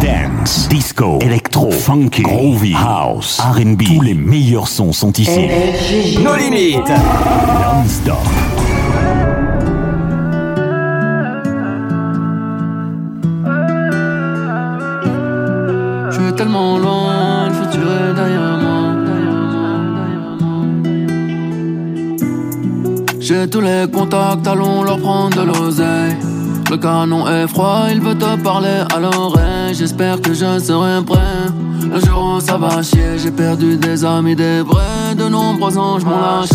Dance, 0.00 0.68
disco, 0.68 1.18
électro, 1.20 1.72
funky, 1.72 2.22
groovy, 2.22 2.74
house, 2.74 3.40
R&B. 3.40 3.82
Tous 3.82 4.02
les 4.02 4.14
meilleurs 4.14 4.68
sons 4.68 4.92
sont 4.92 5.10
ici. 5.14 5.48
Nos 6.22 6.36
limites. 6.36 6.88
Non-stop. 6.88 8.18
Je 16.10 16.20
suis 16.22 16.32
tellement 16.34 16.78
loin, 16.78 17.48
le 17.48 17.54
futur 17.54 17.82
est 17.82 18.14
derrière 18.14 18.58
moi. 18.58 18.94
J'ai 23.18 23.50
tous 23.50 23.60
les 23.60 23.86
contacts, 23.92 24.46
allons 24.46 24.84
leur 24.84 25.00
prendre 25.00 25.36
de 25.36 25.42
l'oseille. 25.42 26.16
Le 26.70 26.76
canon 26.76 27.26
est 27.26 27.48
froid, 27.48 27.86
il 27.90 28.00
veut 28.00 28.14
te 28.14 28.36
parler 28.44 28.84
à 28.94 29.00
l'oreille. 29.00 29.74
J'espère 29.74 30.20
que 30.20 30.32
je 30.32 30.60
serai 30.60 31.04
prêt. 31.04 31.18
Le 31.92 31.98
jour 31.98 32.36
où 32.36 32.40
ça 32.40 32.56
va 32.58 32.80
chier, 32.80 33.18
j'ai 33.18 33.32
perdu 33.32 33.76
des 33.76 34.04
amis, 34.04 34.36
des 34.36 34.60
vrais. 34.60 35.16
De 35.16 35.28
nombreux 35.28 35.76
anges 35.76 36.04
m'ont 36.04 36.20
lâché. 36.20 36.54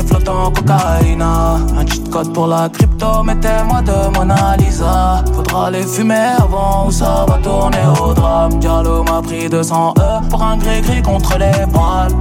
flottant 0.00 0.50
cocaïna. 0.50 1.56
Un 1.78 1.86
cheat 1.86 2.08
code 2.10 2.32
pour 2.32 2.46
la 2.46 2.68
crypto, 2.68 3.22
mettez-moi 3.22 3.82
de 3.82 4.16
Mona 4.16 4.56
Lisa. 4.56 5.24
Faudra 5.34 5.70
les 5.70 5.82
fumer 5.82 6.36
avant 6.38 6.86
ou 6.86 6.90
ça 6.90 7.24
va 7.28 7.38
tourner 7.38 7.86
au 8.02 8.12
drame. 8.12 8.58
Diallo 8.58 9.02
m'a 9.04 9.22
pris 9.22 9.48
200 9.48 9.94
E 9.98 10.28
pour 10.30 10.42
un 10.42 10.56
gris-gris 10.56 11.02
contre 11.02 11.38
les 11.38 11.66
balles 11.66 12.14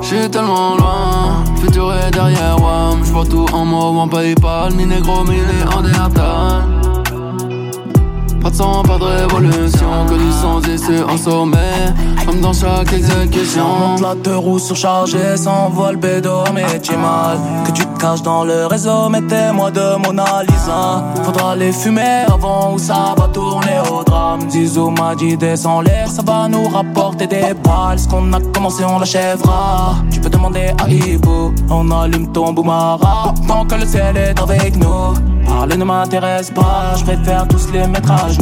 J'suis 0.00 0.30
tellement 0.30 0.76
loin, 0.76 1.44
futur 1.60 1.92
est 1.94 2.10
derrière 2.10 2.58
moi. 2.58 2.96
J'vois 3.04 3.26
tout 3.26 3.46
en 3.52 3.64
mauve, 3.64 3.98
en 3.98 4.08
Paypal, 4.08 4.72
ni 4.72 4.86
négro, 4.86 5.24
ni 5.24 5.36
les 5.36 6.79
Andertal. 8.58 8.82
Pas 8.86 8.98
de 8.98 9.04
révolution, 9.04 10.06
que 10.08 10.14
du 10.14 10.32
sang 10.32 10.60
ici 10.62 11.02
en 11.08 11.16
sommet, 11.16 11.94
comme 12.26 12.40
dans 12.40 12.52
chaque 12.52 12.92
exécution. 12.92 13.64
Monte 13.64 14.00
la 14.00 14.14
deux 14.14 14.36
roues 14.36 14.58
surchargées, 14.58 15.36
s'envole 15.36 15.96
bédo, 15.96 16.44
mais 16.54 16.80
tu 16.80 16.96
mal 16.96 17.38
Que 17.64 17.72
tu 17.72 17.86
te 17.86 18.00
caches 18.00 18.22
dans 18.22 18.44
le 18.44 18.66
réseau, 18.66 19.08
mettez-moi 19.08 19.70
de 19.70 19.96
Mona 20.04 20.42
Lisa. 20.42 21.04
Faudra 21.22 21.54
les 21.56 21.72
fumer 21.72 22.24
avant 22.26 22.74
ou 22.74 22.78
ça 22.78 23.14
va 23.16 23.28
tourner 23.28 23.78
au 23.90 24.02
drame. 24.02 24.50
Zizou 24.50 24.90
m'a 24.90 25.14
dit 25.14 25.36
descends-les, 25.36 26.06
ça 26.06 26.22
va 26.22 26.48
nous 26.48 26.68
rapporter 26.68 27.26
des 27.26 27.54
balles. 27.64 27.98
Ce 27.98 28.08
qu'on 28.08 28.32
a 28.32 28.40
commencé 28.52 28.84
on 28.84 28.98
l'achèvera. 28.98 29.96
Tu 30.10 30.20
peux 30.20 30.30
demander 30.30 30.72
à 30.82 30.88
Ibo, 30.88 31.52
on 31.68 31.90
allume 31.90 32.32
ton 32.32 32.52
boumara. 32.52 33.34
Tant 33.46 33.64
que 33.64 33.74
le 33.76 33.86
ciel 33.86 34.16
est 34.16 34.40
avec 34.40 34.76
nous 34.76 35.14
Parler 35.50 35.76
ne 35.76 35.84
m'intéresse 35.84 36.50
pas, 36.50 36.94
je 36.96 37.04
préfère 37.04 37.46
tous 37.48 37.70
les 37.72 37.82
genoux 37.82 38.39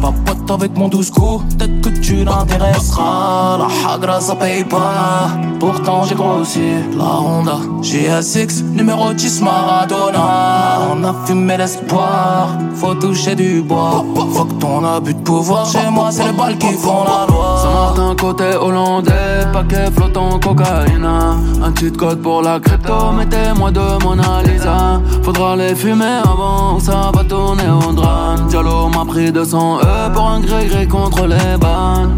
Pas 0.00 0.12
pote 0.24 0.48
avec 0.48 0.78
mon 0.78 0.86
douce 0.86 1.10
coup, 1.10 1.42
peut-être 1.58 1.80
que 1.80 1.88
tu 1.88 2.22
l'intéresseras. 2.24 3.58
La 3.58 3.92
hagra 3.92 4.20
ça 4.20 4.36
paye 4.36 4.62
pas, 4.62 5.28
pourtant 5.58 6.04
j'ai 6.04 6.14
grossi 6.14 6.60
La 6.96 7.18
Honda 7.20 7.58
GSX, 7.82 8.62
numéro 8.62 9.12
10 9.12 9.42
Maradona. 9.42 10.78
On 10.92 11.02
a 11.02 11.12
fumé 11.26 11.56
l'espoir, 11.56 12.56
faut 12.76 12.94
toucher 12.94 13.34
du 13.34 13.60
bois. 13.60 14.04
Faut 14.14 14.44
que 14.44 14.54
ton 14.54 14.84
abus 14.84 15.14
de 15.14 15.20
pouvoir, 15.20 15.66
chez 15.66 15.90
moi 15.90 16.12
c'est 16.12 16.26
les 16.26 16.32
balles 16.32 16.58
qui 16.58 16.72
font 16.74 17.02
la 17.02 17.26
loi 17.26 17.57
Saint-Martin 17.68 18.14
côté 18.14 18.56
hollandais, 18.56 19.46
paquet 19.52 19.90
flottant 19.94 20.38
cocaïne. 20.38 21.04
Un 21.04 21.74
cheat 21.78 21.96
code 21.96 22.22
pour 22.22 22.40
la 22.40 22.58
crypto, 22.60 23.12
mettez-moi 23.12 23.70
de 23.70 24.02
Mona 24.02 24.42
Lisa. 24.42 25.00
Faudra 25.22 25.54
les 25.54 25.74
fumer 25.74 26.22
avant 26.24 26.80
ça 26.80 27.10
va 27.14 27.24
tourner 27.24 27.68
au 27.68 27.92
drame. 27.92 28.46
Diallo 28.48 28.88
m'a 28.88 29.04
pris 29.04 29.30
200 29.30 29.80
E 29.80 30.12
pour 30.14 30.26
un 30.28 30.40
gré-gré 30.40 30.86
contre 30.86 31.26
les 31.26 31.56
balles. 31.60 32.08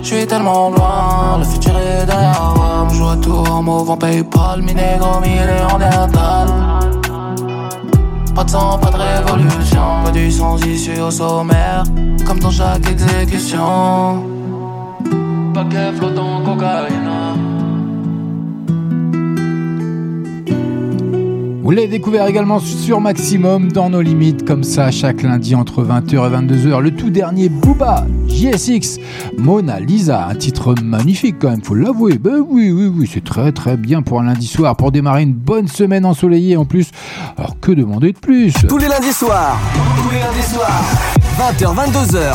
Je 0.00 0.06
suis 0.06 0.26
tellement 0.26 0.70
loin, 0.70 1.38
le 1.38 1.44
futur 1.44 1.76
est 1.76 2.06
derrière 2.06 2.52
moi. 2.56 2.86
Vois 2.88 3.16
tout 3.16 3.44
en 3.50 3.62
mauve 3.62 3.90
en 3.90 3.96
Paypal, 3.96 4.62
mi 4.62 4.74
négro, 4.74 5.20
mi 5.20 5.34
néandertal. 5.34 6.48
Pas 8.34 8.44
de 8.44 8.50
sang, 8.50 8.78
pas 8.78 8.90
de 8.90 8.96
révolution, 8.96 10.02
pas 10.04 10.10
du 10.10 10.30
sans 10.30 10.56
issue 10.64 11.00
au 11.00 11.10
sommaire, 11.10 11.84
comme 12.26 12.38
dans 12.38 12.50
chaque 12.50 12.88
exécution. 12.90 14.34
Paquet 15.54 15.92
flottant 15.94 16.42
cocaïne. 16.44 17.10
Vous 21.62 21.70
l'avez 21.70 21.86
découvert 21.86 22.26
également 22.26 22.58
sur 22.58 23.00
Maximum 23.00 23.70
dans 23.70 23.88
nos 23.88 24.00
limites, 24.00 24.44
comme 24.44 24.64
ça, 24.64 24.90
chaque 24.90 25.22
lundi 25.22 25.54
entre 25.54 25.84
20h 25.84 26.12
et 26.12 26.16
22h. 26.16 26.80
Le 26.80 26.90
tout 26.90 27.08
dernier 27.08 27.48
Booba, 27.48 28.04
JSX, 28.26 28.98
Mona 29.38 29.78
Lisa, 29.78 30.26
un 30.26 30.34
titre 30.34 30.74
magnifique 30.82 31.36
quand 31.40 31.50
même, 31.50 31.62
faut 31.62 31.76
l'avouer. 31.76 32.18
Ben 32.18 32.44
oui, 32.46 32.72
oui, 32.72 32.92
oui, 32.92 33.08
c'est 33.10 33.22
très 33.22 33.52
très 33.52 33.76
bien 33.76 34.02
pour 34.02 34.20
un 34.20 34.24
lundi 34.24 34.48
soir, 34.48 34.76
pour 34.76 34.90
démarrer 34.90 35.22
une 35.22 35.34
bonne 35.34 35.68
semaine 35.68 36.04
ensoleillée 36.04 36.56
en 36.56 36.64
plus. 36.64 36.90
Alors 37.36 37.60
que 37.60 37.70
demander 37.70 38.12
de 38.12 38.18
plus? 38.18 38.52
Tous 38.68 38.78
les 38.78 38.88
lundis 38.88 39.12
soirs. 39.12 39.56
Tous 40.02 40.10
les 40.10 40.18
lundis 40.18 40.48
soirs. 40.52 40.82
20h, 41.38 41.74
22h. 41.92 42.34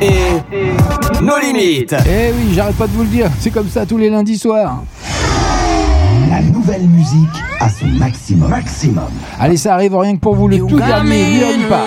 Et 0.00 1.22
nos 1.22 1.38
limites. 1.38 1.94
Eh 2.06 2.32
oui, 2.32 2.52
j'arrête 2.54 2.76
pas 2.76 2.86
de 2.86 2.92
vous 2.92 3.02
le 3.02 3.08
dire, 3.08 3.30
c'est 3.40 3.50
comme 3.50 3.68
ça 3.68 3.84
tous 3.84 3.98
les 3.98 4.08
lundis 4.10 4.38
soirs. 4.38 4.82
La 6.30 6.40
nouvelle 6.40 6.86
musique 6.88 7.28
a 7.60 7.68
son 7.68 7.86
maximum, 7.86 8.48
maximum. 8.48 9.10
Allez, 9.38 9.56
ça 9.56 9.74
arrive 9.74 9.96
rien 9.96 10.14
que 10.14 10.20
pour 10.20 10.34
vous, 10.34 10.48
le 10.48 10.58
tout 10.58 10.78
dernier, 10.78 11.38
Dua 11.38 11.52
Lipa. 11.52 11.80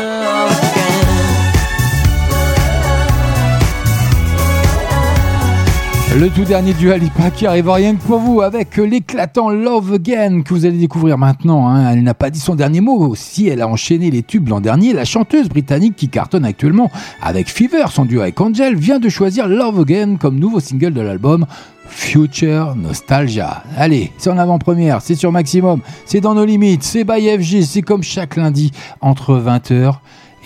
Le 6.16 6.30
tout 6.30 6.44
dernier 6.44 6.74
du 6.74 6.92
Alipa 6.92 7.32
qui 7.32 7.48
arrive 7.48 7.70
rien 7.70 7.96
que 7.96 8.04
pour 8.04 8.20
vous 8.20 8.42
avec 8.42 8.78
l'éclatant 8.78 9.50
Love 9.50 9.94
Again 9.94 10.44
que 10.44 10.54
vous 10.54 10.66
allez 10.66 10.78
découvrir 10.78 11.18
maintenant. 11.18 11.68
hein. 11.68 11.92
Elle 11.92 12.04
n'a 12.04 12.14
pas 12.14 12.30
dit 12.30 12.40
son 12.40 12.54
dernier 12.54 12.82
mot. 12.82 13.16
Si 13.16 13.48
elle 13.48 13.62
a 13.62 13.68
enchaîné 13.68 14.12
les 14.12 14.22
tubes 14.22 14.48
l'an 14.50 14.62
dernier, 14.62 14.94
la 14.94 15.06
chanteuse 15.06 15.50
britannique 15.50 15.96
qui 15.96 16.10
cartonne 16.10 16.46
actuellement 16.46 16.92
avec 17.22 17.50
Fever, 17.50 17.86
son 17.90 18.06
duo 18.06 18.22
avec 18.22 18.40
Angel, 18.40 18.76
vient 18.76 19.00
de 19.00 19.10
choisir 19.10 19.48
Love 19.48 19.80
Again 19.80 20.18
comme 20.18 20.38
nouveau 20.38 20.60
single 20.60 20.94
de 20.94 21.02
l'album 21.02 21.48
Future 21.88 22.76
Nostalgia. 22.76 23.64
Allez, 23.76 24.12
c'est 24.20 24.30
en 24.30 24.38
avant-première, 24.38 25.02
c'est 25.02 25.16
sur 25.16 25.32
Maximum, 25.32 25.82
c'est 26.06 26.22
dans 26.22 26.36
nos 26.36 26.46
limites, 26.46 26.84
c'est 26.84 27.04
by 27.04 27.28
FG, 27.40 27.64
c'est 27.64 27.82
comme 27.82 28.04
chaque 28.04 28.36
lundi 28.36 28.72
entre 29.02 29.36
20h 29.40 29.96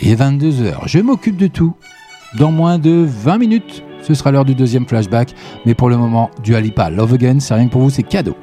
et 0.01 0.15
22h. 0.15 0.75
Je 0.85 0.99
m'occupe 0.99 1.35
de 1.37 1.47
tout. 1.47 1.73
Dans 2.35 2.51
moins 2.51 2.77
de 2.77 3.05
20 3.07 3.37
minutes, 3.37 3.83
ce 4.01 4.13
sera 4.13 4.31
l'heure 4.31 4.45
du 4.45 4.53
deuxième 4.53 4.85
flashback. 4.85 5.33
Mais 5.65 5.73
pour 5.73 5.89
le 5.89 5.97
moment, 5.97 6.29
du 6.43 6.55
Alipa 6.55 6.89
Love 6.89 7.13
Again, 7.13 7.39
c'est 7.39 7.53
rien 7.53 7.67
que 7.67 7.71
pour 7.71 7.81
vous, 7.81 7.89
c'est 7.89 8.03
cadeau. 8.03 8.35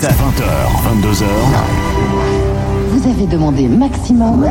Limites. 0.00 0.10
20h, 0.10 0.44
22h. 1.02 1.24
Vous 2.90 3.08
avez 3.10 3.26
demandé 3.26 3.68
maximum. 3.68 4.46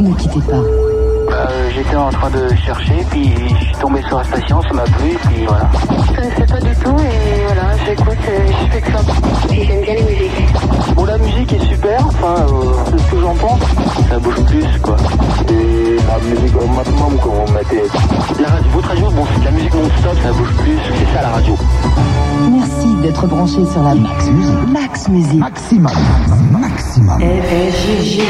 Ne 0.00 0.14
quittez 0.14 0.40
pas. 0.40 0.56
Euh, 0.56 1.70
J'étais 1.74 1.96
en 1.96 2.08
train 2.10 2.30
de 2.30 2.48
chercher, 2.64 3.04
puis 3.10 3.30
je 3.60 3.64
suis 3.64 3.74
tombé 3.80 4.00
sur 4.08 4.18
la 4.18 4.24
station, 4.24 4.62
ça 4.62 4.72
m'a 4.72 4.84
plu, 4.84 5.16
puis 5.26 5.44
voilà. 5.46 5.68
Je 6.08 6.14
connaissais 6.14 6.46
pas 6.46 6.60
du 6.60 6.74
tout 6.76 6.96
et 6.96 7.44
voilà, 7.46 7.76
j'écoute, 7.84 8.16
euh, 8.28 8.46
je 8.46 8.72
fais 8.72 8.80
que 8.80 8.92
ça. 8.92 8.98
Et 9.52 9.64
j'aime 9.66 9.80
bien 9.82 9.94
les 9.94 10.02
musiques. 10.02 10.94
Bon, 10.94 11.04
la 11.04 11.18
musique 11.18 11.52
est 11.52 11.66
super, 11.66 12.06
enfin, 12.06 12.34
euh, 12.48 12.72
c'est 12.90 12.98
ce 12.98 13.10
que 13.10 13.20
j'en 13.20 13.34
pense. 13.34 13.60
Ça 14.08 14.18
bouge 14.18 14.44
plus, 14.46 14.64
quoi. 14.82 14.96
Et 15.50 15.75
la 16.18 16.24
musique 16.24 16.56
au 16.56 16.66
maximum, 16.66 17.18
quand 17.22 17.44
on 17.46 17.52
mettait. 17.52 17.82
La 18.40 18.48
radio, 18.48 18.70
votre 18.72 18.88
radio, 18.88 19.10
bon, 19.10 19.24
c'est 19.32 19.40
de 19.40 19.44
la 19.44 19.50
musique 19.50 19.74
non-stop, 19.74 20.16
ça 20.22 20.32
bouge 20.32 20.52
plus, 20.56 20.78
c'est 20.98 21.14
ça 21.14 21.22
la 21.22 21.28
radio. 21.30 21.56
Merci 22.50 22.94
d'être 23.02 23.26
branché 23.26 23.64
sur 23.72 23.82
la 23.82 23.94
Max 23.94 24.26
Musique. 24.28 24.68
Max 24.68 25.08
Musique. 25.08 25.40
Maximum. 25.40 25.92
Maximum. 26.52 27.20
FG. 27.20 28.22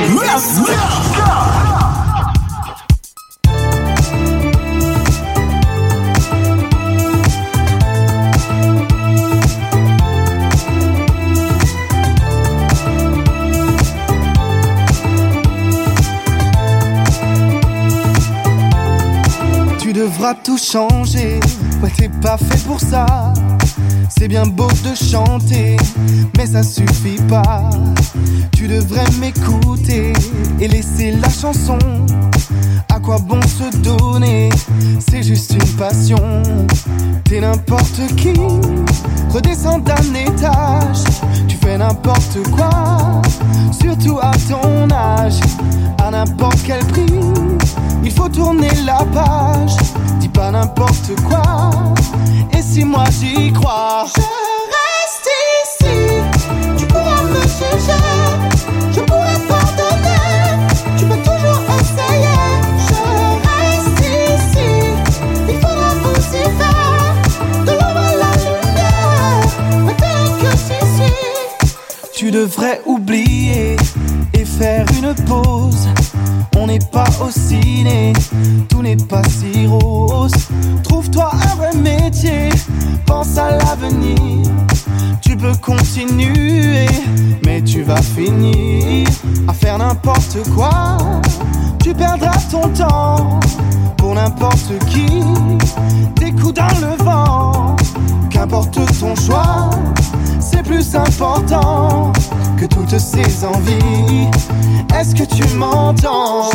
Devras 20.27 20.43
tout 20.43 20.59
changer. 20.59 21.41
Ouais, 21.83 21.93
t'es 21.97 22.09
pas 22.09 22.37
fait 22.37 22.59
pour 22.67 22.81
ça. 22.81 23.33
C'est 24.09 24.29
bien 24.29 24.45
beau 24.45 24.69
de 24.85 24.95
chanter, 24.95 25.77
mais 26.37 26.47
ça 26.47 26.63
suffit 26.63 27.21
pas. 27.29 27.71
Tu 28.57 28.67
devrais 28.67 29.05
m'écouter 29.21 30.13
et 30.61 30.69
laisser 30.69 31.13
la 31.13 31.29
chanson. 31.29 31.79
À 32.89 32.99
quoi 32.99 33.19
bon 33.19 33.41
se 33.43 33.77
donner? 33.79 34.49
C'est 34.99 35.23
juste 35.23 35.53
une 35.53 35.77
passion. 35.77 36.43
T'es 37.25 37.41
n'importe 37.41 38.01
qui, 38.17 38.33
redescends 39.31 39.79
d'un 39.79 40.15
étage. 40.15 41.05
Tu 41.47 41.57
fais 41.57 41.79
n'importe 41.79 42.39
quoi, 42.57 43.23
surtout 43.81 44.19
à 44.21 44.33
ton 44.49 44.91
âge. 44.91 45.41
À 46.03 46.11
n'importe 46.11 46.59
quel 46.65 46.85
prix, 46.87 47.07
il 48.05 48.11
faut 48.11 48.29
tourner 48.29 48.71
la 48.85 49.05
page. 49.13 49.77
Pas 50.37 50.51
n'importe 50.51 51.13
quoi, 51.27 51.71
et 52.53 52.61
si 52.61 52.85
moi 52.85 53.05
j'y 53.19 53.51
crois. 53.55 54.05
Je 54.15 54.21
reste 54.77 55.31
ici, 55.65 55.97
tu 56.77 56.85
pourras 56.87 57.23
me 57.23 57.41
juger, 57.41 58.05
je 58.93 59.01
pourrais 59.01 59.41
pardonner, 59.49 60.69
tu 60.99 61.07
peux 61.07 61.17
toujours 61.17 61.63
essayer. 61.81 62.45
Je 62.87 62.99
reste 63.49 64.01
ici, 64.29 64.69
il 65.49 65.55
faudra 65.55 65.91
aussi 66.13 66.43
faire 66.59 67.15
de 67.65 67.71
l'ombre 67.71 68.05
à 68.05 68.15
la 68.23 68.33
lumière, 68.45 69.49
maintenant 69.87 70.29
que 70.39 70.51
j'y 70.51 70.81
suis. 70.97 72.13
Tu 72.13 72.31
devrais 72.31 72.83
oublier 72.85 73.77
et 74.35 74.45
faire 74.45 74.85
une 74.99 75.15
pause. 75.25 75.89
On 76.59 76.67
n'est 76.67 76.79
pas 76.79 77.05
au 77.21 77.31
ciné, 77.31 78.15
tout 78.69 78.83
n'est 78.83 78.97
pas 78.97 79.23
si 79.25 79.67
rose. 79.67 80.33
Trouve-toi 80.83 81.31
un 81.33 81.55
vrai 81.57 81.75
métier, 81.75 82.49
pense 83.05 83.37
à 83.37 83.51
l'avenir. 83.59 84.51
Tu 85.21 85.37
peux 85.37 85.55
continuer, 85.61 86.87
mais 87.45 87.61
tu 87.61 87.83
vas 87.83 88.01
finir 88.01 89.07
à 89.47 89.53
faire 89.53 89.79
n'importe 89.79 90.39
quoi. 90.55 90.97
Tu 91.83 91.93
perdras 91.95 92.39
ton 92.51 92.69
temps 92.71 93.39
pour 93.99 94.15
n'importe 94.15 94.73
qui. 94.89 95.07
Des 96.17 96.33
coups 96.33 96.55
dans 96.55 96.81
le 96.81 97.05
vent, 97.05 97.77
qu'importe 98.31 98.79
ton 98.99 99.15
choix, 99.15 99.71
c'est 100.41 100.63
plus 100.63 100.97
important 100.97 102.13
que 102.57 102.65
toutes 102.65 102.99
ces 102.99 103.45
envies. 103.45 104.29
Est-ce 104.99 105.15
que 105.15 105.25
tu 105.25 105.47
m'entends? 105.57 106.51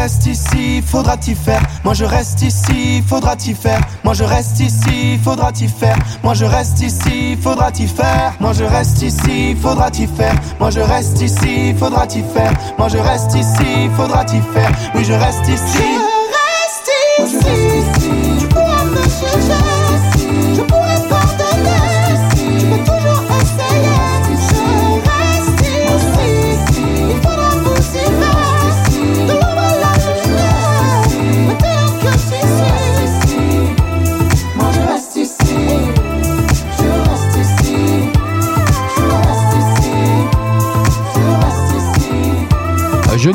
Reste 0.00 0.26
ici, 0.26 0.82
faudra 0.82 1.16
t'y 1.16 1.34
faire. 1.34 1.60
Moi 1.84 1.92
je 1.94 2.04
reste 2.04 2.40
ici, 2.42 3.02
faudra 3.06 3.36
t'y 3.36 3.52
faire. 3.54 3.80
Moi 4.02 4.14
je 4.14 4.24
reste 4.24 4.60
ici, 4.60 5.18
faudra 5.22 5.52
t'y 5.52 5.68
faire. 5.68 5.96
Moi 6.22 6.32
je 6.34 6.44
reste 6.46 6.80
ici, 6.80 7.36
faudra 7.42 7.70
t'y 7.70 7.86
faire. 7.86 8.32
Moi 8.40 8.52
je 8.54 8.64
reste 8.64 9.02
ici, 9.02 9.54
faudra 9.60 9.90
t'y 9.90 10.06
faire. 10.06 10.34
Moi 10.58 10.70
je 10.70 10.80
reste 10.80 11.20
ici, 11.20 11.74
faudra 11.78 12.06
t'y 12.06 12.22
faire. 12.34 12.52
Moi 12.78 12.88
je 12.88 12.96
reste 12.98 13.34
ici, 13.34 13.90
faudra 13.96 14.24
t'y 14.24 14.40
faire. 14.54 14.72
Oui 14.94 15.04
je 15.04 15.12
reste 15.12 15.46
ici. 15.48 15.88
Je 17.18 17.36
reste 17.36 17.42
ici, 17.44 17.59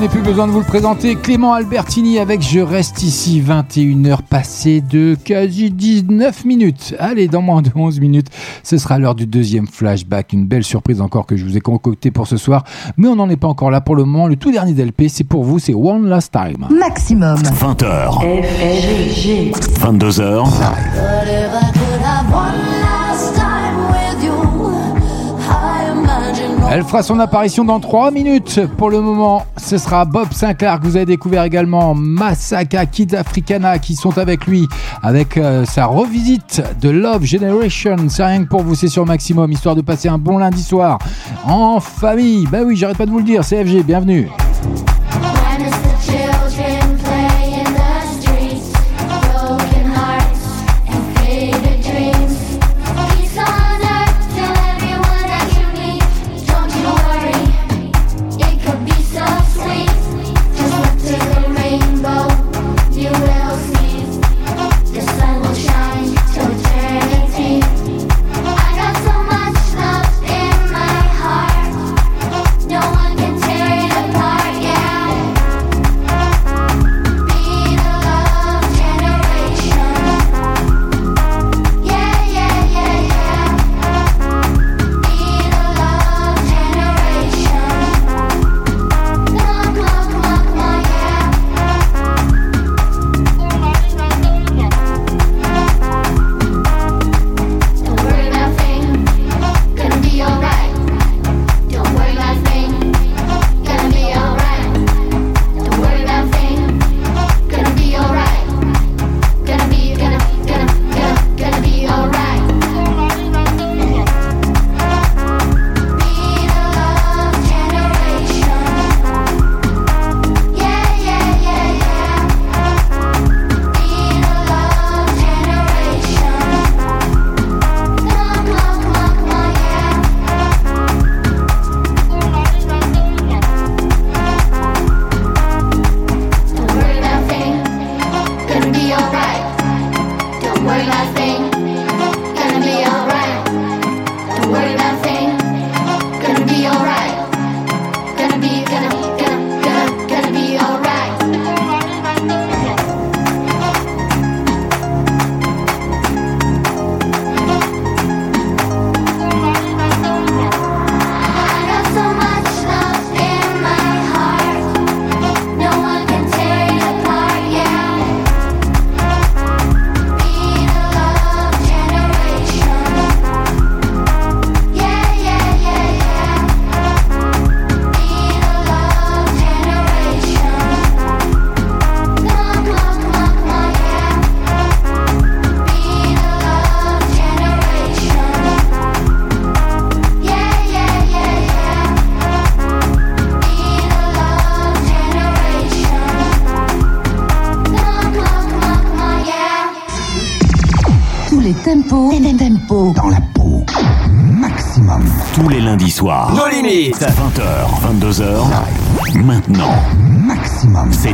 n'ai 0.05 0.11
plus 0.11 0.21
besoin 0.21 0.45
de 0.45 0.51
vous 0.51 0.59
le 0.59 0.65
présenter. 0.65 1.15
Clément 1.15 1.53
Albertini 1.53 2.19
avec 2.19 2.41
Je 2.41 2.59
reste 2.59 3.01
ici, 3.01 3.41
21h 3.41 4.19
passées 4.29 4.81
de 4.81 5.15
quasi 5.15 5.71
19 5.71 6.45
minutes. 6.45 6.93
Allez, 6.99 7.27
dans 7.27 7.41
moins 7.41 7.63
de 7.63 7.71
11 7.73 7.99
minutes, 8.01 8.27
ce 8.61 8.77
sera 8.77 8.99
l'heure 8.99 9.15
du 9.15 9.25
deuxième 9.25 9.65
flashback. 9.65 10.33
Une 10.33 10.45
belle 10.45 10.63
surprise 10.63 11.01
encore 11.01 11.25
que 11.25 11.35
je 11.35 11.43
vous 11.43 11.57
ai 11.57 11.59
concocté 11.59 12.11
pour 12.11 12.27
ce 12.27 12.37
soir. 12.37 12.65
Mais 12.97 13.07
on 13.07 13.15
n'en 13.15 13.29
est 13.29 13.35
pas 13.35 13.47
encore 13.47 13.71
là 13.71 13.81
pour 13.81 13.95
le 13.95 14.03
moment. 14.03 14.27
Le 14.27 14.35
tout 14.35 14.51
dernier 14.51 14.73
d'LP, 14.73 15.05
c'est 15.07 15.23
pour 15.23 15.43
vous, 15.43 15.57
c'est 15.57 15.73
One 15.73 16.07
Last 16.07 16.31
Time. 16.33 16.67
Maximum. 16.69 17.37
20h. 17.39 18.21
22h. 19.79 20.45
Elle 26.71 26.83
fera 26.83 27.03
son 27.03 27.19
apparition 27.19 27.63
dans 27.63 27.79
3 27.79 28.11
minutes. 28.11 28.61
Pour 28.77 28.89
le 28.89 28.99
moment, 28.99 29.45
ce 29.55 29.77
sera 29.77 30.03
Bob 30.03 30.33
Sinclair 30.33 30.79
que 30.79 30.85
vous 30.85 30.95
avez 30.95 31.05
découvert 31.05 31.43
également, 31.43 31.93
Masaka 31.93 32.85
Kids 32.85 33.15
Africana 33.15 33.77
qui 33.79 33.95
sont 33.95 34.17
avec 34.17 34.45
lui 34.45 34.67
avec 35.01 35.37
euh, 35.37 35.63
sa 35.65 35.85
revisite 35.85 36.63
de 36.81 36.89
Love 36.89 37.23
Generation. 37.23 37.95
C'est 38.09 38.25
rien 38.25 38.43
que 38.43 38.49
pour 38.49 38.63
vous, 38.63 38.75
c'est 38.75 38.87
sur 38.87 39.05
Maximum, 39.05 39.51
histoire 39.51 39.75
de 39.75 39.81
passer 39.81 40.09
un 40.09 40.17
bon 40.17 40.37
lundi 40.37 40.63
soir 40.63 40.99
en 41.45 41.79
famille. 41.79 42.47
Bah 42.47 42.59
oui, 42.65 42.75
j'arrête 42.75 42.97
pas 42.97 43.05
de 43.05 43.11
vous 43.11 43.19
le 43.19 43.25
dire, 43.25 43.41
CFG, 43.45 43.83
bienvenue. 43.83 44.29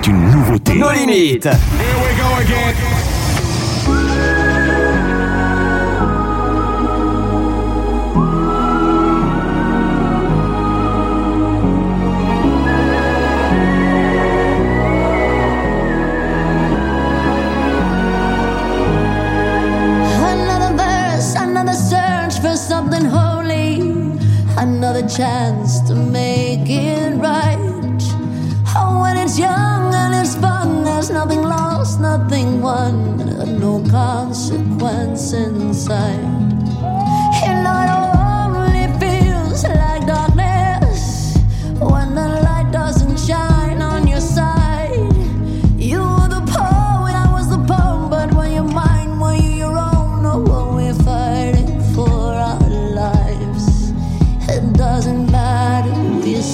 Une 0.08 0.32
nouveauté. 0.32 0.74
Nos 0.76 0.92
limites. 0.92 1.50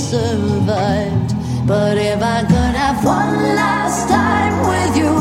Survived. 0.07 1.35
But 1.67 1.97
if 1.97 2.21
I 2.21 2.39
could 2.43 2.75
have 2.83 3.03
one 3.03 3.55
last 3.59 4.07
time 4.07 4.55
with 4.71 4.93
you, 4.95 5.13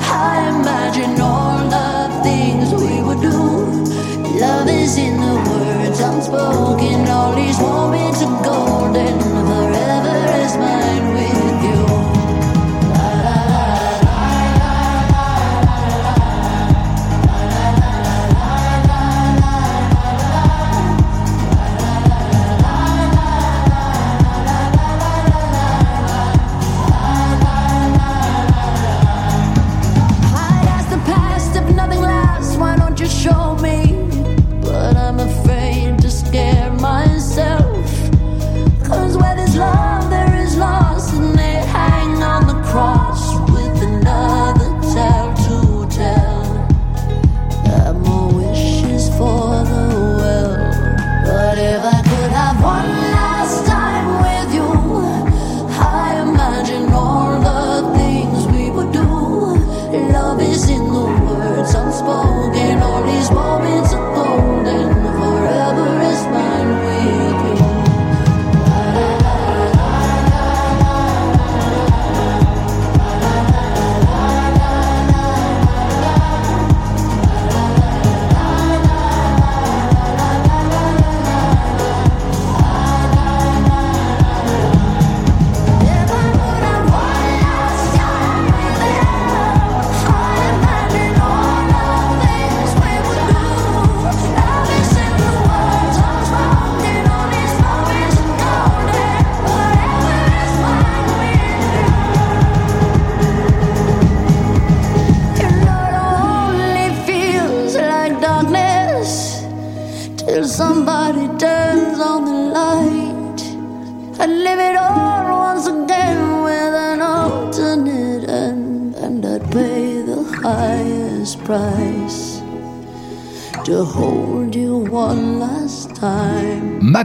I 0.00 0.48
imagine 0.48 1.20
all 1.20 1.58
the 1.76 2.22
things 2.24 2.72
we 2.72 3.02
would 3.06 3.20
do. 3.20 3.40
Love 4.40 4.68
is 4.68 4.96
in 4.96 5.20
the 5.20 5.36
words 5.48 6.00
unspoken, 6.00 7.06
all 7.08 7.34
these 7.36 7.58
moments 7.60 8.22
are 8.22 8.42
golden, 8.42 9.31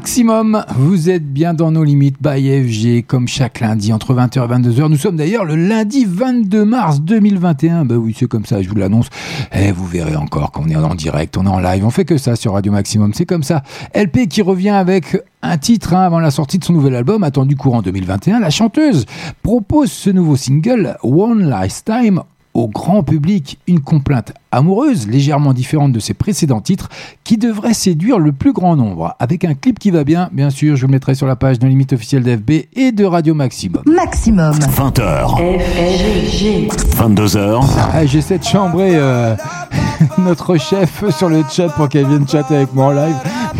Maximum, 0.07 0.63
vous 0.77 1.09
êtes 1.09 1.33
bien 1.33 1.53
dans 1.53 1.69
nos 1.69 1.83
limites 1.83 2.15
by 2.21 2.63
FG, 2.63 3.05
comme 3.05 3.27
chaque 3.27 3.59
lundi 3.59 3.91
entre 3.91 4.13
20h 4.15 4.37
et 4.37 4.69
22h. 4.69 4.87
Nous 4.87 4.95
sommes 4.95 5.17
d'ailleurs 5.17 5.43
le 5.43 5.57
lundi 5.57 6.05
22 6.05 6.63
mars 6.63 7.01
2021. 7.01 7.83
Bah 7.83 7.95
oui, 7.95 8.15
c'est 8.17 8.25
comme 8.25 8.45
ça, 8.45 8.61
je 8.61 8.69
vous 8.69 8.75
l'annonce. 8.75 9.09
Et 9.51 9.73
vous 9.73 9.85
verrez 9.85 10.15
encore 10.15 10.53
qu'on 10.53 10.69
est 10.69 10.77
en 10.77 10.95
direct, 10.95 11.35
on 11.35 11.45
est 11.45 11.49
en 11.49 11.59
live, 11.59 11.85
on 11.85 11.89
fait 11.89 12.05
que 12.05 12.17
ça 12.17 12.37
sur 12.37 12.53
Radio 12.53 12.71
Maximum, 12.71 13.13
c'est 13.13 13.25
comme 13.25 13.43
ça. 13.43 13.63
LP 13.93 14.29
qui 14.29 14.41
revient 14.41 14.69
avec 14.69 15.21
un 15.41 15.57
titre 15.57 15.93
hein, 15.93 16.03
avant 16.03 16.21
la 16.21 16.31
sortie 16.31 16.57
de 16.57 16.63
son 16.63 16.71
nouvel 16.71 16.95
album, 16.95 17.23
attendu 17.23 17.57
courant 17.57 17.81
2021. 17.81 18.39
La 18.39 18.49
chanteuse 18.49 19.05
propose 19.43 19.91
ce 19.91 20.09
nouveau 20.09 20.37
single, 20.37 20.95
One 21.03 21.49
Last 21.49 21.83
Time, 21.83 22.21
au 22.57 22.67
grand 22.67 23.03
public 23.03 23.59
une 23.67 23.79
complainte 23.81 24.33
amoureuse 24.51 25.07
légèrement 25.07 25.53
différente 25.53 25.91
de 25.91 25.99
ses 25.99 26.15
précédents 26.15 26.59
titres 26.59 26.89
qui 27.23 27.37
devrait 27.37 27.75
séduire 27.75 28.17
le 28.17 28.31
plus 28.31 28.51
grand 28.51 28.75
nombre 28.75 29.15
avec 29.19 29.45
un 29.45 29.53
clip 29.53 29.77
qui 29.77 29.91
va 29.91 30.03
bien 30.03 30.29
bien 30.33 30.49
sûr 30.49 30.75
je 30.75 30.81
vous 30.81 30.87
le 30.87 30.93
mettrai 30.93 31.13
sur 31.13 31.27
la 31.27 31.35
page 31.35 31.59
de 31.59 31.67
limite 31.67 31.93
officielle 31.93 32.23
d'FB 32.23 32.51
et 32.73 32.91
de 32.91 33.05
Radio 33.05 33.35
Maximum 33.35 33.83
Maximum. 33.85 34.53
20h, 34.55 35.37
FG. 35.67 36.67
22h. 36.97 37.63
Ah, 37.93 38.05
j'essaie 38.07 38.39
de 38.39 38.43
chambrer 38.43 38.91
euh, 38.95 39.35
notre 40.17 40.57
chef 40.57 41.07
sur 41.15 41.29
le 41.29 41.43
chat 41.47 41.69
pour 41.69 41.87
qu'elle 41.89 42.07
vienne 42.07 42.27
chatter 42.27 42.55
avec 42.55 42.73
moi 42.73 42.87
en 42.87 42.91
live 42.91 43.15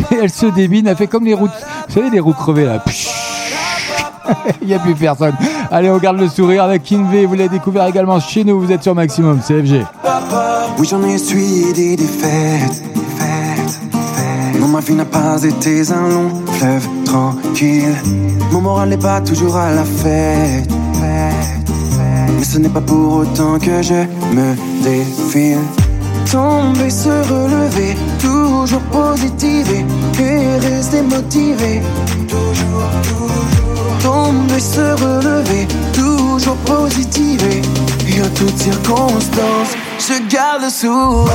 mais 0.10 0.18
elle 0.24 0.32
se 0.32 0.48
débine 0.48 0.88
elle 0.88 0.98
fait 0.98 1.08
comme 1.08 1.26
les 1.26 1.36
routes 1.36 1.52
vous 1.88 1.94
savez 1.94 2.10
les 2.10 2.20
roues 2.20 2.34
crevées 2.34 2.66
là 2.66 2.84
il 4.62 4.68
n'y 4.68 4.74
a 4.74 4.80
plus 4.80 4.96
personne 4.96 5.34
allez 5.72 5.90
on 5.90 5.98
garde 5.98 6.20
le 6.20 6.28
sourire 6.28 6.64
avec 6.64 6.84
King 6.84 7.06
V 7.10 7.26
vous 7.26 7.36
l'avez 7.36 7.50
découvert 7.50 7.86
également 7.86 8.20
chez 8.20 8.44
nous 8.44 8.60
vous 8.60 8.72
êtes 8.72 8.84
sur 8.84 8.96
Maximum 8.96 9.40
CFG 9.40 9.86
Oui, 10.80 10.88
j'en 10.88 11.04
ai 11.04 11.14
essuyé 11.14 11.74
des 11.74 11.96
défaites. 11.96 12.84
Non, 14.60 14.68
ma 14.68 14.80
vie 14.80 14.94
n'a 14.94 15.06
pas 15.06 15.42
été 15.44 15.82
un 15.92 16.10
long 16.10 16.30
fleuve 16.54 16.88
tranquille. 17.06 17.96
Mon 18.52 18.62
moral 18.62 18.90
n'est 18.90 18.98
pas 18.98 19.22
toujours 19.22 19.56
à 19.56 19.72
la 19.72 19.84
fête, 19.84 20.70
fête. 20.94 21.72
Mais 22.38 22.44
ce 22.44 22.58
n'est 22.58 22.70
pas 22.70 22.82
pour 22.82 23.18
autant 23.18 23.60
que 23.60 23.82
je 23.82 24.06
me 24.36 24.56
défile. 24.84 25.60
Tomber, 26.32 26.90
se 26.90 27.10
relever, 27.10 27.96
toujours 28.20 28.82
positiver 28.92 29.86
et 30.20 30.60
rester 30.68 31.02
motivé. 31.02 31.82
Toujours, 32.28 32.90
toujours. 33.04 33.67
Tomber, 34.08 34.62
se 34.62 34.80
relever, 35.04 35.68
toujours 35.92 36.56
positiver. 36.66 37.62
Et 38.08 38.22
en 38.22 38.30
toutes 38.30 38.58
circonstances, 38.58 39.74
je 40.00 40.34
garde 40.34 40.62
le 40.62 40.70
sourire. 40.70 41.28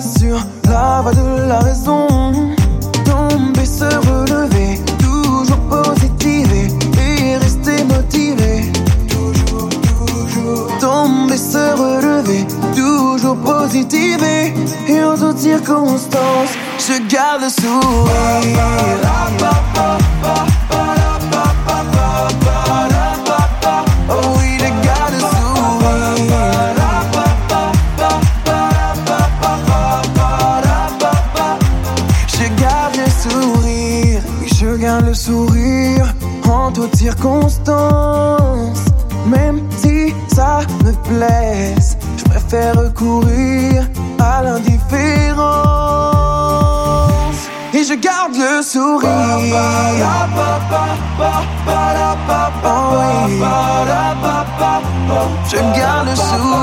Sur 0.00 0.38
la 0.68 1.00
voie 1.02 1.12
de 1.12 1.48
la 1.48 1.58
raison. 1.60 2.06
Tomber, 3.04 3.64
se 3.64 3.84
relever, 3.84 4.80
toujours 4.98 5.58
positiver 5.68 6.68
et 7.00 7.36
rester 7.36 7.84
motivé. 7.84 8.70
Toujours, 9.08 9.68
toujours. 9.68 10.78
Tomber, 10.80 11.36
se 11.36 11.74
relever, 11.76 12.46
toujours 12.76 13.36
positiver 13.38 14.54
et 14.86 15.02
en 15.02 15.16
toutes 15.16 15.38
circonstances, 15.38 16.54
je 16.78 17.08
garde 17.08 17.42
le 17.42 17.48
sourire. 17.48 18.98
Sourire. 48.78 49.08
Oh. 52.64 52.98
Je 55.50 55.56
garde 55.78 56.08
le 56.08 56.14
sourire. 56.14 56.57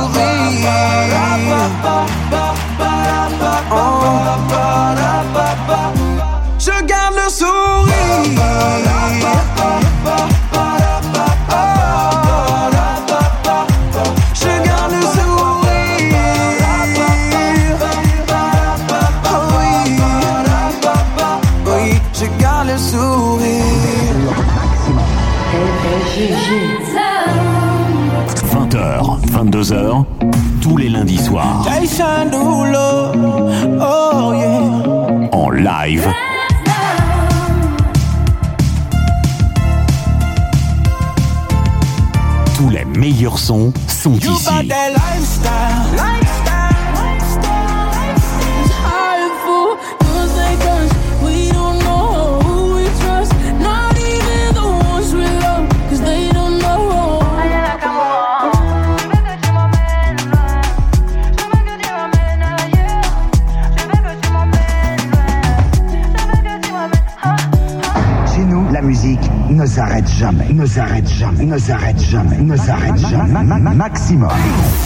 En 35.32 35.50
live. 35.50 36.12
Tous 42.58 42.70
les 42.70 42.86
meilleurs 42.86 43.40
sons 43.40 43.72
sont 43.88 44.16
ici. 44.16 44.28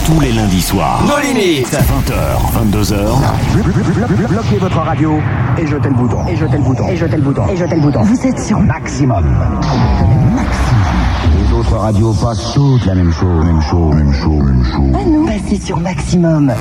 Tous 0.10 0.20
les 0.22 0.32
lundis 0.32 0.62
soirs. 0.62 1.04
Nos 1.08 1.20
limites. 1.22 1.72
20h, 1.72 2.72
22h. 2.72 4.28
Bloquez 4.28 4.58
votre 4.58 4.80
radio 4.80 5.20
et 5.56 5.68
jetez 5.68 5.90
le 5.90 5.94
bouton. 5.94 6.26
Et 6.28 6.36
jetez 6.36 6.58
le 6.58 6.64
bouton. 6.64 6.88
Et 6.90 6.98
jetez 6.98 7.16
le 7.16 7.22
bouton. 7.22 7.48
Et 7.48 7.56
jetez 7.56 7.76
le 7.76 7.82
bouton. 7.82 8.02
Vous 8.02 8.26
êtes 8.26 8.40
sur 8.40 8.60
Maximum. 8.60 9.24
Les 11.38 11.54
autres 11.54 11.78
radios 11.78 12.14
passent 12.14 12.54
toutes 12.56 12.88
la 12.88 12.96
même 12.96 13.14
chose, 13.14 13.46
même 13.46 13.62
chose, 13.62 13.96
même 13.96 14.14
chose, 14.14 14.44
même 14.44 14.66
chose. 14.66 14.96
À 15.00 15.06
nous, 15.06 15.26
passez 15.28 15.62
sur 15.64 15.78
Maximum. 15.78 16.54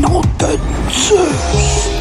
Non 0.00 0.20
de 0.38 0.46
Zeus. 0.92 1.93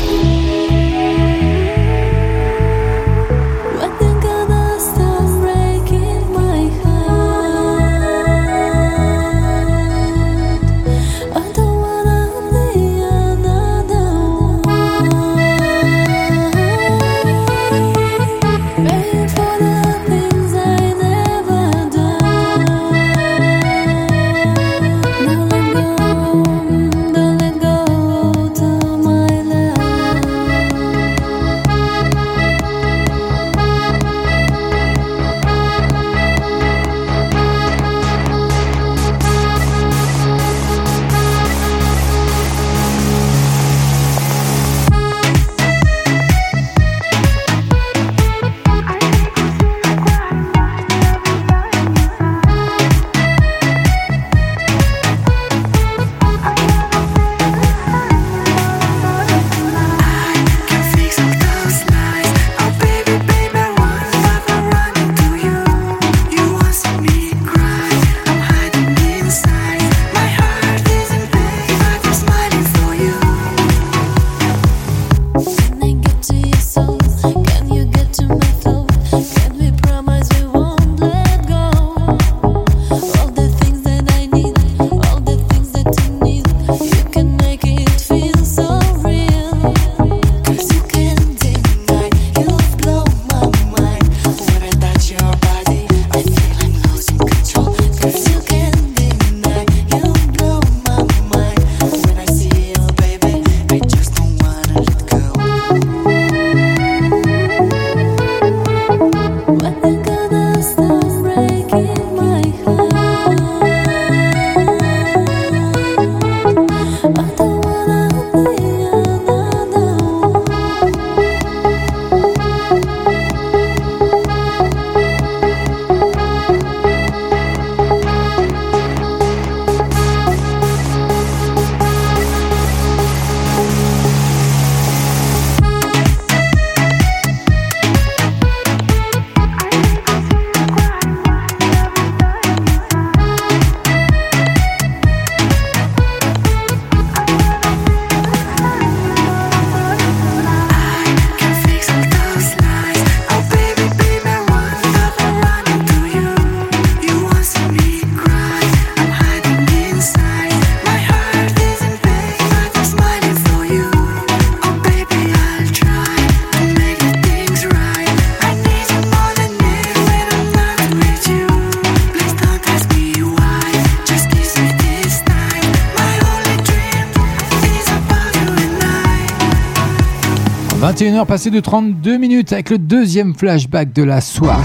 21h 181.14 181.26
passé 181.28 181.52
de 181.52 181.60
32 181.60 182.18
minutes 182.18 182.54
avec 182.54 182.72
le 182.72 182.80
deuxième 182.80 183.36
flashback 183.36 183.94
de 183.94 184.02
la 184.02 184.20
soirée. 184.20 184.64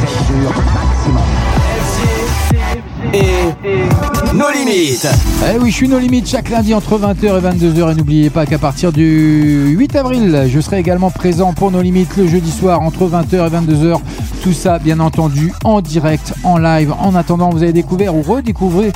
Et 3.13 4.35
nos 4.35 4.51
limites. 4.51 5.09
Eh 5.53 5.59
oui, 5.59 5.71
je 5.71 5.75
suis 5.75 5.89
nos 5.89 5.99
limites 5.99 6.29
chaque 6.29 6.49
lundi 6.49 6.75
entre 6.75 6.99
20h 6.99 7.25
et 7.25 7.41
22h. 7.41 7.93
Et 7.93 7.95
n'oubliez 7.95 8.31
pas 8.31 8.47
qu'à 8.47 8.59
partir 8.59 8.93
du 8.93 9.75
8 9.77 9.97
avril, 9.97 10.47
je 10.49 10.61
serai 10.61 10.79
également 10.79 11.11
présent 11.11 11.53
pour 11.53 11.71
nos 11.71 11.83
limites 11.83 12.17
le 12.17 12.27
jeudi 12.27 12.51
soir 12.51 12.83
entre 12.83 13.07
20h 13.07 13.35
et 13.35 13.51
22h. 13.51 14.01
Tout 14.43 14.53
ça, 14.53 14.79
bien 14.79 15.01
entendu, 15.01 15.53
en 15.65 15.81
direct, 15.81 16.33
en 16.45 16.59
live. 16.59 16.95
En 17.01 17.15
attendant, 17.15 17.51
vous 17.51 17.63
avez 17.63 17.73
découvert 17.73 18.15
ou 18.15 18.23
redécouvert, 18.23 18.93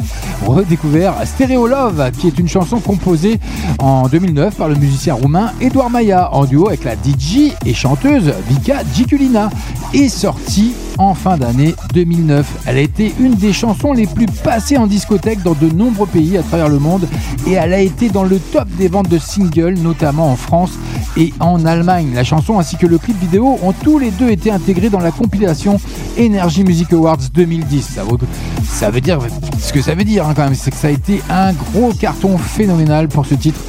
redécouvert 0.46 1.14
Stereo 1.24 1.66
Love, 1.66 2.10
qui 2.18 2.28
est 2.28 2.38
une 2.38 2.48
chanson 2.48 2.80
composée 2.80 3.40
en 3.82 4.06
2009 4.06 4.54
par 4.54 4.68
le 4.68 4.76
musicien 4.76 5.14
roumain 5.14 5.50
Edouard 5.60 5.90
Maya, 5.90 6.32
en 6.32 6.44
duo 6.44 6.68
avec 6.68 6.84
la 6.84 6.94
DJ 6.94 7.52
et 7.66 7.74
chanteuse 7.74 8.32
Vika 8.48 8.82
Giculina, 8.94 9.50
et 9.92 10.09
sortie 10.09 10.72
en 10.98 11.14
fin 11.14 11.36
d'année 11.36 11.74
2009. 11.92 12.46
Elle 12.66 12.78
a 12.78 12.80
été 12.80 13.12
une 13.18 13.34
des 13.34 13.52
chansons 13.52 13.92
les 13.92 14.06
plus 14.06 14.26
passées 14.26 14.76
en 14.76 14.86
discothèque 14.86 15.42
dans 15.42 15.54
de 15.54 15.68
nombreux 15.68 16.06
pays 16.06 16.38
à 16.38 16.42
travers 16.42 16.68
le 16.68 16.78
monde 16.78 17.09
et 17.46 17.52
elle 17.52 17.74
a 17.74 17.80
été 17.80 18.09
dans 18.09 18.22
le 18.22 18.38
top 18.38 18.68
des 18.78 18.88
ventes 18.88 19.09
de 19.09 19.18
singles, 19.18 19.78
notamment 19.78 20.30
en 20.30 20.36
France 20.36 20.72
et 21.16 21.34
en 21.40 21.64
Allemagne. 21.66 22.12
La 22.14 22.24
chanson 22.24 22.59
ainsi 22.59 22.76
que 22.76 22.86
le 22.86 22.98
clip 22.98 23.18
vidéo 23.18 23.59
ont 23.62 23.72
tous 23.72 23.98
les 23.98 24.10
deux 24.12 24.30
été 24.30 24.50
intégrés 24.52 24.90
dans 24.90 25.00
la 25.00 25.10
compilation 25.10 25.80
Energy 26.18 26.62
Music 26.62 26.92
Awards 26.92 27.18
2010. 27.34 27.82
Ça 27.82 28.04
veut, 28.04 28.18
ça 28.64 28.90
veut 28.90 29.00
dire 29.00 29.18
ce 29.59 29.72
que 29.72 29.82
ça 29.82 29.94
veut 29.94 30.04
dire 30.04 30.26
hein, 30.26 30.34
quand 30.36 30.44
même, 30.44 30.54
c'est 30.54 30.70
que 30.70 30.76
ça 30.76 30.88
a 30.88 30.92
été 30.92 31.20
un 31.28 31.52
gros 31.52 31.92
carton 31.92 32.38
phénoménal 32.38 33.09
pour 33.09 33.26
ce 33.26 33.34
titre 33.34 33.60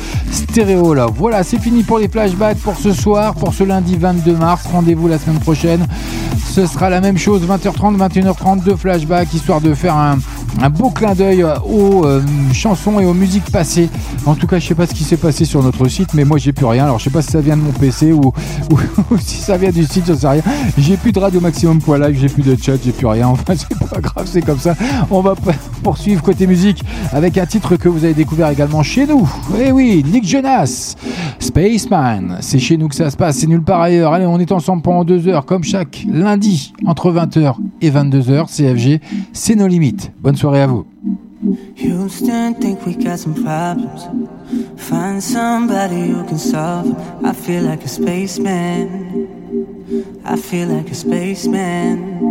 Voilà, 0.55 1.43
c'est 1.43 1.57
fini 1.57 1.81
pour 1.81 1.97
les 1.97 2.07
flashbacks 2.07 2.59
pour 2.59 2.77
ce 2.77 2.93
soir, 2.93 3.33
pour 3.33 3.55
ce 3.55 3.63
lundi 3.63 3.97
22 3.97 4.35
mars. 4.35 4.67
Rendez-vous 4.71 5.07
la 5.07 5.17
semaine 5.17 5.39
prochaine. 5.39 5.87
Ce 6.51 6.67
sera 6.67 6.91
la 6.91 7.01
même 7.01 7.17
chose, 7.17 7.41
20h30, 7.41 7.97
21h30 7.97 8.63
de 8.63 8.75
flashback, 8.75 9.33
histoire 9.33 9.61
de 9.61 9.73
faire 9.73 9.95
un, 9.95 10.19
beau 10.69 10.91
clin 10.91 11.15
d'œil 11.15 11.43
aux 11.43 12.05
euh, 12.05 12.21
chansons 12.53 12.99
et 12.99 13.05
aux 13.05 13.15
musiques 13.15 13.51
passées. 13.51 13.89
En 14.27 14.35
tout 14.35 14.45
cas, 14.45 14.59
je 14.59 14.67
sais 14.67 14.75
pas 14.75 14.85
ce 14.85 14.93
qui 14.93 15.03
s'est 15.03 15.17
passé 15.17 15.43
sur 15.43 15.63
notre 15.63 15.87
site, 15.87 16.13
mais 16.13 16.23
moi 16.23 16.37
j'ai 16.37 16.53
plus 16.53 16.67
rien. 16.67 16.83
Alors 16.83 16.99
je 16.99 17.05
sais 17.05 17.09
pas 17.09 17.23
si 17.23 17.31
ça 17.31 17.41
vient 17.41 17.57
de 17.57 17.63
mon 17.63 17.71
PC 17.71 18.13
ou, 18.13 18.31
si 19.19 19.37
ça 19.37 19.57
vient 19.57 19.71
du 19.71 19.85
site, 19.85 20.03
je 20.07 20.13
sais 20.13 20.27
rien. 20.27 20.43
J'ai 20.77 20.97
plus 20.97 21.11
de 21.11 21.19
radio 21.19 21.41
maximum 21.41 21.79
live, 21.97 22.19
j'ai 22.19 22.29
plus 22.29 22.43
de 22.43 22.55
chat, 22.61 22.73
j'ai 22.83 22.91
plus 22.91 23.07
rien. 23.07 23.27
Enfin, 23.27 23.55
c'est 23.57 23.89
pas 23.89 23.99
grave, 23.99 24.27
c'est 24.27 24.43
comme 24.43 24.59
ça. 24.59 24.75
On 25.09 25.21
va 25.21 25.33
poursuivre 25.83 26.23
côté 26.23 26.47
musique 26.47 26.83
avec 27.11 27.37
un 27.37 27.45
titre 27.45 27.75
que 27.75 27.89
vous 27.89 28.05
avez 28.05 28.13
découvert 28.13 28.49
également 28.49 28.81
chez 28.81 29.05
nous. 29.05 29.29
Eh 29.59 29.71
oui, 29.71 30.03
Nick 30.09 30.25
Jonas, 30.25 30.95
Spaceman. 31.39 32.37
C'est 32.39 32.59
chez 32.59 32.77
nous 32.77 32.87
que 32.87 32.95
ça 32.95 33.09
se 33.11 33.17
passe, 33.17 33.37
c'est 33.37 33.47
nulle 33.47 33.61
part 33.61 33.81
ailleurs. 33.81 34.13
Allez, 34.13 34.25
on 34.25 34.39
est 34.39 34.51
ensemble 34.51 34.81
pendant 34.81 35.03
deux 35.03 35.27
heures, 35.27 35.45
comme 35.45 35.63
chaque 35.63 36.05
lundi, 36.09 36.73
entre 36.85 37.11
20h 37.11 37.55
et 37.81 37.91
22h. 37.91 38.47
CFG, 38.47 39.01
c'est 39.33 39.55
nos 39.55 39.67
limites. 39.67 40.11
Bonne 40.21 40.37
soirée 40.37 40.61
à 40.61 40.67
vous. 40.67 40.85
Think 42.59 42.85
we 42.85 42.95
got 42.95 43.17
some 43.17 43.33
problems. 43.33 44.07
Find 44.77 45.21
somebody 45.21 46.07
who 46.07 46.23
can 46.23 46.37
solve. 46.37 46.95
I 47.25 47.33
feel 47.33 47.63
like 47.63 47.83
a 47.83 47.89
spaceman. 47.89 49.27
I 50.23 50.37
feel 50.37 50.69
like 50.69 50.89
a 50.89 50.95
spaceman. 50.95 52.23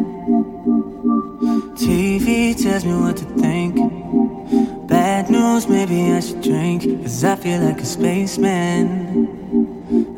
TV 1.83 2.55
tells 2.63 2.85
me 2.85 2.95
what 2.95 3.17
to 3.17 3.25
think. 3.43 3.75
Bad 4.87 5.29
news, 5.31 5.67
maybe 5.69 6.13
I 6.13 6.21
should 6.21 6.41
drink. 6.41 6.83
Cause 7.03 7.25
I 7.25 7.35
feel 7.35 7.61
like 7.61 7.81
a 7.81 7.85
spaceman. 7.85 9.27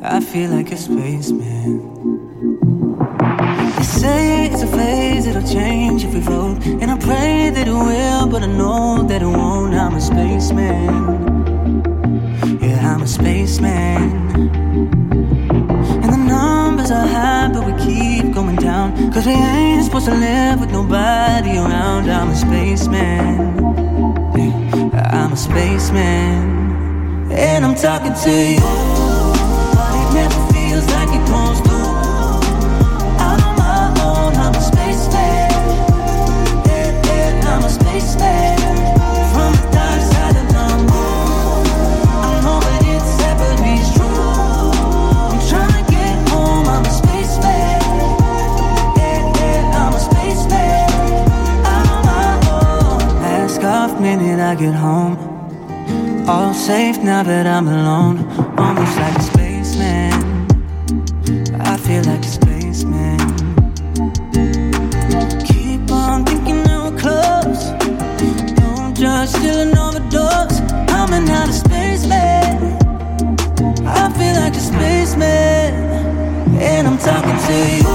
I 0.02 0.20
feel 0.20 0.50
like 0.50 0.70
a 0.72 0.76
spaceman. 0.76 1.80
They 3.76 3.82
say 3.82 4.44
it's 4.46 4.62
a 4.62 4.66
phase, 4.66 5.26
it'll 5.26 5.42
change 5.42 6.04
if 6.04 6.12
we 6.12 6.20
vote. 6.20 6.58
And 6.66 6.90
I 6.90 6.98
pray 6.98 7.48
that 7.48 7.66
it 7.66 7.72
will, 7.72 8.26
but 8.26 8.42
I 8.42 8.46
know 8.46 9.02
that 9.04 9.22
it 9.22 9.26
won't. 9.26 9.72
I'm 9.74 9.94
a 9.94 10.00
spaceman. 10.02 10.84
Yeah, 12.60 12.92
I'm 12.92 13.00
a 13.00 13.06
spaceman. 13.06 15.03
The 16.84 16.92
are 16.92 17.06
high, 17.06 17.48
but 17.50 17.64
we 17.64 17.72
keep 17.82 18.34
going 18.34 18.56
down. 18.56 19.10
Cause 19.10 19.24
we 19.24 19.32
ain't 19.32 19.86
supposed 19.86 20.04
to 20.04 20.14
live 20.14 20.60
with 20.60 20.70
nobody 20.70 21.56
around. 21.56 22.10
I'm 22.10 22.28
a 22.28 22.36
spaceman. 22.36 23.40
I'm 24.94 25.32
a 25.32 25.36
spaceman. 25.36 27.32
And 27.32 27.64
I'm 27.64 27.74
talking 27.74 28.12
to 28.12 28.30
you. 28.30 28.60
But 28.60 29.92
it 29.96 30.10
never 30.12 30.52
feels 30.52 30.86
like 30.92 31.08
it 31.08 31.26
goes 31.26 31.53
I 54.44 54.54
get 54.56 54.74
home. 54.74 55.16
All 56.28 56.52
safe 56.52 56.98
now 56.98 57.22
that 57.22 57.46
I'm 57.46 57.66
alone. 57.66 58.18
Almost 58.58 58.96
like 58.98 59.16
a 59.16 59.22
spaceman. 59.22 60.12
I 61.60 61.76
feel 61.78 62.04
like 62.04 62.20
a 62.20 62.32
spaceman. 62.38 63.18
Keep 65.46 65.90
on 65.90 66.26
thinking 66.26 66.62
we're 66.68 66.94
close. 66.98 67.62
Don't 68.60 68.94
judge, 68.94 69.30
still 69.30 69.60
an 69.60 69.78
overdose. 69.78 70.60
I'm 70.90 71.12
an 71.14 71.26
outer 71.30 71.52
spaceman. 71.52 72.76
I 73.86 74.12
feel 74.18 74.34
like 74.42 74.54
a 74.54 74.60
spaceman. 74.60 75.72
And 76.60 76.86
I'm 76.86 76.98
talking 76.98 77.38
to 77.46 77.88
you. 77.88 77.93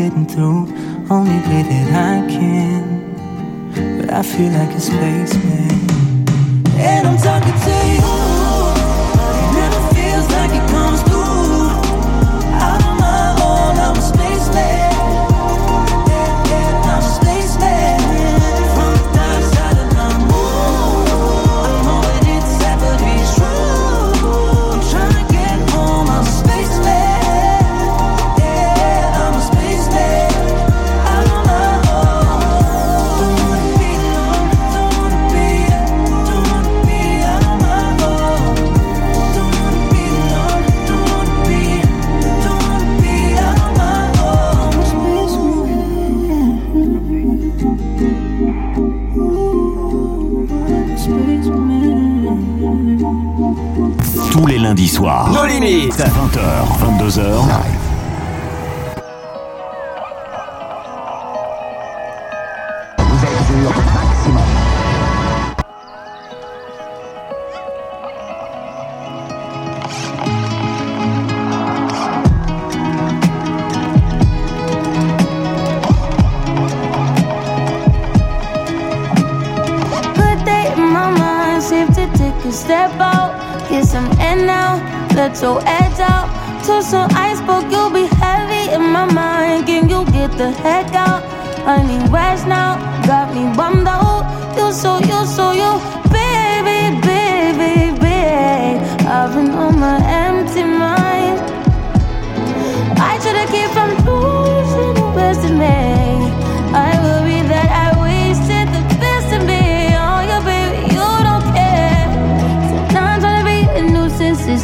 Getting 0.00 0.26
through. 0.26 0.60
Only 1.10 1.38
way 1.48 1.62
that 1.70 1.88
I 2.12 2.26
can. 2.34 2.82
But 3.98 4.10
I 4.10 4.22
feel 4.22 4.50
like 4.58 4.72
a 4.74 4.80
spaceman. 4.80 5.76
And 6.88 7.06
I'm 7.08 7.18
talking 7.18 7.58
to 7.66 7.79
soirs. 55.00 55.32
Nos 55.32 55.46
limites. 55.46 55.96
20h, 55.96 56.40
22h. 56.78 57.20
Vous 57.22 57.79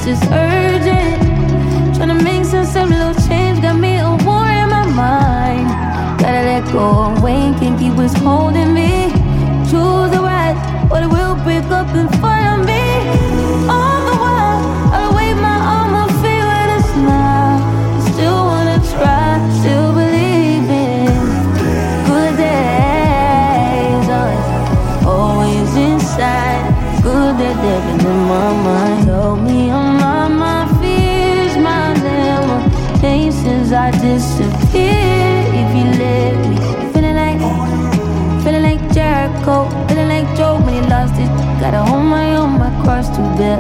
is 0.07 0.21
just 0.21 0.56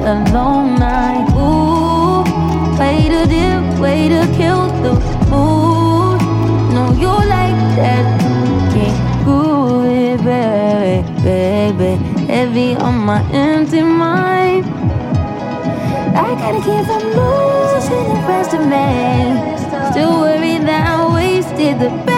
a 0.07 0.15
long 0.33 0.78
night. 0.78 1.27
Ooh, 1.35 2.23
way 2.78 3.09
to 3.09 3.27
dip, 3.27 3.81
way 3.81 4.09
to 4.09 4.23
kill 4.37 4.69
the 4.85 4.93
mood. 5.31 6.20
No, 6.74 6.93
you 6.93 7.09
like 7.09 7.59
that. 7.81 8.05
Can't 8.73 9.24
groove 9.24 9.85
it, 9.85 10.23
baby, 10.23 11.03
baby. 11.23 11.93
Heavy 12.27 12.77
on 12.77 12.99
my 13.05 13.20
empty 13.33 13.83
mind. 13.83 14.65
I 16.15 16.35
gotta 16.41 16.61
keep 16.66 16.85
from 16.87 17.05
losing 17.19 18.07
the 18.09 18.20
rest 18.28 18.55
of 18.55 18.62
me. 18.74 19.91
Still 19.91 20.20
worried 20.20 20.62
that 20.69 20.87
I 20.87 21.15
wasted 21.15 21.81
the 21.81 21.91
best 22.07 22.15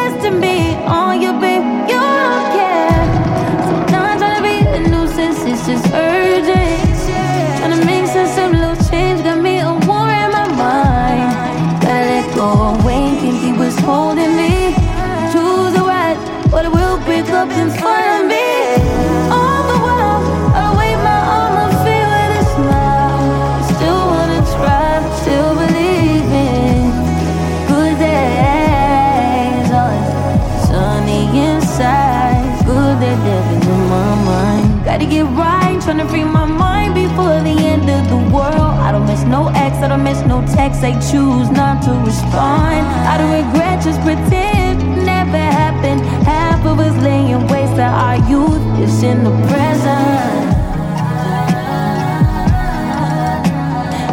no 40.41 40.55
text. 40.55 40.81
They 40.81 40.93
choose 40.93 41.51
not 41.51 41.83
to 41.85 41.93
respond. 42.05 42.87
I 43.07 43.19
don't 43.19 43.33
regret, 43.45 43.83
just 43.83 44.01
pretend 44.01 45.05
never 45.05 45.39
happened. 45.39 46.01
Half 46.27 46.65
of 46.67 46.79
us 46.79 46.97
laying 47.03 47.47
waste 47.49 47.77
to 47.77 47.83
our 47.83 48.17
youth 48.29 48.81
is 48.81 49.03
in 49.03 49.25
the 49.25 49.31
present. 49.49 50.57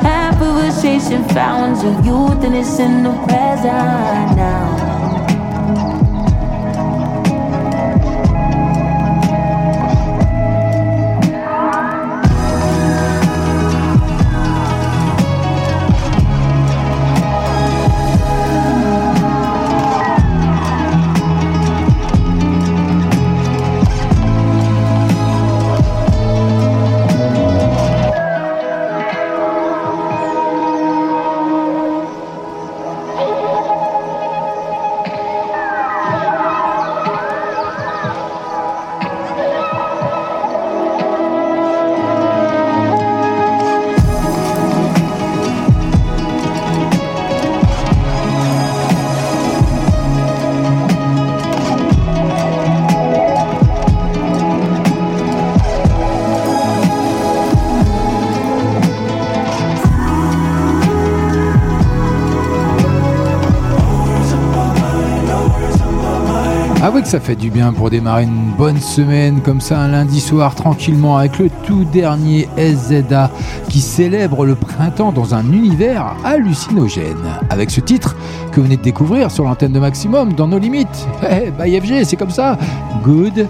Half 0.02 0.42
of 0.42 0.56
us 0.58 0.82
chasing 0.82 1.24
fountains 1.30 1.84
of 1.84 2.06
youth 2.06 2.44
and 2.44 2.56
it's 2.56 2.80
in 2.80 3.04
the 3.04 3.12
present 3.26 4.38
now. 4.38 4.95
Ça 67.16 67.22
fait 67.22 67.38
du 67.38 67.50
bien 67.50 67.72
pour 67.72 67.90
démarrer 67.90 68.24
une 68.24 68.52
bonne 68.58 68.82
semaine 68.82 69.40
comme 69.40 69.62
ça 69.62 69.80
un 69.80 69.88
lundi 69.88 70.20
soir 70.20 70.54
tranquillement 70.54 71.16
avec 71.16 71.40
le 71.40 71.50
tout 71.66 71.86
dernier 71.86 72.50
SZA 72.58 73.32
qui 73.70 73.80
célèbre 73.80 74.46
le 74.46 74.56
printemps 74.56 75.14
dans 75.14 75.34
un 75.34 75.50
univers 75.50 76.14
hallucinogène. 76.26 77.40
Avec 77.50 77.72
ce 77.72 77.80
titre 77.80 78.18
que 78.52 78.58
vous 78.58 78.64
venez 78.64 78.76
de 78.76 78.82
découvrir 78.82 79.32
sur 79.32 79.46
l'antenne 79.46 79.72
de 79.72 79.80
Maximum 79.80 80.34
dans 80.34 80.50
nos 80.50 80.60
limites. 80.60 81.08
Eh, 81.32 81.52
bah 81.52 81.64
FG, 81.68 82.04
c'est 82.04 82.18
comme 82.18 82.32
ça. 82.32 82.58
Good 83.02 83.48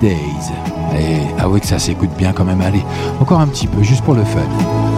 Days. 0.00 0.52
Et 0.96 1.44
oui 1.44 1.60
que 1.60 1.66
ça 1.66 1.80
s'écoute 1.80 2.10
bien 2.16 2.32
quand 2.32 2.44
même. 2.44 2.60
Allez, 2.60 2.84
encore 3.20 3.40
un 3.40 3.48
petit 3.48 3.66
peu 3.66 3.82
juste 3.82 4.04
pour 4.04 4.14
le 4.14 4.22
fun. 4.22 4.97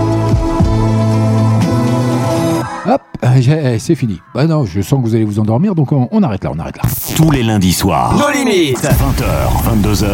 Hop, 3.31 3.45
eh, 3.49 3.79
c'est 3.79 3.95
fini. 3.95 4.21
Bah 4.35 4.47
non, 4.47 4.65
je 4.65 4.81
sens 4.81 5.01
que 5.01 5.09
vous 5.09 5.15
allez 5.15 5.25
vous 5.25 5.39
endormir, 5.39 5.75
donc 5.75 5.93
on, 5.93 6.09
on 6.11 6.23
arrête 6.23 6.43
là, 6.43 6.51
on 6.55 6.59
arrête 6.59 6.77
là. 6.77 6.83
Tous 7.17 7.31
les 7.31 7.43
lundis 7.43 7.73
soirs. 7.73 8.17
Nos 8.17 8.31
limites 8.31 8.83
20h, 8.83 9.83
22h. 9.83 10.07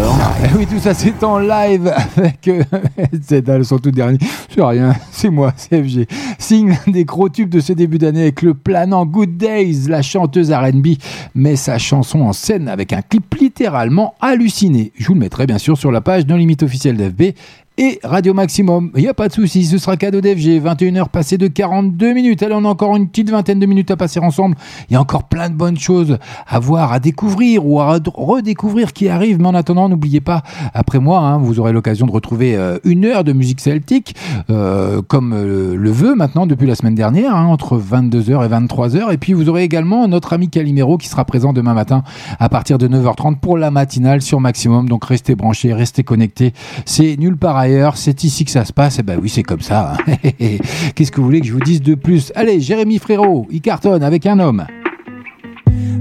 Eh 0.45 0.57
oui, 0.57 0.67
tout 0.67 0.79
ça 0.79 0.93
c'est 0.93 1.23
en 1.25 1.39
live 1.39 1.93
avec 2.17 2.49
euh, 2.49 2.63
Zedal, 3.23 3.65
son 3.65 3.79
tout 3.79 3.91
dernier. 3.91 4.19
C'est 4.55 4.63
rien, 4.63 4.95
c'est 5.11 5.31
moi, 5.31 5.53
c'est 5.57 5.83
FG. 5.83 6.07
Signe 6.39 6.71
l'un 6.87 6.93
des 6.93 7.05
gros 7.05 7.29
tubes 7.29 7.49
de 7.49 7.61
ce 7.61 7.73
début 7.73 7.99
d'année 7.99 8.23
avec 8.23 8.43
le 8.43 8.55
planant 8.55 9.07
Good 9.07 9.37
Days, 9.37 9.89
la 9.89 10.03
chanteuse 10.03 10.53
RB 10.53 10.87
met 11.35 11.57
sa 11.57 11.79
chanson 11.79 12.21
en 12.21 12.33
scène 12.33 12.69
avec 12.69 12.93
un 12.93 13.03
clip 13.03 13.35
littéralement 13.41 14.15
halluciné. 14.21 14.93
Je 14.97 15.07
vous 15.07 15.15
le 15.15 15.21
mettrai 15.21 15.47
bien 15.47 15.59
sûr 15.59 15.79
sur 15.79 15.91
la 15.91 16.01
page 16.01 16.27
Non 16.27 16.37
Limite 16.37 16.63
officielle 16.63 16.97
d'FB 16.97 17.35
et 17.79 17.99
Radio 18.03 18.33
Maximum. 18.33 18.91
Il 18.95 19.03
n'y 19.03 19.09
a 19.09 19.15
pas 19.15 19.29
de 19.29 19.33
souci, 19.33 19.65
ce 19.67 19.79
sera 19.79 19.97
cadeau 19.97 20.21
d'FG. 20.21 20.63
21h 20.63 21.09
passées 21.09 21.39
de 21.39 21.47
42 21.49 22.15
minutes. 22.15 22.43
Allez, 22.43 22.55
on 22.55 22.65
a 22.65 22.69
encore 22.69 22.87
encore 22.87 22.97
une 22.97 23.09
petite 23.09 23.31
vingtaine 23.31 23.59
de 23.59 23.65
minutes 23.65 23.91
à 23.91 23.97
passer 23.97 24.21
ensemble. 24.21 24.55
Il 24.89 24.93
y 24.93 24.97
a 24.97 25.01
encore 25.01 25.25
plein 25.25 25.49
de 25.49 25.55
bonnes 25.55 25.79
choses 25.79 26.19
à 26.47 26.59
voir, 26.59 26.93
à 26.93 27.01
découvrir 27.01 27.67
ou 27.67 27.81
à 27.81 27.99
redécouvrir 28.15 28.93
qui 28.93 29.09
arrivent. 29.09 29.41
Mais 29.41 29.49
en 29.49 29.55
attendant, 29.55 29.89
n'oubliez 29.89 30.21
pas, 30.21 30.43
après 30.75 30.99
moi, 30.99 31.21
hein, 31.21 31.39
vous 31.39 31.59
aurez 31.59 31.73
l'occasion 31.73 32.07
de 32.07 32.13
retrouver 32.13 32.55
euh, 32.55 32.79
une 32.85 33.07
heure 33.07 33.25
de 33.25 33.33
musique 33.33 33.61
celtique, 33.61 34.15
euh, 34.51 35.01
comme 35.09 35.33
euh, 35.33 35.75
le 35.75 35.91
veut 35.91 36.15
maintenant 36.15 36.47
depuis 36.47 36.67
la 36.67 36.75
semaine 36.75 36.95
dernière, 36.95 37.35
hein, 37.35 37.47
entre 37.47 37.79
22h 37.79 38.45
et 38.45 38.49
23h. 38.49 39.13
Et 39.13 39.17
puis 39.17 39.33
vous 39.33 39.49
aurez 39.49 39.65
également 39.65 40.07
notre 40.07 40.35
ami 40.35 40.51
Calimero 40.51 40.99
qui 40.99 41.09
sera 41.09 41.25
présent 41.25 41.55
demain 41.55 41.73
matin 41.73 42.05
à 42.39 42.49
partir 42.51 42.77
de 42.77 42.89
9h30 42.89 43.39
pour 43.39 43.57
la 43.57 43.71
matinale 43.71 44.21
sur 44.21 44.39
Maximum. 44.39 44.89
Donc 44.89 45.07
restez 45.07 45.35
branchés, 45.35 45.73
restez 45.73 46.05
connectés. 46.05 46.53
C'est 46.85 47.17
nulle 47.17 47.37
part 47.39 47.57
ailleurs, 47.67 47.97
c'est 47.97 48.25
ici 48.25 48.45
que 48.45 48.51
ça 48.51 48.65
se 48.65 48.73
passe. 48.73 48.99
Et 48.99 49.03
ben 49.03 49.19
oui, 49.21 49.29
c'est 49.29 49.43
comme 49.43 49.61
ça. 49.61 49.95
hein. 50.09 50.17
Qu'est-ce 50.95 51.11
que 51.13 51.21
vous 51.21 51.27
voulez 51.27 51.41
que 51.41 51.47
je 51.47 51.53
vous 51.53 51.61
dise 51.61 51.83
de 51.83 51.95
plus? 51.95 52.33
Allez, 52.35 52.61
Jérémy 52.61 52.99
Frérot, 52.99 53.47
il 53.51 53.61
cartonne 53.61 54.03
avec 54.03 54.27
un 54.27 54.39
homme. 54.39 54.65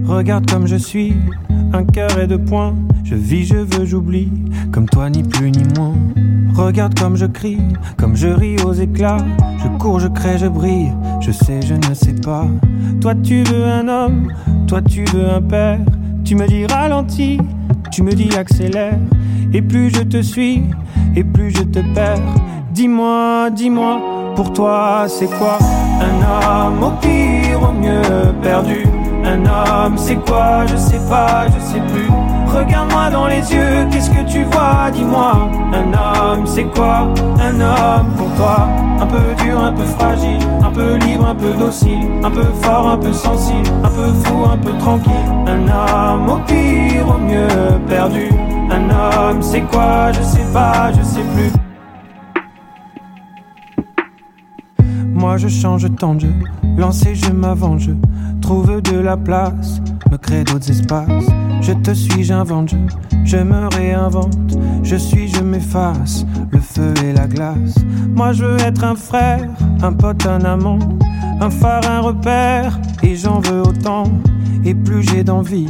Regarde 0.06 0.50
comme 0.50 0.68
je 0.68 0.76
suis, 0.76 1.14
un 1.74 1.84
cœur 1.84 2.18
et 2.20 2.28
deux 2.28 2.38
points. 2.44 2.76
Je 3.04 3.16
vis, 3.16 3.46
je 3.46 3.58
veux, 3.58 3.86
j'oublie, 3.86 4.30
comme 4.72 4.88
toi 4.88 5.10
ni 5.10 5.24
plus 5.24 5.52
ni 5.52 5.64
moins. 5.76 5.96
Regarde 6.56 6.98
comme 6.98 7.18
je 7.18 7.26
crie, 7.26 7.58
comme 7.98 8.16
je 8.16 8.28
ris 8.28 8.56
aux 8.64 8.74
éclats. 8.74 9.18
Je 9.62 9.68
cours, 9.80 10.00
je 10.00 10.08
crée, 10.08 10.38
je 10.38 10.46
brille, 10.48 10.92
je 11.22 11.32
sais, 11.32 11.60
je 11.62 11.74
ne 11.74 11.94
sais 11.94 12.14
pas. 12.14 12.48
Toi 13.02 13.14
tu 13.16 13.44
veux 13.44 13.66
un 13.66 13.88
homme, 13.88 14.32
toi 14.68 14.82
tu 14.82 15.04
veux 15.06 15.30
un 15.30 15.42
père. 15.42 15.80
Tu 16.24 16.36
me 16.36 16.48
dis 16.48 16.66
ralentis, 16.66 17.40
tu 17.92 18.04
me 18.04 18.12
dis 18.14 18.30
accélère. 18.38 18.98
Et 19.54 19.62
plus 19.62 19.90
je 19.90 20.02
te 20.02 20.22
suis, 20.22 20.64
et 21.16 21.24
plus 21.24 21.52
je 21.52 21.64
te 21.64 21.80
perds. 21.94 22.22
Dis-moi, 22.72 23.50
dis-moi, 23.52 24.34
pour 24.36 24.52
toi 24.54 25.06
c'est 25.08 25.30
quoi 25.30 25.58
Un 26.02 26.68
homme 26.68 26.84
au 26.84 26.92
pire, 27.02 27.70
au 27.70 27.72
mieux 27.72 28.34
perdu? 28.42 28.86
Un 29.24 29.44
homme, 29.46 29.98
c'est 29.98 30.24
quoi? 30.24 30.66
Je 30.68 30.76
sais 30.76 31.00
pas, 31.10 31.48
je 31.48 31.60
sais 31.60 31.82
plus. 31.92 32.10
Regarde-moi 32.56 33.10
dans 33.10 33.28
les 33.28 33.42
yeux, 33.52 33.86
qu'est-ce 33.92 34.10
que 34.10 34.24
tu 34.32 34.44
vois? 34.46 34.90
Dis-moi. 34.94 35.50
Un 35.74 35.92
homme, 35.94 36.48
c'est 36.48 36.64
quoi? 36.64 37.10
Un 37.40 37.60
homme 37.60 38.08
pour 38.16 38.34
toi. 38.36 38.70
Un 39.02 39.06
peu 39.06 39.44
dur, 39.44 39.60
un 39.60 39.74
peu 39.74 39.84
fragile, 39.84 40.40
un 40.64 40.72
peu 40.72 40.96
libre, 41.06 41.28
un 41.28 41.36
peu 41.36 41.52
docile, 41.60 42.08
un 42.24 42.32
peu 42.32 42.46
fort, 42.62 42.92
un 42.92 42.98
peu 42.98 43.12
sensible, 43.12 43.68
un 43.84 43.90
peu 43.90 44.08
fou, 44.24 44.46
un 44.46 44.58
peu 44.58 44.72
tranquille. 44.78 45.12
Un 45.48 45.68
homme 45.68 46.30
au 46.30 46.38
pire, 46.48 47.06
au 47.14 47.20
mieux 47.20 47.78
perdu. 47.90 48.30
Un 48.72 48.90
homme, 48.90 49.42
c'est 49.42 49.62
quoi? 49.62 50.14
Je 50.14 50.22
sais 50.22 50.46
pas, 50.54 50.94
je 50.94 51.04
sais 51.04 51.24
plus. 51.36 51.52
Moi 55.14 55.38
je 55.38 55.48
change 55.48 55.88
tant 55.96 56.14
de 56.14 56.22
jeu, 56.22 56.34
lancer 56.78 57.16
je 57.16 57.32
m'avance, 57.32 57.90
trouve 58.46 58.80
de 58.80 59.00
la 59.00 59.18
place, 59.18 59.82
me 60.12 60.18
crée 60.18 60.44
d'autres 60.44 60.70
espaces. 60.70 61.26
Je 61.62 61.74
te 61.74 61.92
suis, 61.96 62.24
j'invente, 62.24 62.70
je, 62.70 62.76
je 63.24 63.38
me 63.38 63.68
réinvente, 63.76 64.38
je 64.84 64.96
suis, 64.96 65.28
je 65.28 65.42
m'efface, 65.42 66.28
le 66.52 66.60
feu 66.60 66.94
et 67.04 67.12
la 67.12 67.26
glace. 67.26 67.76
Moi 68.16 68.34
je 68.34 68.46
veux 68.46 68.62
être 68.62 68.84
un 68.84 68.94
frère, 68.96 69.50
un 69.82 69.94
pote, 69.94 70.28
un 70.28 70.46
amant, 70.46 70.78
un 71.42 71.50
phare, 71.50 71.90
un 71.90 72.02
repère, 72.02 72.80
et 73.02 73.16
j'en 73.16 73.40
veux 73.40 73.62
autant. 73.62 74.04
Et 74.64 74.76
plus 74.76 75.02
j'ai 75.02 75.24
d'envie, 75.24 75.68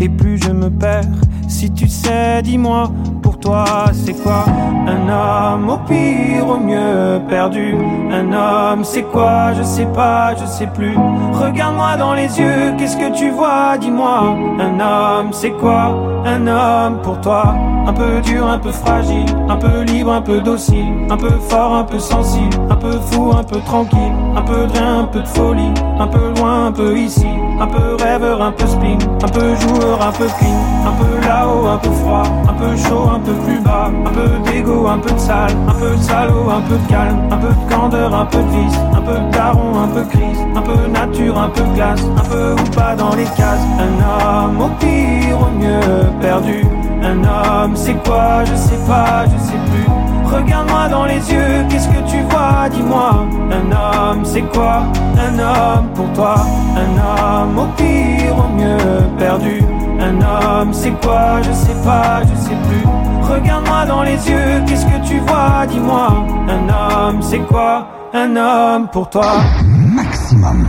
et 0.00 0.08
plus 0.08 0.42
je 0.42 0.50
me 0.50 0.70
perds. 0.70 1.04
Si 1.46 1.70
tu 1.72 1.86
sais, 1.88 2.42
dis-moi, 2.42 2.90
pour 3.22 3.38
toi 3.38 3.64
c'est 3.92 4.12
quoi 4.12 4.44
Un 4.86 5.08
homme 5.08 5.70
au 5.70 5.78
pire, 5.78 6.46
au 6.46 6.58
mieux 6.58 7.20
perdu? 7.28 7.74
Un 8.12 8.32
homme 8.32 8.84
c'est 8.84 9.04
quoi? 9.04 9.54
Je 9.54 9.62
sais 9.62 9.86
pas, 9.86 10.34
je 10.34 10.44
sais 10.44 10.66
plus. 10.66 10.94
Regarde-moi 11.32 11.96
dans 11.96 12.07
les 12.14 12.38
yeux, 12.38 12.74
qu'est-ce 12.78 12.96
que 12.96 13.10
tu 13.16 13.30
vois? 13.30 13.78
Dis-moi. 13.78 14.36
Un 14.60 14.80
homme 14.80 15.32
c'est 15.32 15.52
quoi? 15.52 15.94
Un 16.24 16.46
homme 16.46 17.00
pour 17.02 17.20
toi. 17.20 17.54
Un 17.88 17.94
peu 17.94 18.20
dur, 18.20 18.46
un 18.46 18.58
peu 18.58 18.70
fragile, 18.70 19.24
un 19.48 19.56
peu 19.56 19.80
libre, 19.80 20.12
un 20.12 20.20
peu 20.20 20.42
docile, 20.42 20.92
un 21.08 21.16
peu 21.16 21.30
fort, 21.48 21.74
un 21.74 21.84
peu 21.84 21.98
sensible, 21.98 22.54
un 22.68 22.76
peu 22.76 22.92
fou, 23.00 23.32
un 23.32 23.42
peu 23.42 23.60
tranquille, 23.60 24.12
un 24.36 24.42
peu 24.42 24.66
de 24.66 24.72
rien, 24.72 25.00
un 25.00 25.04
peu 25.04 25.20
de 25.20 25.26
folie, 25.26 25.72
un 25.98 26.06
peu 26.06 26.34
loin, 26.36 26.66
un 26.66 26.72
peu 26.72 26.98
ici, 26.98 27.26
un 27.58 27.66
peu 27.66 27.96
rêveur, 27.98 28.42
un 28.42 28.52
peu 28.52 28.66
spleen, 28.66 28.98
un 29.24 29.28
peu 29.28 29.54
joueur, 29.54 30.02
un 30.06 30.12
peu 30.12 30.26
clean, 30.26 30.60
un 30.86 30.92
peu 31.02 31.26
là-haut, 31.26 31.66
un 31.66 31.78
peu 31.78 31.90
froid, 31.90 32.24
un 32.46 32.52
peu 32.52 32.76
chaud, 32.76 33.08
un 33.10 33.20
peu 33.20 33.32
plus 33.46 33.60
bas, 33.60 33.90
un 34.04 34.10
peu 34.10 34.50
d'ego, 34.50 34.86
un 34.86 34.98
peu 34.98 35.10
de 35.10 35.18
sale, 35.18 35.56
un 35.66 35.72
peu 35.72 35.96
de 35.96 36.02
salaud, 36.02 36.50
un 36.50 36.60
peu 36.68 36.76
de 36.76 36.88
calme, 36.90 37.20
un 37.30 37.38
peu 37.38 37.48
de 37.48 37.74
candeur, 37.74 38.14
un 38.14 38.26
peu 38.26 38.38
de 38.38 38.50
vice, 38.50 38.78
un 38.92 39.00
peu 39.00 39.18
de 39.18 39.30
daron, 39.32 39.80
un 39.82 39.88
peu 39.88 40.02
crise, 40.02 40.40
un 40.54 40.60
peu 40.60 40.76
nature, 40.92 41.38
un 41.38 41.48
peu 41.48 41.62
classe, 41.74 42.04
un 42.18 42.28
peu 42.28 42.52
ou 42.52 42.76
pas 42.76 42.94
dans 42.94 43.14
les 43.14 43.24
cases. 43.24 43.66
Un 43.80 44.44
homme 44.44 44.60
au 44.60 44.68
pire, 44.78 45.40
au 45.40 45.58
mieux 45.58 46.10
perdu. 46.20 46.66
Un 47.02 47.24
homme, 47.24 47.76
c'est 47.76 47.94
quoi? 48.04 48.44
Je 48.44 48.54
sais 48.54 48.78
pas, 48.86 49.24
je 49.26 49.38
sais 49.42 49.58
plus. 49.70 49.86
Regarde-moi 50.24 50.88
dans 50.88 51.06
les 51.06 51.32
yeux, 51.32 51.64
qu'est-ce 51.68 51.88
que 51.88 52.10
tu 52.10 52.20
vois? 52.30 52.68
Dis-moi. 52.70 53.26
Un 53.50 53.72
homme, 53.72 54.24
c'est 54.24 54.42
quoi? 54.42 54.82
Un 55.16 55.38
homme 55.38 55.88
pour 55.94 56.12
toi. 56.12 56.36
Un 56.76 56.98
homme 56.98 57.58
au 57.58 57.66
pire, 57.76 58.36
au 58.36 58.48
mieux 58.56 59.02
perdu. 59.18 59.62
Un 60.00 60.20
homme, 60.20 60.72
c'est 60.72 60.92
quoi? 61.00 61.40
Je 61.42 61.52
sais 61.52 61.76
pas, 61.84 62.20
je 62.22 62.34
sais 62.38 62.56
plus. 62.68 62.84
Regarde-moi 63.22 63.86
dans 63.86 64.02
les 64.02 64.28
yeux, 64.28 64.62
qu'est-ce 64.66 64.86
que 64.86 65.06
tu 65.06 65.18
vois? 65.20 65.66
Dis-moi. 65.68 66.24
Un 66.48 66.68
homme, 66.68 67.22
c'est 67.22 67.40
quoi? 67.40 67.86
Un 68.14 68.36
homme 68.36 68.88
pour 68.88 69.08
toi. 69.08 69.40
Maximum. 69.64 70.66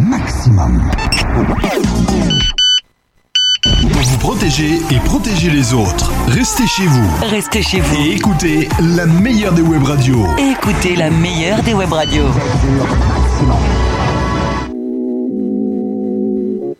Maximum. 0.00 0.82
Pour 3.82 4.02
vous 4.02 4.18
protéger 4.18 4.76
et 4.90 4.98
protéger 5.04 5.50
les 5.50 5.74
autres, 5.74 6.10
restez 6.28 6.66
chez 6.66 6.86
vous. 6.86 7.08
Restez 7.22 7.62
chez 7.62 7.80
vous. 7.80 7.96
Et 8.02 8.12
écoutez 8.14 8.68
la 8.80 9.06
meilleure 9.06 9.52
des 9.52 9.62
web 9.62 9.82
radios. 9.82 10.24
Écoutez 10.38 10.96
la 10.96 11.10
meilleure 11.10 11.62
des 11.62 11.74
web 11.74 11.92
radios. 11.92 12.24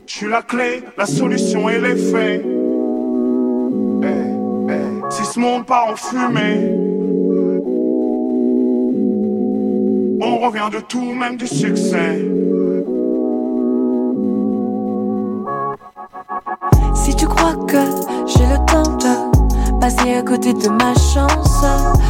Je 0.07 0.13
suis 0.15 0.29
la 0.29 0.43
clé, 0.43 0.83
la 0.97 1.07
solution 1.07 1.69
et 1.69 1.79
les 1.79 1.97
faits. 1.97 2.43
Eh, 4.03 4.07
eh, 4.71 5.11
Si 5.11 5.25
ce 5.25 5.39
monde 5.39 5.67
part 5.67 5.89
en 5.91 5.97
fumée, 5.97 6.71
on 10.23 10.39
revient 10.39 10.71
de 10.73 10.81
tout, 10.81 11.13
même 11.13 11.37
du 11.37 11.47
succès. 11.47 12.25
Si 17.05 17.15
tu 17.15 17.27
crois 17.27 17.55
que 17.69 17.79
j'ai 18.27 18.47
le 18.47 18.57
temps 18.67 18.91
de 18.97 19.79
passer 19.81 20.15
à 20.15 20.23
côté 20.23 20.53
de 20.53 20.69
ma 20.69 20.93
chance, 20.95 21.65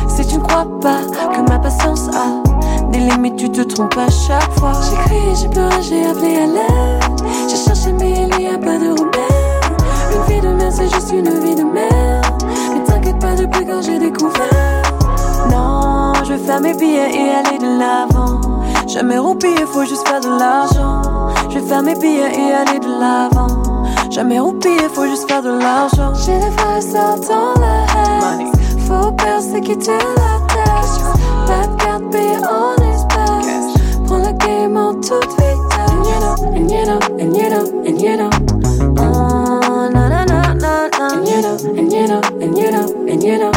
si 0.09 0.27
tu 0.27 0.39
ne 0.39 0.43
crois 0.43 0.67
pas 0.81 1.01
que 1.35 1.51
ma 1.51 1.59
patience 1.59 2.09
a 2.09 2.43
des 2.91 3.01
limites, 3.01 3.37
tu 3.37 3.51
te 3.51 3.61
trompes 3.61 3.99
à 3.99 4.11
chaque 4.11 4.51
fois. 4.59 4.73
J'ai 4.89 4.97
crié, 5.05 5.35
j'ai 5.35 5.49
pleuré, 5.49 5.83
j'ai 5.83 6.07
appelé 6.07 6.37
à 6.37 6.47
l'aide. 6.47 7.27
J'ai 7.49 7.57
cherché, 7.57 7.93
mais 7.93 8.13
il 8.13 8.39
n'y 8.39 8.47
a 8.47 8.57
pas 8.57 8.79
de 8.79 8.89
remède. 8.89 9.75
Une 10.15 10.35
vie 10.35 10.41
de 10.41 10.49
merde, 10.49 10.73
c'est 10.73 10.89
juste 10.89 11.13
une 11.13 11.29
vie 11.41 11.55
de 11.55 11.65
merde. 11.65 12.43
Mais 12.73 12.83
t'inquiète 12.85 13.19
pas, 13.19 13.35
depuis 13.35 13.67
quand 13.67 13.83
j'ai 13.83 13.99
découvert? 13.99 14.83
Non, 15.51 16.15
je 16.25 16.33
vais 16.33 16.39
faire 16.39 16.61
mes 16.61 16.75
billets 16.75 17.11
et 17.13 17.35
aller 17.35 17.59
de 17.59 17.79
l'avant. 17.79 18.41
Jamais 18.87 19.19
roupiller, 19.19 19.67
faut 19.67 19.85
juste 19.85 20.09
faire 20.09 20.21
de 20.21 20.39
l'argent. 20.39 21.03
Je 21.51 21.59
vais 21.59 21.67
faire 21.67 21.83
mes 21.83 21.95
billets 21.97 22.33
et 22.33 22.53
aller 22.53 22.79
de 22.79 23.01
l'avant. 23.01 23.66
Jamais 24.17 24.41
roupiller, 24.41 24.89
faut 24.95 25.05
juste 25.05 25.29
faire 25.31 25.43
de 25.43 25.51
l'argent. 25.51 26.15
J'ai 26.25 26.39
des 26.39 26.51
frères 26.57 26.81
dans 27.29 27.61
la 27.61 27.85
haine. 28.41 28.51
Faut 28.89 29.13
percer, 29.13 29.61
quitter 29.61 29.93
la 29.93 30.41
tête. 30.55 31.03
Pas 31.47 31.67
de 31.67 31.77
carte 31.77 32.11
payée 32.11 32.39
en 32.39 32.73
espèces. 32.95 33.75
Prends 34.07 34.17
la 34.17 34.33
game 34.33 34.75
en 34.75 34.95
toute 34.95 35.29
vitesse. 35.33 35.59
And 35.91 36.03
you 36.07 36.17
know, 36.19 36.35
and 36.55 36.71
you 36.71 36.87
know, 36.87 36.99
and 37.21 37.37
you 37.37 37.51
know, 37.51 37.65
and 37.87 38.01
you 38.01 38.17
know. 38.17 38.31
Oh, 38.97 39.91
na 39.93 40.09
na 40.09 40.25
na 40.25 40.55
na 40.55 40.89
na. 40.89 41.09
And 41.13 41.29
you 41.29 41.43
know, 41.43 41.57
and 41.77 41.93
you 41.93 42.07
know, 42.09 42.21
and 42.41 42.57
you 42.57 42.71
know, 42.71 42.87
and 43.07 43.23
you 43.23 43.39
know. 43.39 43.53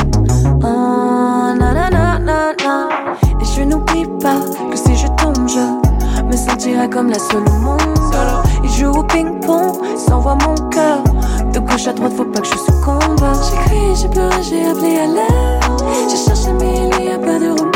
Oh, 0.61 1.56
na 1.57 1.72
na 1.72 1.90
na 1.90 2.19
na 2.19 2.52
na. 2.52 2.90
Et 3.40 3.45
je 3.45 3.64
n'oublie 3.64 4.07
pas 4.22 4.41
que 4.69 4.76
si 4.76 4.98
je 4.98 5.07
tombe, 5.23 5.48
je 5.48 6.26
me 6.26 6.36
sentirai 6.36 6.90
comme 6.90 7.11
la 7.11 7.19
seule 7.19 7.48
au 7.48 7.64
monde. 7.64 7.80
Joue 8.80 8.91
au 8.91 9.03
ping-pong, 9.03 9.76
s'envoie 9.97 10.35
mon 10.35 10.56
cœur. 10.69 11.03
De 11.53 11.60
gauche 11.60 11.88
à 11.88 11.93
droite, 11.93 12.14
faut 12.15 12.26
pas 12.26 12.39
que 12.39 12.47
je 12.47 12.57
succombe. 12.57 13.19
J'ai 13.43 13.57
crié, 13.65 13.95
j'ai 13.95 14.07
pleuré, 14.07 14.41
j'ai 14.41 14.65
appelé 14.65 14.97
à 14.99 15.06
l'aide. 15.06 16.10
J'ai 16.10 16.18
cherché, 16.18 16.51
mais 16.60 16.89
il 16.91 17.06
n'y 17.06 17.11
a 17.11 17.18
pas 17.18 17.39
de 17.39 17.49
remède. 17.49 17.76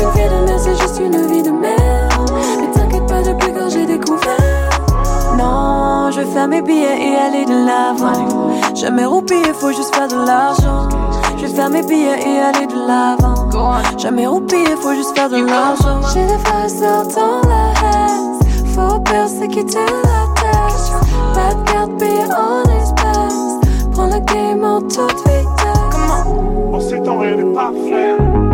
Une 0.00 0.10
vie 0.10 0.28
de 0.28 0.46
merde, 0.46 0.60
c'est 0.60 0.80
juste 0.80 1.00
une 1.00 1.26
vie 1.26 1.42
de 1.42 1.50
merde. 1.50 2.30
Mais 2.60 2.70
t'inquiète 2.72 3.06
pas, 3.06 3.22
depuis 3.22 3.52
quand 3.52 3.68
j'ai 3.68 3.86
découvert? 3.86 4.70
Non, 5.36 6.10
je 6.12 6.20
vais 6.20 6.26
faire 6.26 6.48
mes 6.48 6.62
billets 6.62 7.00
et 7.00 7.16
aller 7.16 7.44
de 7.44 7.66
l'avant. 7.66 8.28
Jamais 8.74 9.06
roupiller, 9.06 9.52
faut 9.54 9.72
juste 9.72 9.94
faire 9.94 10.08
de 10.08 10.24
l'argent. 10.24 10.88
Je 11.36 11.46
vais 11.46 11.52
faire 11.52 11.70
mes 11.70 11.82
billets 11.82 12.20
et 12.20 12.38
aller 12.38 12.66
de 12.66 12.86
l'avant. 12.86 13.34
Jamais 13.98 14.26
roupillé, 14.26 14.76
faut 14.80 14.94
juste 14.94 15.16
faire 15.16 15.30
de 15.30 15.44
l'argent. 15.44 16.00
J'ai 16.14 16.26
des 16.26 16.38
frères 16.38 17.02
dans 17.14 17.48
la 17.48 17.72
haine. 17.82 18.35
Faut 18.76 19.00
persécuter 19.00 19.78
la 19.78 20.26
tête. 20.34 20.92
Pas 21.32 21.54
de 21.54 21.72
garde 21.72 21.98
payée 21.98 22.30
en 22.30 22.62
espèces. 22.78 23.88
Prends 23.92 24.04
le 24.04 24.20
game 24.20 24.62
en 24.62 24.82
toute 24.82 25.16
vitesse. 25.20 26.26
En 26.74 26.80
ces 26.80 27.00
temps, 27.00 27.20
rien 27.20 27.36
n'est 27.36 27.54
parfait. 27.54 28.45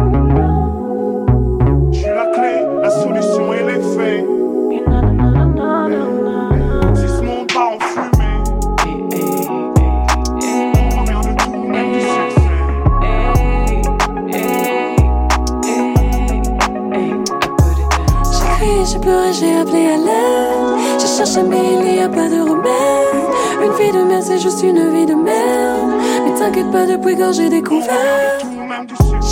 J'ai 19.32 19.56
appelé 19.56 19.86
à 19.86 19.96
l'aide. 19.96 20.98
J'ai 20.98 21.06
cherché, 21.06 21.42
mais 21.42 21.58
il 21.74 21.94
n'y 21.94 22.00
a 22.00 22.08
pas 22.08 22.28
de 22.28 22.40
remède. 22.40 23.62
Une 23.64 23.72
vie 23.72 23.92
de 23.92 24.04
merde, 24.04 24.22
c'est 24.22 24.38
juste 24.38 24.62
une 24.62 24.90
vie 24.90 25.06
de 25.06 25.14
merde. 25.14 25.92
Mais 26.24 26.34
t'inquiète 26.34 26.70
pas, 26.70 26.86
depuis 26.86 27.16
quand 27.16 27.32
j'ai 27.32 27.48
découvert? 27.48 28.38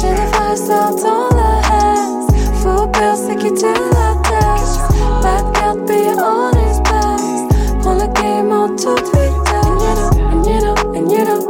J'ai 0.01 0.09
des 0.09 0.57
sœurs 0.57 0.95
dans 0.97 1.37
la 1.37 1.61
haine. 1.71 2.27
Faut 2.63 2.87
persécuter 2.89 3.67
la 3.67 4.15
tête. 4.29 4.81
Pas 5.23 5.43
de 5.43 5.61
garde 5.61 5.87
payée 5.87 6.15
en 6.15 6.51
espèces. 6.69 7.45
Prends 7.83 7.95
le 7.95 8.07
game 8.21 8.53
en 8.53 8.69
toute 8.69 9.07
vitesse. 9.07 10.11
And 10.33 10.47
you 10.47 10.61
know, 10.61 10.75
and 10.95 11.11
you 11.11 11.25
know, 11.25 11.35
and 11.35 11.41
you 11.41 11.47
know. 11.47 11.50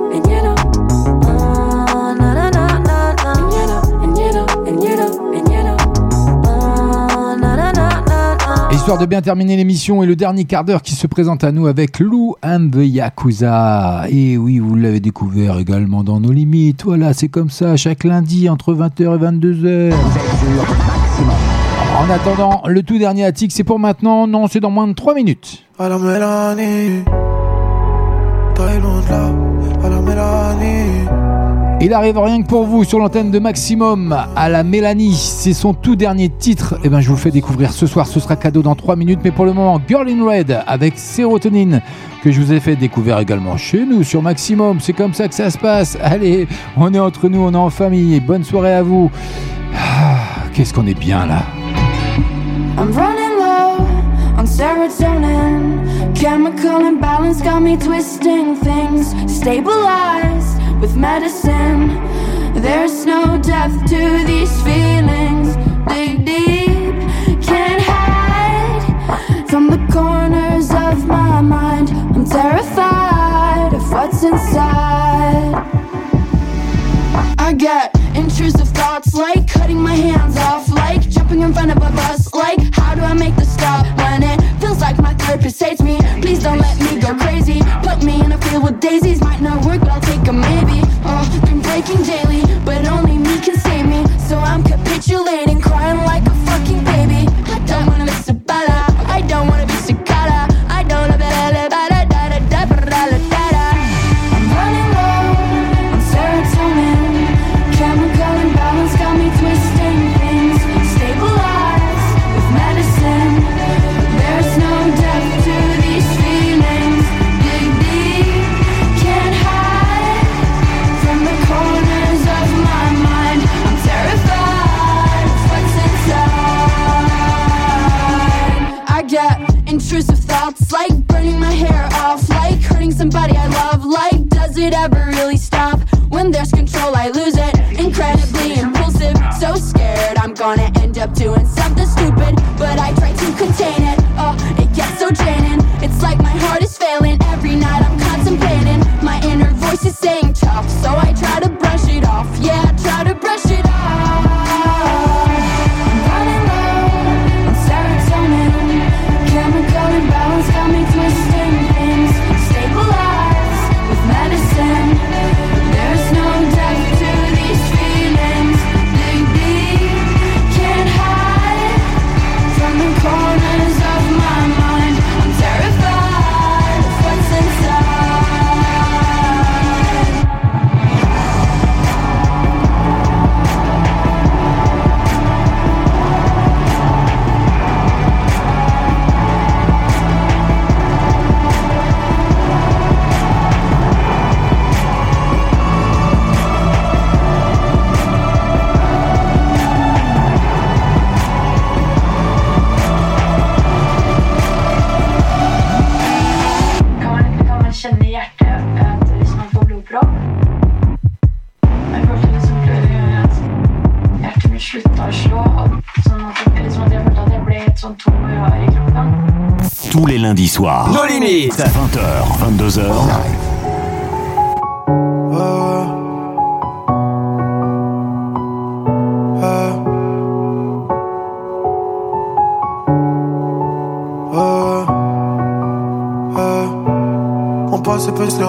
De 8.98 9.06
bien 9.06 9.22
terminer 9.22 9.56
l'émission 9.56 10.02
et 10.02 10.06
le 10.06 10.16
dernier 10.16 10.44
quart 10.44 10.64
d'heure 10.64 10.82
qui 10.82 10.94
se 10.94 11.06
présente 11.06 11.44
à 11.44 11.52
nous 11.52 11.66
avec 11.66 12.00
Lou 12.00 12.34
and 12.42 12.70
the 12.72 12.78
Yakuza. 12.78 14.06
Et 14.08 14.36
oui, 14.36 14.58
vous 14.58 14.74
l'avez 14.74 15.00
découvert 15.00 15.58
également 15.58 16.02
dans 16.02 16.18
nos 16.18 16.32
limites. 16.32 16.84
Voilà, 16.84 17.12
c'est 17.12 17.28
comme 17.28 17.50
ça, 17.50 17.76
chaque 17.76 18.04
lundi 18.04 18.48
entre 18.48 18.74
20h 18.74 19.02
et 19.02 19.18
22h. 19.18 19.94
En 21.98 22.10
attendant, 22.10 22.62
le 22.66 22.82
tout 22.82 22.98
dernier 22.98 23.24
attic, 23.24 23.52
c'est 23.52 23.64
pour 23.64 23.78
maintenant. 23.78 24.26
Non, 24.26 24.48
c'est 24.48 24.60
dans 24.60 24.70
moins 24.70 24.88
de 24.88 24.94
3 24.94 25.14
minutes. 25.14 25.64
Il 31.82 31.94
arrive 31.94 32.18
rien 32.18 32.42
que 32.42 32.46
pour 32.46 32.64
vous 32.64 32.84
sur 32.84 32.98
l'antenne 32.98 33.30
de 33.30 33.38
Maximum 33.38 34.14
à 34.36 34.50
la 34.50 34.62
Mélanie. 34.62 35.14
C'est 35.14 35.54
son 35.54 35.72
tout 35.72 35.96
dernier 35.96 36.28
titre. 36.28 36.78
Et 36.84 36.90
ben, 36.90 37.00
je 37.00 37.08
vous 37.08 37.14
le 37.14 37.20
fais 37.20 37.30
découvrir 37.30 37.72
ce 37.72 37.86
soir. 37.86 38.06
Ce 38.06 38.20
sera 38.20 38.36
cadeau 38.36 38.60
dans 38.60 38.74
3 38.74 38.96
minutes. 38.96 39.20
Mais 39.24 39.30
pour 39.30 39.46
le 39.46 39.54
moment, 39.54 39.80
Girl 39.88 40.06
in 40.06 40.22
Red 40.22 40.60
avec 40.66 40.98
Sérotonine 40.98 41.80
que 42.22 42.30
je 42.30 42.38
vous 42.38 42.52
ai 42.52 42.60
fait 42.60 42.76
découvrir 42.76 43.18
également 43.18 43.56
chez 43.56 43.86
nous 43.86 44.02
sur 44.04 44.20
Maximum. 44.20 44.78
C'est 44.78 44.92
comme 44.92 45.14
ça 45.14 45.26
que 45.26 45.34
ça 45.34 45.50
se 45.50 45.56
passe. 45.56 45.96
Allez, 46.02 46.46
on 46.76 46.92
est 46.92 47.00
entre 47.00 47.30
nous, 47.30 47.40
on 47.40 47.54
est 47.54 47.56
en 47.56 47.70
famille. 47.70 48.20
Bonne 48.20 48.44
soirée 48.44 48.74
à 48.74 48.82
vous. 48.82 49.10
Ah, 49.74 50.16
Qu'est-ce 50.52 50.74
qu'on 50.74 50.86
est 50.86 50.98
bien 50.98 51.24
là. 51.24 51.44
Stabilized 59.26 60.49
with 60.80 60.96
medicine. 60.96 61.88
There's 62.54 63.04
no 63.04 63.38
depth 63.42 63.86
to 63.90 64.24
these 64.26 64.52
feelings. 64.62 65.56
Dig 65.88 66.24
deep, 66.24 66.94
can't 67.42 67.82
hide 67.82 69.48
from 69.48 69.68
the 69.68 69.78
corners 69.92 70.70
of 70.70 71.06
my 71.06 71.40
mind. 71.40 71.90
I'm 71.90 72.24
terrified 72.24 73.74
of 73.74 73.92
what's 73.92 74.22
inside. 74.22 75.66
I 77.38 77.52
get 77.52 77.94
intrusive 78.14 78.68
thoughts 78.68 79.14
like 79.14 79.46
cutting 79.48 79.80
my 79.80 79.94
hands 79.94 80.36
off, 80.38 80.68
like 80.70 81.02
jumping 81.10 81.40
in 81.40 81.52
front 81.52 81.72
of 81.72 81.76
a 81.78 81.90
bus, 81.90 82.32
like 82.32 82.60
how 82.74 82.94
do 82.94 83.02
I 83.02 83.12
make 83.12 83.36
the 83.36 83.44
stop 83.44 83.84
when 83.98 84.22
it 84.22 84.40
feels 84.60 84.80
like 84.80 84.98
my 84.98 85.14
therapist 85.14 85.62
hates 85.62 85.82
me? 85.82 85.98
Please 86.22 86.42
don't 86.42 86.58
let 86.58 86.78
me 86.80 87.00
go 87.00 87.14
crazy. 87.18 87.60
Put 87.82 88.02
me 88.02 88.22
in 88.24 88.32
a 88.32 88.38
field 88.38 88.64
with 88.64 88.80
daisies, 88.80 89.20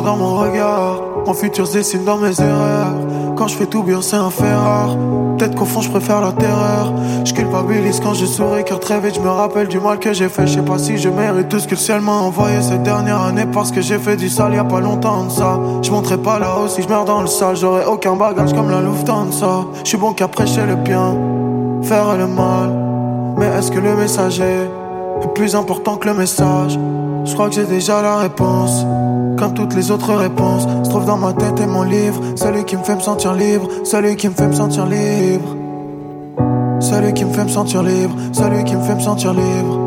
Dans 0.04 0.18
mon 0.18 0.40
regard. 0.40 1.00
Mon 1.28 1.34
futur 1.34 1.68
se 1.68 1.74
dessine 1.74 2.04
dans 2.04 2.18
mes 2.18 2.40
erreurs. 2.42 2.94
Quand 3.36 3.48
je 3.48 3.56
fais 3.56 3.68
tout 3.68 3.84
bien, 3.84 4.02
c'est 4.02 4.16
un 4.16 4.32
fait 4.32 4.52
rare. 4.52 4.98
Peut-être 5.38 5.56
qu'au 5.56 5.66
fond, 5.66 5.82
je 5.82 5.92
préfère 5.92 6.22
la 6.22 6.32
terreur. 6.32 6.92
Je 7.24 7.34
culpabilise 7.34 8.00
quand 8.00 8.16
je 8.16 8.26
souris, 8.26 8.64
car 8.64 8.80
très 8.80 9.00
vite, 9.00 9.16
je 9.16 9.20
me 9.20 9.30
rappelle 9.30 9.68
du 9.68 9.80
mal 9.80 10.00
que 10.00 10.12
j'ai 10.12 10.28
fait. 10.28 10.48
Je 10.48 10.56
sais 10.56 10.62
pas 10.64 10.80
si 10.80 10.98
je 10.98 11.08
mérite 11.08 11.50
tout 11.50 11.60
ce 11.60 11.66
que 11.66 11.76
le 11.76 11.78
ciel 11.78 12.02
m'a 12.02 12.14
envoyé 12.14 12.62
cette 12.64 12.82
dernière 12.82 13.22
année. 13.22 13.46
Parce 13.54 13.72
que 13.72 13.82
j'ai 13.82 14.00
fait 14.00 14.16
du 14.16 14.28
sale 14.28 14.56
y 14.56 14.58
a 14.58 14.64
pas 14.64 14.80
longtemps 14.80 15.26
de 15.26 15.30
ça. 15.30 15.60
Je 15.84 15.92
monterai 15.92 16.18
pas 16.18 16.40
là-haut 16.40 16.68
si 16.68 16.82
je 16.82 16.88
meurs 16.88 17.06
dans 17.06 17.22
le 17.22 17.28
sale. 17.28 17.56
J'aurai 17.56 17.86
aucun 17.86 18.16
bagage 18.16 18.54
comme 18.54 18.72
la 18.72 18.82
Lufthansa. 18.82 19.66
Je 19.84 19.90
suis 19.90 19.98
bon 19.98 20.14
qu'à 20.14 20.28
prêcher 20.28 20.66
le 20.66 20.76
bien, 20.76 21.16
faire 21.84 22.18
le 22.18 22.26
mal. 22.26 22.72
Mais 23.38 23.46
est-ce 23.46 23.72
que 23.72 23.80
le 23.80 23.96
messager 23.96 24.68
est 25.22 25.34
plus 25.36 25.56
important 25.56 25.98
que 25.98 26.08
le 26.08 26.16
message? 26.16 26.80
Je 27.24 27.34
crois 27.34 27.50
que 27.50 27.56
j'ai 27.56 27.66
déjà 27.66 28.02
la 28.02 28.18
réponse. 28.18 28.84
Comme 29.42 29.56
toutes 29.56 29.74
les 29.74 29.90
autres 29.90 30.14
réponses 30.14 30.68
se 30.84 30.90
trouvent 30.92 31.08
dans 31.08 31.18
ma 31.18 31.34
tête 31.34 31.60
et 31.60 31.66
mon 31.66 31.82
livre. 31.82 32.22
Celui 32.36 32.64
qui 32.64 32.78
me 32.78 32.84
fait 32.84 32.94
me 32.94 33.00
sentir 33.00 33.34
libre, 33.34 33.68
celui 33.84 34.16
qui 34.16 34.30
me 34.30 34.36
fait 34.36 34.46
me 34.46 34.54
sentir 34.54 34.86
libre. 34.86 35.56
Celui 36.80 37.12
qui 37.16 37.26
me 37.26 37.34
fait 37.34 37.46
me 37.46 37.50
sentir 37.50 37.82
libre, 37.82 38.14
celui 38.34 38.64
qui 38.64 38.76
me 38.76 38.84
fait 38.84 38.94
me 38.94 39.00
sentir 39.00 39.34
libre. 39.34 39.80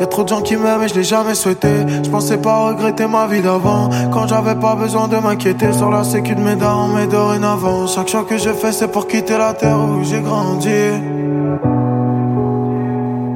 Y'a 0.00 0.06
trop 0.06 0.24
de 0.24 0.28
gens 0.28 0.42
qui 0.42 0.56
m'aiment 0.56 0.82
et 0.82 0.88
je 0.88 0.96
l'ai 0.96 1.04
jamais 1.04 1.36
souhaité. 1.36 1.68
Je 2.02 2.10
pensais 2.10 2.38
pas 2.38 2.66
regretter 2.66 3.06
ma 3.06 3.28
vie 3.28 3.40
d'avant. 3.40 3.88
Quand 4.12 4.26
j'avais 4.26 4.56
pas 4.56 4.74
besoin 4.74 5.06
de 5.06 5.16
m'inquiéter 5.16 5.72
sur 5.72 5.88
la 5.88 6.02
sécu 6.02 6.34
de 6.34 6.40
mes 6.40 6.56
darons, 6.56 6.88
mais 6.88 7.06
dorénavant. 7.06 7.86
Chaque 7.86 8.08
choix 8.08 8.24
que 8.24 8.36
je 8.36 8.50
fais, 8.50 8.72
c'est 8.72 8.88
pour 8.88 9.06
quitter 9.06 9.38
la 9.38 9.54
terre 9.54 9.78
où 9.78 10.02
j'ai 10.02 10.20
grandi. 10.20 10.90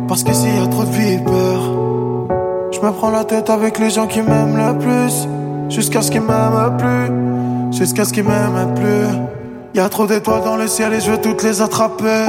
Parce 0.09 0.25
que 0.25 0.33
s'il 0.33 0.57
y 0.57 0.59
a 0.59 0.67
trop 0.67 0.83
de 0.83 0.91
vipères, 0.91 1.30
je 2.81 2.87
me 2.87 2.93
prends 2.93 3.11
la 3.11 3.25
tête 3.25 3.51
avec 3.51 3.79
les 3.79 3.91
gens 3.91 4.07
qui 4.07 4.23
m'aiment 4.23 4.57
le 4.57 4.79
plus. 4.79 5.29
Jusqu'à 5.69 6.03
ce 6.03 6.11
qu'ils 6.11 6.23
m'aiment 6.23 6.77
plus. 6.79 7.77
Jusqu'à 7.77 8.05
ce 8.05 8.13
qu'ils 8.13 8.25
m'aiment 8.25 8.75
plus. 8.75 9.19
Y 9.75 9.81
a 9.81 9.89
trop 9.89 10.07
d'étoiles 10.07 10.43
dans 10.45 10.57
le 10.57 10.67
ciel 10.67 10.93
et 10.95 11.01
je 11.01 11.11
veux 11.11 11.21
toutes 11.21 11.43
les 11.43 11.61
attraper. 11.61 12.27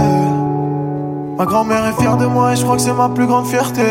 Ma 1.38 1.46
grand-mère 1.46 1.86
est 1.88 2.02
fière 2.02 2.18
de 2.18 2.26
moi 2.26 2.54
et 2.54 2.56
je 2.56 2.64
crois 2.64 2.76
que 2.76 2.82
c'est 2.82 2.94
ma 2.94 3.10
plus 3.10 3.26
grande 3.26 3.48
fierté. 3.48 3.82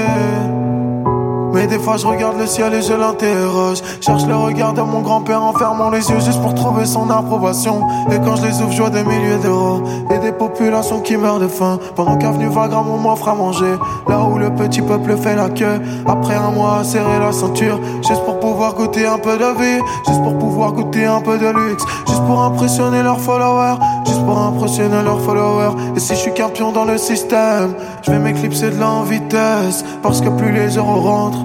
Mais 1.52 1.66
des 1.66 1.78
fois 1.78 1.96
je 1.96 2.06
regarde 2.06 2.38
le 2.38 2.46
ciel 2.46 2.74
et 2.74 2.82
je 2.82 2.92
l'interroge. 2.92 3.82
Cherche 4.00 4.26
le 4.26 4.36
regard 4.36 4.72
de 4.72 4.82
mon 4.82 5.00
grand-père 5.00 5.42
en 5.42 5.52
fermant 5.52 5.90
les 5.90 6.08
yeux 6.10 6.20
juste 6.20 6.40
pour 6.40 6.54
trouver 6.54 6.84
son 6.86 7.08
approbation. 7.10 7.86
Et 8.10 8.18
quand 8.24 8.36
je 8.36 8.46
les 8.46 8.62
ouvre, 8.62 8.72
je 8.72 8.80
vois 8.80 8.90
des 8.90 9.04
milliers 9.04 9.38
d'euros 9.42 9.82
et 10.10 10.18
des 10.18 10.32
populations 10.32 11.00
qui 11.00 11.16
meurent 11.16 11.40
de 11.40 11.48
faim. 11.48 11.78
Pendant 11.96 12.16
qu'avenue 12.16 12.48
Vagram 12.48 12.86
on 12.88 12.98
m'offre 12.98 13.28
à 13.28 13.34
manger. 13.34 13.74
Là 14.08 14.20
où 14.24 14.38
le 14.38 14.50
petit 14.50 14.82
peuple 14.82 15.16
fait 15.16 15.36
la 15.36 15.48
queue. 15.48 15.80
Après 16.06 16.34
un 16.34 16.50
mois 16.50 16.82
serrer 16.84 17.18
la 17.20 17.32
ceinture. 17.32 17.78
Juste 18.02 18.24
pour 18.24 18.40
pouvoir 18.40 18.74
goûter 18.74 19.06
un 19.06 19.18
peu 19.18 19.36
de 19.38 19.60
vie. 19.60 19.82
Juste 20.06 20.22
pour 20.22 20.36
pouvoir 20.38 20.72
goûter 20.72 20.89
un 20.98 21.20
peu 21.20 21.38
de 21.38 21.46
luxe. 21.46 21.84
Juste 22.08 22.24
pour 22.26 22.42
impressionner 22.42 23.02
leurs 23.02 23.20
followers. 23.20 23.78
Juste 24.06 24.24
pour 24.24 24.38
impressionner 24.38 25.02
leurs 25.02 25.20
followers. 25.22 25.74
Et 25.96 26.00
si 26.00 26.14
je 26.14 26.18
suis 26.18 26.34
qu'un 26.34 26.48
pion 26.48 26.72
dans 26.72 26.84
le 26.84 26.98
système, 26.98 27.74
je 28.02 28.10
vais 28.10 28.18
m'éclipser 28.18 28.70
de 28.70 28.82
en 28.82 29.02
vitesse. 29.02 29.84
Parce 30.02 30.20
que 30.20 30.28
plus 30.28 30.52
les 30.52 30.76
euros 30.76 31.00
rentrent. 31.00 31.44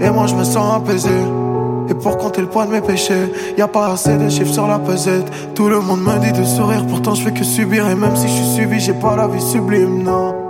Et 0.00 0.10
moi 0.10 0.26
je 0.26 0.34
me 0.34 0.44
sens 0.44 0.76
apaisé 0.76 1.10
Et 1.90 1.94
pour 1.94 2.18
compter 2.18 2.40
le 2.40 2.46
poids 2.46 2.66
de 2.66 2.70
mes 2.70 2.80
péchés 2.80 3.32
Y 3.56 3.62
a 3.62 3.68
pas 3.68 3.92
assez 3.92 4.16
de 4.16 4.28
chiffres 4.28 4.52
sur 4.52 4.68
la 4.68 4.78
pesette 4.78 5.26
Tout 5.54 5.68
le 5.68 5.80
monde 5.80 6.02
me 6.02 6.18
dit 6.20 6.32
de 6.32 6.44
sourire 6.44 6.86
Pourtant 6.86 7.14
je 7.14 7.24
fais 7.24 7.32
que 7.32 7.44
subir 7.44 7.88
Et 7.88 7.96
même 7.96 8.14
si 8.14 8.28
je 8.28 8.32
suis 8.32 8.54
suivi 8.54 8.78
j'ai 8.78 8.94
pas 8.94 9.16
la 9.16 9.26
vie 9.26 9.40
sublime 9.40 10.02
non 10.04 10.47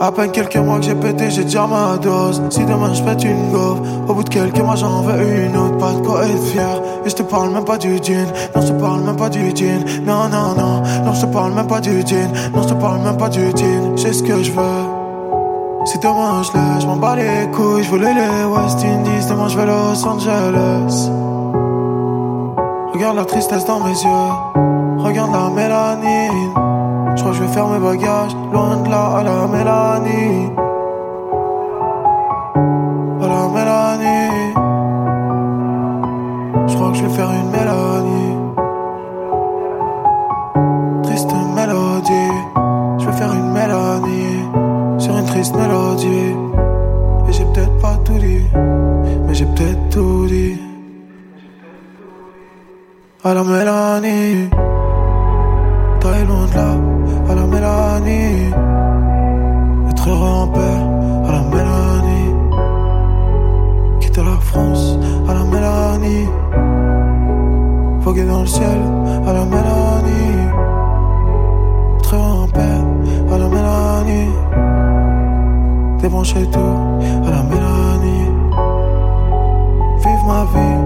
à 0.00 0.12
peine 0.12 0.30
quelques 0.30 0.56
mois 0.56 0.78
que 0.78 0.84
j'ai 0.84 0.94
pété, 0.94 1.30
j'ai 1.30 1.44
déjà 1.44 1.66
ma 1.66 1.96
dose. 1.96 2.42
Si 2.50 2.64
demain 2.64 2.94
je 2.94 3.02
pète 3.02 3.24
une 3.24 3.50
gauve, 3.50 3.80
au 4.08 4.14
bout 4.14 4.24
de 4.24 4.28
quelques 4.28 4.60
mois 4.60 4.76
j'en 4.76 5.02
veux 5.02 5.44
une 5.44 5.56
autre. 5.56 5.76
Pas 5.78 5.92
de 5.92 6.06
quoi 6.06 6.24
être 6.24 6.42
fier. 6.44 6.82
Et 7.04 7.10
je 7.10 7.14
te 7.14 7.22
parle 7.22 7.50
même 7.50 7.64
pas 7.64 7.78
du 7.78 7.96
jean. 8.02 8.26
Non, 8.54 8.62
je 8.62 8.68
te 8.68 8.80
parle 8.80 9.00
même 9.02 9.16
pas 9.16 9.28
du 9.28 9.50
jean. 9.54 9.84
Non, 10.06 10.28
non, 10.28 10.54
non. 10.56 10.82
Non, 11.04 11.12
je 11.12 11.20
te 11.22 11.26
parle 11.26 11.52
même 11.52 11.66
pas 11.66 11.80
du 11.80 12.00
jean. 12.06 12.30
Non, 12.54 12.62
je 12.62 12.68
te 12.68 12.74
parle 12.74 13.00
même 13.00 13.16
pas 13.16 13.28
du 13.28 13.40
jean. 13.56 13.96
J'ai 13.96 14.12
ce 14.12 14.22
que 14.22 14.42
je 14.42 14.52
veux. 14.52 14.98
Si 15.84 15.98
demain 16.00 16.42
je 16.42 16.52
l'ai, 16.52 16.80
je 16.80 16.86
m'en 16.86 16.96
bats 16.96 17.16
les 17.16 17.50
couilles, 17.52 17.82
je 17.82 17.88
voulais 17.88 18.12
les 18.12 18.44
West 18.44 18.84
Indies, 18.84 19.26
demain 19.26 19.48
je 19.48 19.56
vais 19.56 19.64
Los 19.64 20.06
Angeles. 20.06 21.08
Regarde 22.92 23.16
la 23.16 23.24
tristesse 23.24 23.64
dans 23.64 23.80
mes 23.80 23.92
yeux, 23.92 24.98
regarde 24.98 25.32
la 25.32 25.48
mélanine. 25.48 26.67
Je 27.18 27.24
crois 27.24 27.32
que 27.32 27.38
je 27.38 27.42
vais 27.42 27.52
faire 27.52 27.66
mes 27.66 27.80
bagages, 27.80 28.36
loin 28.52 28.76
de 28.76 28.88
là 28.88 29.16
à 29.16 29.22
la 29.24 29.48
mélanie. 29.48 30.52
À 33.20 33.26
la 33.26 33.48
mélanie. 33.56 34.54
Je 36.68 36.76
crois 36.76 36.90
que 36.92 36.96
je 36.98 37.02
vais 37.06 37.14
faire 37.14 37.30
une 37.32 37.50
mélanie. 37.50 38.36
Triste 41.02 41.34
mélodie, 41.56 42.30
je 42.98 43.06
vais 43.06 43.16
faire 43.16 43.32
une 43.32 43.50
mélanie 43.50 44.44
sur 44.98 45.18
une 45.18 45.26
triste 45.26 45.56
mélodie. 45.56 46.36
Et 47.28 47.32
j'ai 47.32 47.44
peut-être 47.46 47.76
pas 47.82 47.96
tout 48.04 48.18
dit, 48.18 48.46
mais 49.26 49.34
j'ai 49.34 49.46
peut-être 49.46 49.88
tout 49.90 50.26
dit. 50.26 50.56
À 53.24 53.34
la 53.34 53.42
Mélanie, 53.42 54.48
très 55.98 56.24
loin 56.24 56.46
de 56.46 56.54
là, 56.54 56.97
Mélanie. 58.00 58.52
Être 59.90 60.08
heureux 60.08 60.28
en 60.28 60.46
paix, 60.48 60.78
à 61.28 61.32
la 61.32 61.42
Mélanie. 61.42 62.34
Quitter 64.00 64.22
la 64.22 64.38
France, 64.40 64.98
à 65.28 65.34
la 65.34 65.44
Mélanie. 65.44 66.28
Voguer 68.00 68.24
dans 68.24 68.40
le 68.40 68.46
ciel, 68.46 68.80
à 69.26 69.32
la 69.32 69.44
Mélanie. 69.44 70.38
Être 71.98 72.14
heureux 72.14 72.42
en 72.44 72.48
paix, 72.48 72.78
à 73.32 73.38
la 73.38 73.48
Mélanie 73.48 74.28
débrancher 76.00 76.46
tout 76.50 76.76
à 77.26 77.30
la 77.30 77.42
mélanie. 77.42 78.30
Vive 80.02 80.24
ma 80.26 80.44
vie 80.52 80.78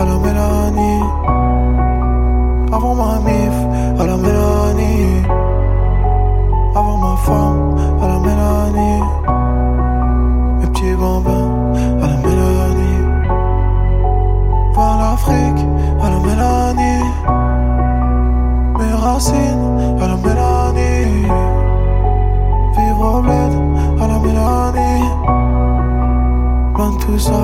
à 0.00 0.04
la 0.04 0.16
mélanie. 0.24 1.02
Avant 2.72 2.94
ma 2.94 3.18
mif 3.26 3.56
Femme 7.24 7.76
à 8.02 8.06
la 8.08 8.18
mélanie. 8.18 9.02
Mes 10.58 10.66
petits 10.66 10.94
bambins 10.94 11.50
à 12.02 12.06
la 12.06 12.16
mélanie. 12.16 13.00
Voir 14.74 14.98
l'Afrique 14.98 15.66
à 16.02 16.10
la 16.10 16.18
mélanie. 16.26 17.04
Mes 18.78 18.94
racines 18.94 19.98
à 20.00 20.06
la 20.08 20.16
mélanie. 20.16 21.26
Vivre 22.76 23.18
au 23.18 23.20
bled 23.22 23.52
à 24.02 24.06
la 24.06 24.18
mélanie. 24.18 25.04
Loin 26.76 26.90
de 26.92 26.98
tout 27.04 27.18
ça, 27.18 27.42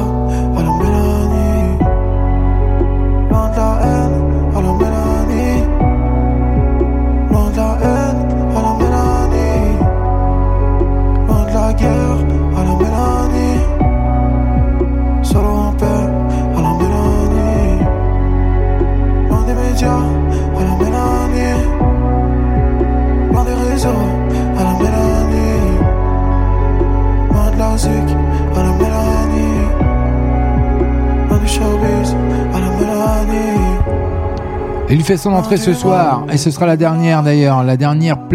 Il 34.88 35.02
fait 35.02 35.16
son 35.16 35.32
entrée 35.32 35.56
ce 35.56 35.74
soir 35.74 36.24
et 36.32 36.36
ce 36.36 36.50
sera 36.50 36.64
la 36.64 36.76
dernière 36.76 37.22
d'ailleurs, 37.22 37.64
la 37.64 37.76
dernière 37.76 38.18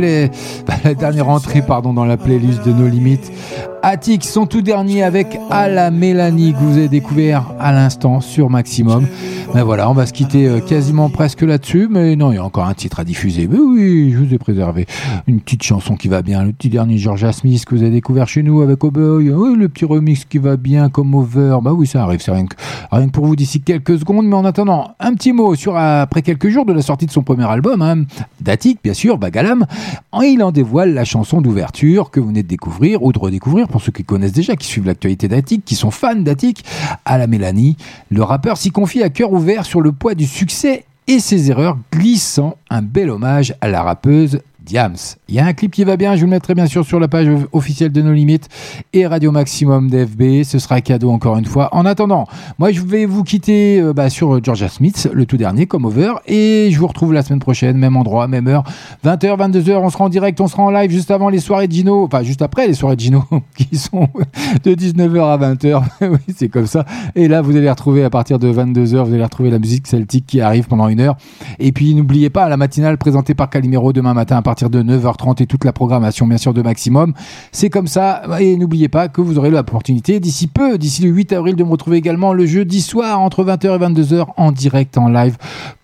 la 0.83 0.93
dernière 0.93 1.29
entrée 1.29 1.61
pardon 1.61 1.93
dans 1.93 2.05
la 2.05 2.17
playlist 2.17 2.65
de 2.65 2.73
nos 2.73 2.87
limites. 2.87 3.31
Attic, 3.83 4.23
son 4.25 4.45
tout 4.45 4.61
dernier 4.61 5.01
avec 5.01 5.39
À 5.49 5.67
la 5.67 5.89
Mélanie 5.89 6.53
que 6.53 6.59
vous 6.59 6.77
avez 6.77 6.87
découvert 6.87 7.53
à 7.59 7.71
l'instant 7.71 8.21
sur 8.21 8.49
Maximum. 8.49 9.07
Ben 9.53 9.63
voilà, 9.63 9.89
on 9.89 9.93
va 9.93 10.05
se 10.05 10.13
quitter 10.13 10.47
euh, 10.47 10.59
quasiment 10.59 11.09
presque 11.09 11.41
là-dessus, 11.41 11.87
mais 11.89 12.15
non, 12.15 12.31
il 12.31 12.35
y 12.35 12.37
a 12.37 12.45
encore 12.45 12.67
un 12.67 12.73
titre 12.73 12.99
à 12.99 13.03
diffuser. 13.03 13.47
Mais 13.51 13.57
oui, 13.57 14.11
je 14.11 14.17
vous 14.17 14.33
ai 14.33 14.37
préservé 14.37 14.85
une 15.27 15.41
petite 15.41 15.63
chanson 15.63 15.95
qui 15.95 16.07
va 16.07 16.21
bien, 16.21 16.43
le 16.43 16.53
petit 16.53 16.69
dernier 16.69 16.97
Georgia 16.97 17.33
Smith 17.33 17.65
que 17.65 17.75
vous 17.75 17.81
avez 17.81 17.91
découvert 17.91 18.29
chez 18.29 18.43
nous 18.43 18.61
avec 18.61 18.81
Oboy, 18.83 19.29
oui, 19.29 19.57
le 19.57 19.67
petit 19.67 19.83
remix 19.83 20.23
qui 20.25 20.37
va 20.37 20.55
bien 20.55 20.89
comme 20.89 21.13
over. 21.15 21.57
Bah 21.61 21.73
oui, 21.73 21.85
ça 21.85 22.03
arrive, 22.03 22.21
c'est 22.21 22.31
rien 22.31 22.45
que, 22.45 23.09
pour 23.11 23.25
vous 23.25 23.35
d'ici 23.35 23.61
quelques 23.61 23.99
secondes, 23.99 24.25
mais 24.25 24.35
en 24.35 24.45
attendant, 24.45 24.91
un 24.99 25.13
petit 25.15 25.33
mot 25.33 25.55
sur 25.55 25.75
après 25.75 26.21
quelques 26.21 26.49
jours 26.49 26.65
de 26.65 26.73
la 26.73 26.81
sortie 26.81 27.07
de 27.07 27.11
son 27.11 27.23
premier 27.23 27.45
album, 27.45 27.81
hein, 27.81 28.03
bien 28.83 28.93
sûr, 28.93 29.17
Bagalam, 29.17 29.65
il 30.23 30.41
en 30.43 30.51
dévoile 30.51 30.93
la 30.93 31.03
chanson 31.03 31.41
d'ouverture 31.41 32.09
que 32.09 32.19
vous 32.19 32.27
venez 32.27 32.43
de 32.43 32.47
découvrir 32.47 33.03
ou 33.03 33.11
de 33.11 33.19
redécouvrir 33.19 33.67
pour 33.71 33.81
ceux 33.81 33.91
qui 33.91 34.03
connaissent 34.03 34.33
déjà, 34.33 34.55
qui 34.55 34.67
suivent 34.67 34.85
l'actualité 34.85 35.27
d'Attic, 35.27 35.65
qui 35.65 35.75
sont 35.75 35.91
fans 35.91 36.15
d'Attic, 36.15 36.63
à 37.05 37.17
la 37.17 37.27
Mélanie. 37.27 37.77
Le 38.09 38.21
rappeur 38.23 38.57
s'y 38.57 38.69
confie 38.69 39.01
à 39.01 39.09
cœur 39.09 39.31
ouvert 39.31 39.65
sur 39.65 39.81
le 39.81 39.91
poids 39.91 40.13
du 40.13 40.27
succès 40.27 40.85
et 41.07 41.19
ses 41.19 41.49
erreurs, 41.49 41.77
glissant 41.91 42.57
un 42.69 42.81
bel 42.81 43.09
hommage 43.09 43.55
à 43.61 43.67
la 43.69 43.81
rappeuse 43.81 44.41
Diams. 44.63 44.95
Il 45.27 45.35
y 45.35 45.39
a 45.39 45.45
un 45.45 45.53
clip 45.53 45.71
qui 45.71 45.83
va 45.83 45.97
bien, 45.97 46.15
je 46.15 46.21
vous 46.21 46.27
le 46.27 46.31
mettrai 46.31 46.53
bien 46.53 46.67
sûr 46.67 46.85
sur 46.85 46.99
la 46.99 47.07
page 47.07 47.27
officielle 47.51 47.91
de 47.91 48.01
nos 48.01 48.13
limites 48.13 48.47
et 48.93 49.07
Radio 49.07 49.31
Maximum 49.31 49.89
d'FB. 49.89 50.43
Ce 50.43 50.59
sera 50.59 50.81
cadeau 50.81 51.09
encore 51.09 51.37
une 51.37 51.45
fois. 51.45 51.69
En 51.73 51.85
attendant, 51.85 52.27
moi 52.59 52.71
je 52.71 52.81
vais 52.81 53.05
vous 53.05 53.23
quitter 53.23 53.79
euh, 53.81 53.93
bah, 53.93 54.09
sur 54.09 54.43
Georgia 54.43 54.69
Smith, 54.69 55.09
le 55.11 55.25
tout 55.25 55.37
dernier 55.37 55.65
comme 55.65 55.85
over, 55.85 56.13
et 56.27 56.69
je 56.71 56.79
vous 56.79 56.87
retrouve 56.87 57.13
la 57.13 57.23
semaine 57.23 57.39
prochaine, 57.39 57.77
même 57.77 57.97
endroit, 57.97 58.27
même 58.27 58.47
heure, 58.47 58.63
20h, 59.05 59.37
22h. 59.51 59.77
On 59.77 59.89
sera 59.89 60.05
en 60.05 60.09
direct, 60.09 60.39
on 60.41 60.47
sera 60.47 60.63
en 60.63 60.69
live 60.69 60.91
juste 60.91 61.11
avant 61.11 61.29
les 61.29 61.39
soirées 61.39 61.67
de 61.67 61.73
Gino, 61.73 62.03
enfin 62.03 62.23
juste 62.23 62.41
après 62.41 62.67
les 62.67 62.73
soirées 62.73 62.95
de 62.95 63.01
Gino 63.01 63.23
qui 63.55 63.77
sont 63.77 64.07
de 64.63 64.73
19h 64.73 65.21
à 65.21 65.37
20h. 65.37 65.83
oui, 66.01 66.33
c'est 66.35 66.49
comme 66.49 66.67
ça. 66.67 66.85
Et 67.15 67.27
là, 67.27 67.41
vous 67.41 67.55
allez 67.55 67.69
retrouver 67.69 68.03
à 68.03 68.09
partir 68.09 68.37
de 68.37 68.51
22h, 68.51 69.03
vous 69.03 69.13
allez 69.13 69.23
retrouver 69.23 69.49
la 69.49 69.59
musique 69.59 69.87
celtique 69.87 70.25
qui 70.27 70.41
arrive 70.41 70.67
pendant 70.67 70.87
une 70.87 70.99
heure. 70.99 71.17
Et 71.59 71.71
puis 71.71 71.95
n'oubliez 71.95 72.29
pas 72.29 72.47
la 72.49 72.57
matinale 72.57 72.97
présentée 72.97 73.33
par 73.33 73.49
Calimero 73.49 73.93
demain 73.93 74.13
matin 74.13 74.37
à 74.37 74.41
de 74.55 74.83
9h30 74.83 75.41
et 75.41 75.45
toute 75.47 75.65
la 75.65 75.73
programmation 75.73 76.27
bien 76.27 76.37
sûr 76.37 76.53
de 76.53 76.61
Maximum. 76.61 77.13
C'est 77.51 77.69
comme 77.69 77.87
ça 77.87 78.23
et 78.39 78.57
n'oubliez 78.57 78.89
pas 78.89 79.07
que 79.07 79.21
vous 79.21 79.37
aurez 79.37 79.49
l'opportunité 79.49 80.19
d'ici 80.19 80.47
peu, 80.47 80.77
d'ici 80.77 81.03
le 81.03 81.09
8 81.09 81.33
avril 81.33 81.55
de 81.55 81.63
me 81.63 81.69
retrouver 81.69 81.97
également 81.97 82.33
le 82.33 82.45
jeudi 82.45 82.81
soir 82.81 83.19
entre 83.19 83.43
20h 83.43 83.75
et 83.75 84.01
22h 84.01 84.27
en 84.37 84.51
direct 84.51 84.97
en 84.97 85.07
live 85.07 85.37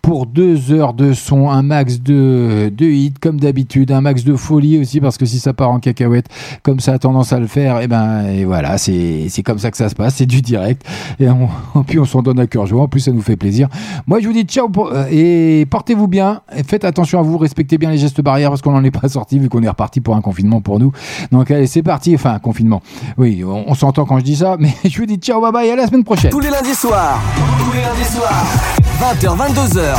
pour 0.07 0.25
deux 0.25 0.71
heures 0.71 0.93
de 0.93 1.11
son, 1.11 1.49
un 1.49 1.63
max 1.63 1.99
de, 1.99 2.71
de 2.73 2.85
hits 2.85 3.15
comme 3.19 3.41
d'habitude, 3.41 3.91
un 3.91 3.99
max 3.99 4.23
de 4.23 4.38
folie 4.38 4.79
aussi 4.79 5.01
parce 5.01 5.17
que 5.17 5.25
si 5.25 5.38
ça 5.38 5.51
part 5.51 5.69
en 5.69 5.79
cacahuète 5.81 6.27
comme 6.63 6.79
ça 6.79 6.93
a 6.93 6.97
tendance 6.97 7.34
à 7.34 7.39
le 7.39 7.47
faire, 7.47 7.81
et 7.81 7.89
ben 7.89 8.23
et 8.23 8.45
voilà, 8.45 8.77
c'est 8.77 9.29
comme 9.43 9.59
ça 9.59 9.69
que 9.69 9.75
ça 9.75 9.89
se 9.89 9.95
passe, 9.95 10.15
c'est 10.15 10.25
du 10.25 10.41
direct 10.41 10.88
et 11.19 11.27
puis 11.88 11.99
on 11.99 12.05
s'en 12.05 12.21
donne 12.21 12.39
à 12.39 12.47
cœur 12.47 12.65
joie, 12.67 12.84
en 12.84 12.88
plus 12.88 13.01
ça 13.01 13.11
nous 13.11 13.21
fait 13.21 13.35
plaisir. 13.35 13.67
Moi 14.05 14.21
je 14.21 14.27
vous 14.27 14.34
dis 14.34 14.43
ciao 14.43 14.71
euh, 14.77 15.07
et 15.11 15.65
portez-vous 15.65 16.07
bien, 16.07 16.39
et 16.55 16.63
faites 16.63 16.85
attention 16.85 17.19
à 17.19 17.21
vous, 17.21 17.38
respectez 17.38 17.77
bien 17.77 17.91
les 17.91 17.97
gestes 17.97 18.21
barrières 18.21 18.51
parce 18.51 18.61
qu'on 18.61 18.71
n'en 18.71 18.85
est 18.85 18.97
pas 18.97 19.09
sorti 19.09 19.39
vu 19.39 19.49
qu'on 19.49 19.61
est 19.61 19.67
reparti 19.67 19.99
pour 19.99 20.15
un 20.15 20.21
confinement 20.21 20.61
pour 20.61 20.79
nous. 20.79 20.93
Donc 21.34 21.51
allez, 21.51 21.67
c'est 21.67 21.84
parti, 21.84 22.15
enfin 22.15 22.31
un 22.31 22.39
confinement. 22.39 22.81
Oui, 23.17 23.43
on, 23.43 23.69
on 23.69 23.73
s'entend 23.73 24.05
quand 24.05 24.19
je 24.19 24.23
dis 24.23 24.38
ça, 24.38 24.55
mais 24.59 24.71
je 24.85 24.97
vous 24.99 25.05
dis 25.05 25.17
ciao, 25.17 25.41
bye 25.41 25.51
bye, 25.51 25.69
à 25.69 25.75
la 25.75 25.85
semaine 25.85 26.05
prochaine. 26.05 26.31
Tous 26.31 26.39
les 26.39 26.49
lundis 26.49 26.75
soirs. 26.75 27.19
Tous 27.59 27.73
les 27.73 27.81
lundis 27.81 28.09
soirs. 28.09 28.77
20h, 28.97 29.37
22h. 29.37 29.93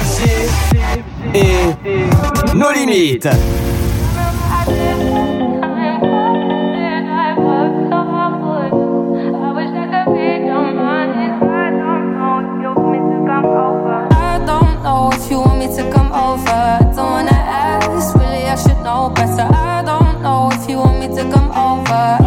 FG 0.00 0.22
et 1.34 1.74
nos 2.54 2.70
limites. 2.70 3.26
I 14.16 14.38
don't 19.84 20.22
know 20.22 20.48
if 20.52 20.68
you 20.68 20.78
want 20.78 21.00
me 21.00 21.08
to 21.08 21.28
come 21.30 21.50
over. 21.50 22.23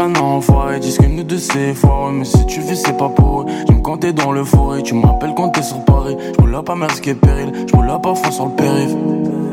Qu'un 0.00 0.14
enfoiré, 0.20 0.80
disent 0.80 0.98
que 0.98 1.06
nous 1.06 1.22
deux 1.22 1.38
c'est 1.38 1.74
foireux 1.74 2.12
Mais 2.12 2.24
si 2.24 2.46
tu 2.46 2.60
veux 2.60 2.74
c'est 2.74 2.96
pas 2.96 3.08
pour 3.08 3.42
eux, 3.42 3.46
je 3.68 3.72
me 3.74 3.80
comptais 3.80 4.12
dans 4.12 4.32
le 4.32 4.44
forêt. 4.44 4.82
Tu 4.82 4.94
m'appelles 4.94 5.34
quand 5.36 5.50
t'es 5.50 5.62
sur 5.62 5.84
Paris, 5.84 6.16
je 6.36 6.40
roule 6.40 6.62
pas 6.64 6.74
mer 6.74 6.88
qui 7.00 7.10
est 7.10 7.14
péril. 7.14 7.52
Je 7.66 7.76
roule 7.76 7.90
parfois 8.02 8.30
sur 8.30 8.46
le 8.46 8.52
périph' 8.52 8.96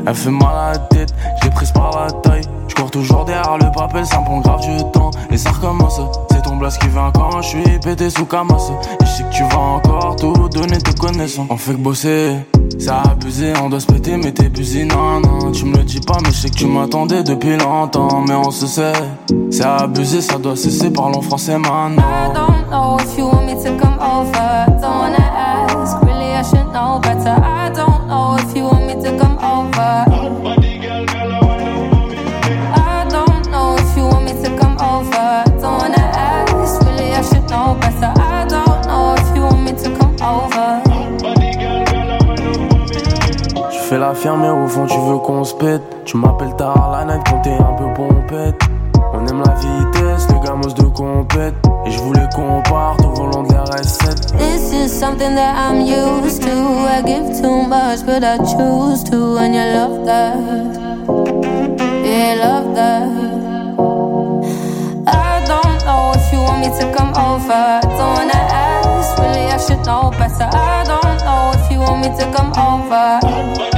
Elle 0.06 0.14
fait 0.14 0.30
mal 0.30 0.56
à 0.56 0.72
la 0.72 0.78
tête, 0.78 1.12
je 1.38 1.44
l'ai 1.44 1.50
prise 1.50 1.72
par 1.72 1.90
la 1.98 2.10
taille 2.10 2.42
cours 2.78 2.90
toujours 2.90 3.24
derrière 3.24 3.58
le 3.58 3.70
papel, 3.72 4.06
ça 4.06 4.18
prend 4.18 4.40
grave 4.40 4.60
du 4.60 4.90
temps. 4.92 5.10
Et 5.30 5.36
ça 5.36 5.50
recommence, 5.50 6.00
c'est 6.30 6.42
ton 6.42 6.56
blast 6.56 6.80
qui 6.80 6.88
vient 6.88 7.10
quand 7.12 7.42
je 7.42 7.48
suis 7.48 7.78
pété 7.80 8.10
sous 8.10 8.24
Camas. 8.24 8.70
Et 9.00 9.04
je 9.04 9.10
sais 9.10 9.22
que 9.24 9.30
tu 9.30 9.42
vas 9.44 9.58
encore 9.58 10.16
tout 10.16 10.48
donner 10.48 10.78
te 10.78 10.92
connaissant 10.98 11.46
On 11.50 11.56
fait 11.56 11.72
que 11.72 11.78
bosser, 11.78 12.36
ça 12.78 12.98
a 12.98 13.10
abusé, 13.10 13.52
on 13.62 13.68
doit 13.68 13.80
se 13.80 13.86
péter 13.86 14.16
mais 14.16 14.32
t'es 14.32 14.48
busy, 14.48 14.84
non 14.84 15.20
non. 15.20 15.52
Tu 15.52 15.64
me 15.64 15.76
le 15.76 15.84
dis 15.84 16.00
pas 16.00 16.18
mais 16.22 16.30
je 16.30 16.36
sais 16.36 16.50
que 16.50 16.56
tu 16.56 16.66
m'attendais 16.66 17.22
depuis 17.22 17.56
longtemps. 17.56 18.24
Mais 18.26 18.34
on 18.34 18.50
se 18.50 18.66
sait, 18.66 18.92
c'est 19.50 19.64
abusé, 19.64 20.20
ça 20.20 20.38
doit 20.38 20.56
cesser, 20.56 20.90
parlons 20.90 21.22
français 21.22 21.58
maintenant. 21.58 22.02
I 22.02 22.32
don't 22.34 22.70
know 22.70 22.98
if 22.98 23.18
you 23.18 23.26
want 23.26 23.46
me 23.46 23.54
to 23.62 23.76
come 23.76 23.98
over. 24.00 24.66
Don't 24.80 25.14
ask, 25.18 26.00
really 26.02 26.32
I 26.32 26.42
should 26.42 26.72
know 26.72 27.00
better. 27.00 27.34
I 27.42 27.70
don't 27.74 28.06
know 28.08 28.36
if 28.38 28.56
you 28.56 28.64
want 28.64 28.86
me 28.86 28.94
to 29.02 29.16
come 29.18 29.38
over. 29.38 30.57
Fais 43.98 44.04
la 44.04 44.14
ferme 44.14 44.44
et 44.44 44.50
au 44.50 44.66
fond 44.68 44.86
tu 44.86 44.98
veux 44.98 45.18
qu'on 45.18 45.44
se 45.44 45.54
pète 45.54 45.82
Tu 46.04 46.16
m'appelles 46.16 46.54
tard 46.56 46.90
la 46.92 47.04
night 47.04 47.22
quand 47.28 47.40
t'es 47.40 47.52
un 47.52 47.74
peu 47.74 47.92
pompette 47.94 48.60
On 49.12 49.26
aime 49.26 49.42
la 49.44 49.54
vitesse, 49.54 50.28
les 50.28 50.46
gamos 50.46 50.72
de 50.72 50.82
compète 50.82 51.54
Et 51.86 51.90
je 51.90 51.98
voulais 52.00 52.28
qu'on 52.34 52.62
parte 52.62 53.04
au 53.04 53.10
volant 53.10 53.42
de 53.42 53.52
la 53.52 53.64
R7 53.64 54.36
This 54.38 54.72
is 54.72 54.88
something 54.88 55.34
that 55.34 55.54
I'm 55.56 55.80
used 55.80 56.42
to. 56.42 56.48
I 56.48 57.02
give 57.04 57.40
too 57.40 57.62
much, 57.62 58.04
but 58.06 58.22
I 58.22 58.38
choose 58.38 59.02
to. 59.10 59.38
And 59.38 59.54
you 59.54 59.64
love 59.74 60.04
that. 60.06 60.36
Yeah, 62.04 62.34
love 62.42 62.74
that. 62.74 63.08
I 65.06 65.44
don't 65.46 65.84
know 65.84 66.12
if 66.14 66.32
you 66.32 66.40
want 66.40 66.60
me 66.60 66.70
to 66.78 66.92
come 66.96 67.12
over. 67.16 67.80
Don't 67.82 68.14
wanna 68.14 68.32
ask, 68.34 69.18
really, 69.18 69.46
I 69.46 69.58
should 69.58 69.84
know 69.86 70.10
better. 70.10 70.48
I 70.52 70.84
don't 70.84 71.18
know 71.24 71.52
if 71.54 71.70
you 71.70 71.80
want 71.80 72.02
me 72.02 72.08
to 72.18 72.24
come 72.36 72.52
over. 72.52 73.77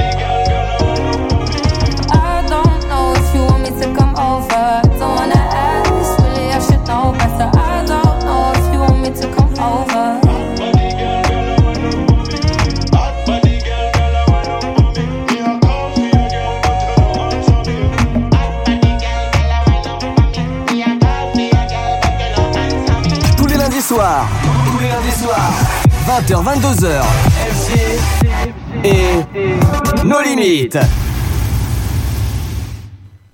Tous 23.37 23.47
les 23.47 23.57
lundis 23.57 23.81
soirs. 23.81 24.27
Tous 24.65 24.79
les 24.79 24.89
lundis 24.89 25.11
soirs. 25.11 25.51
20h, 26.07 26.43
22h. 26.43 27.01
FG 27.51 27.71
et 28.83 30.05
nos 30.05 30.21
limites. 30.21 30.77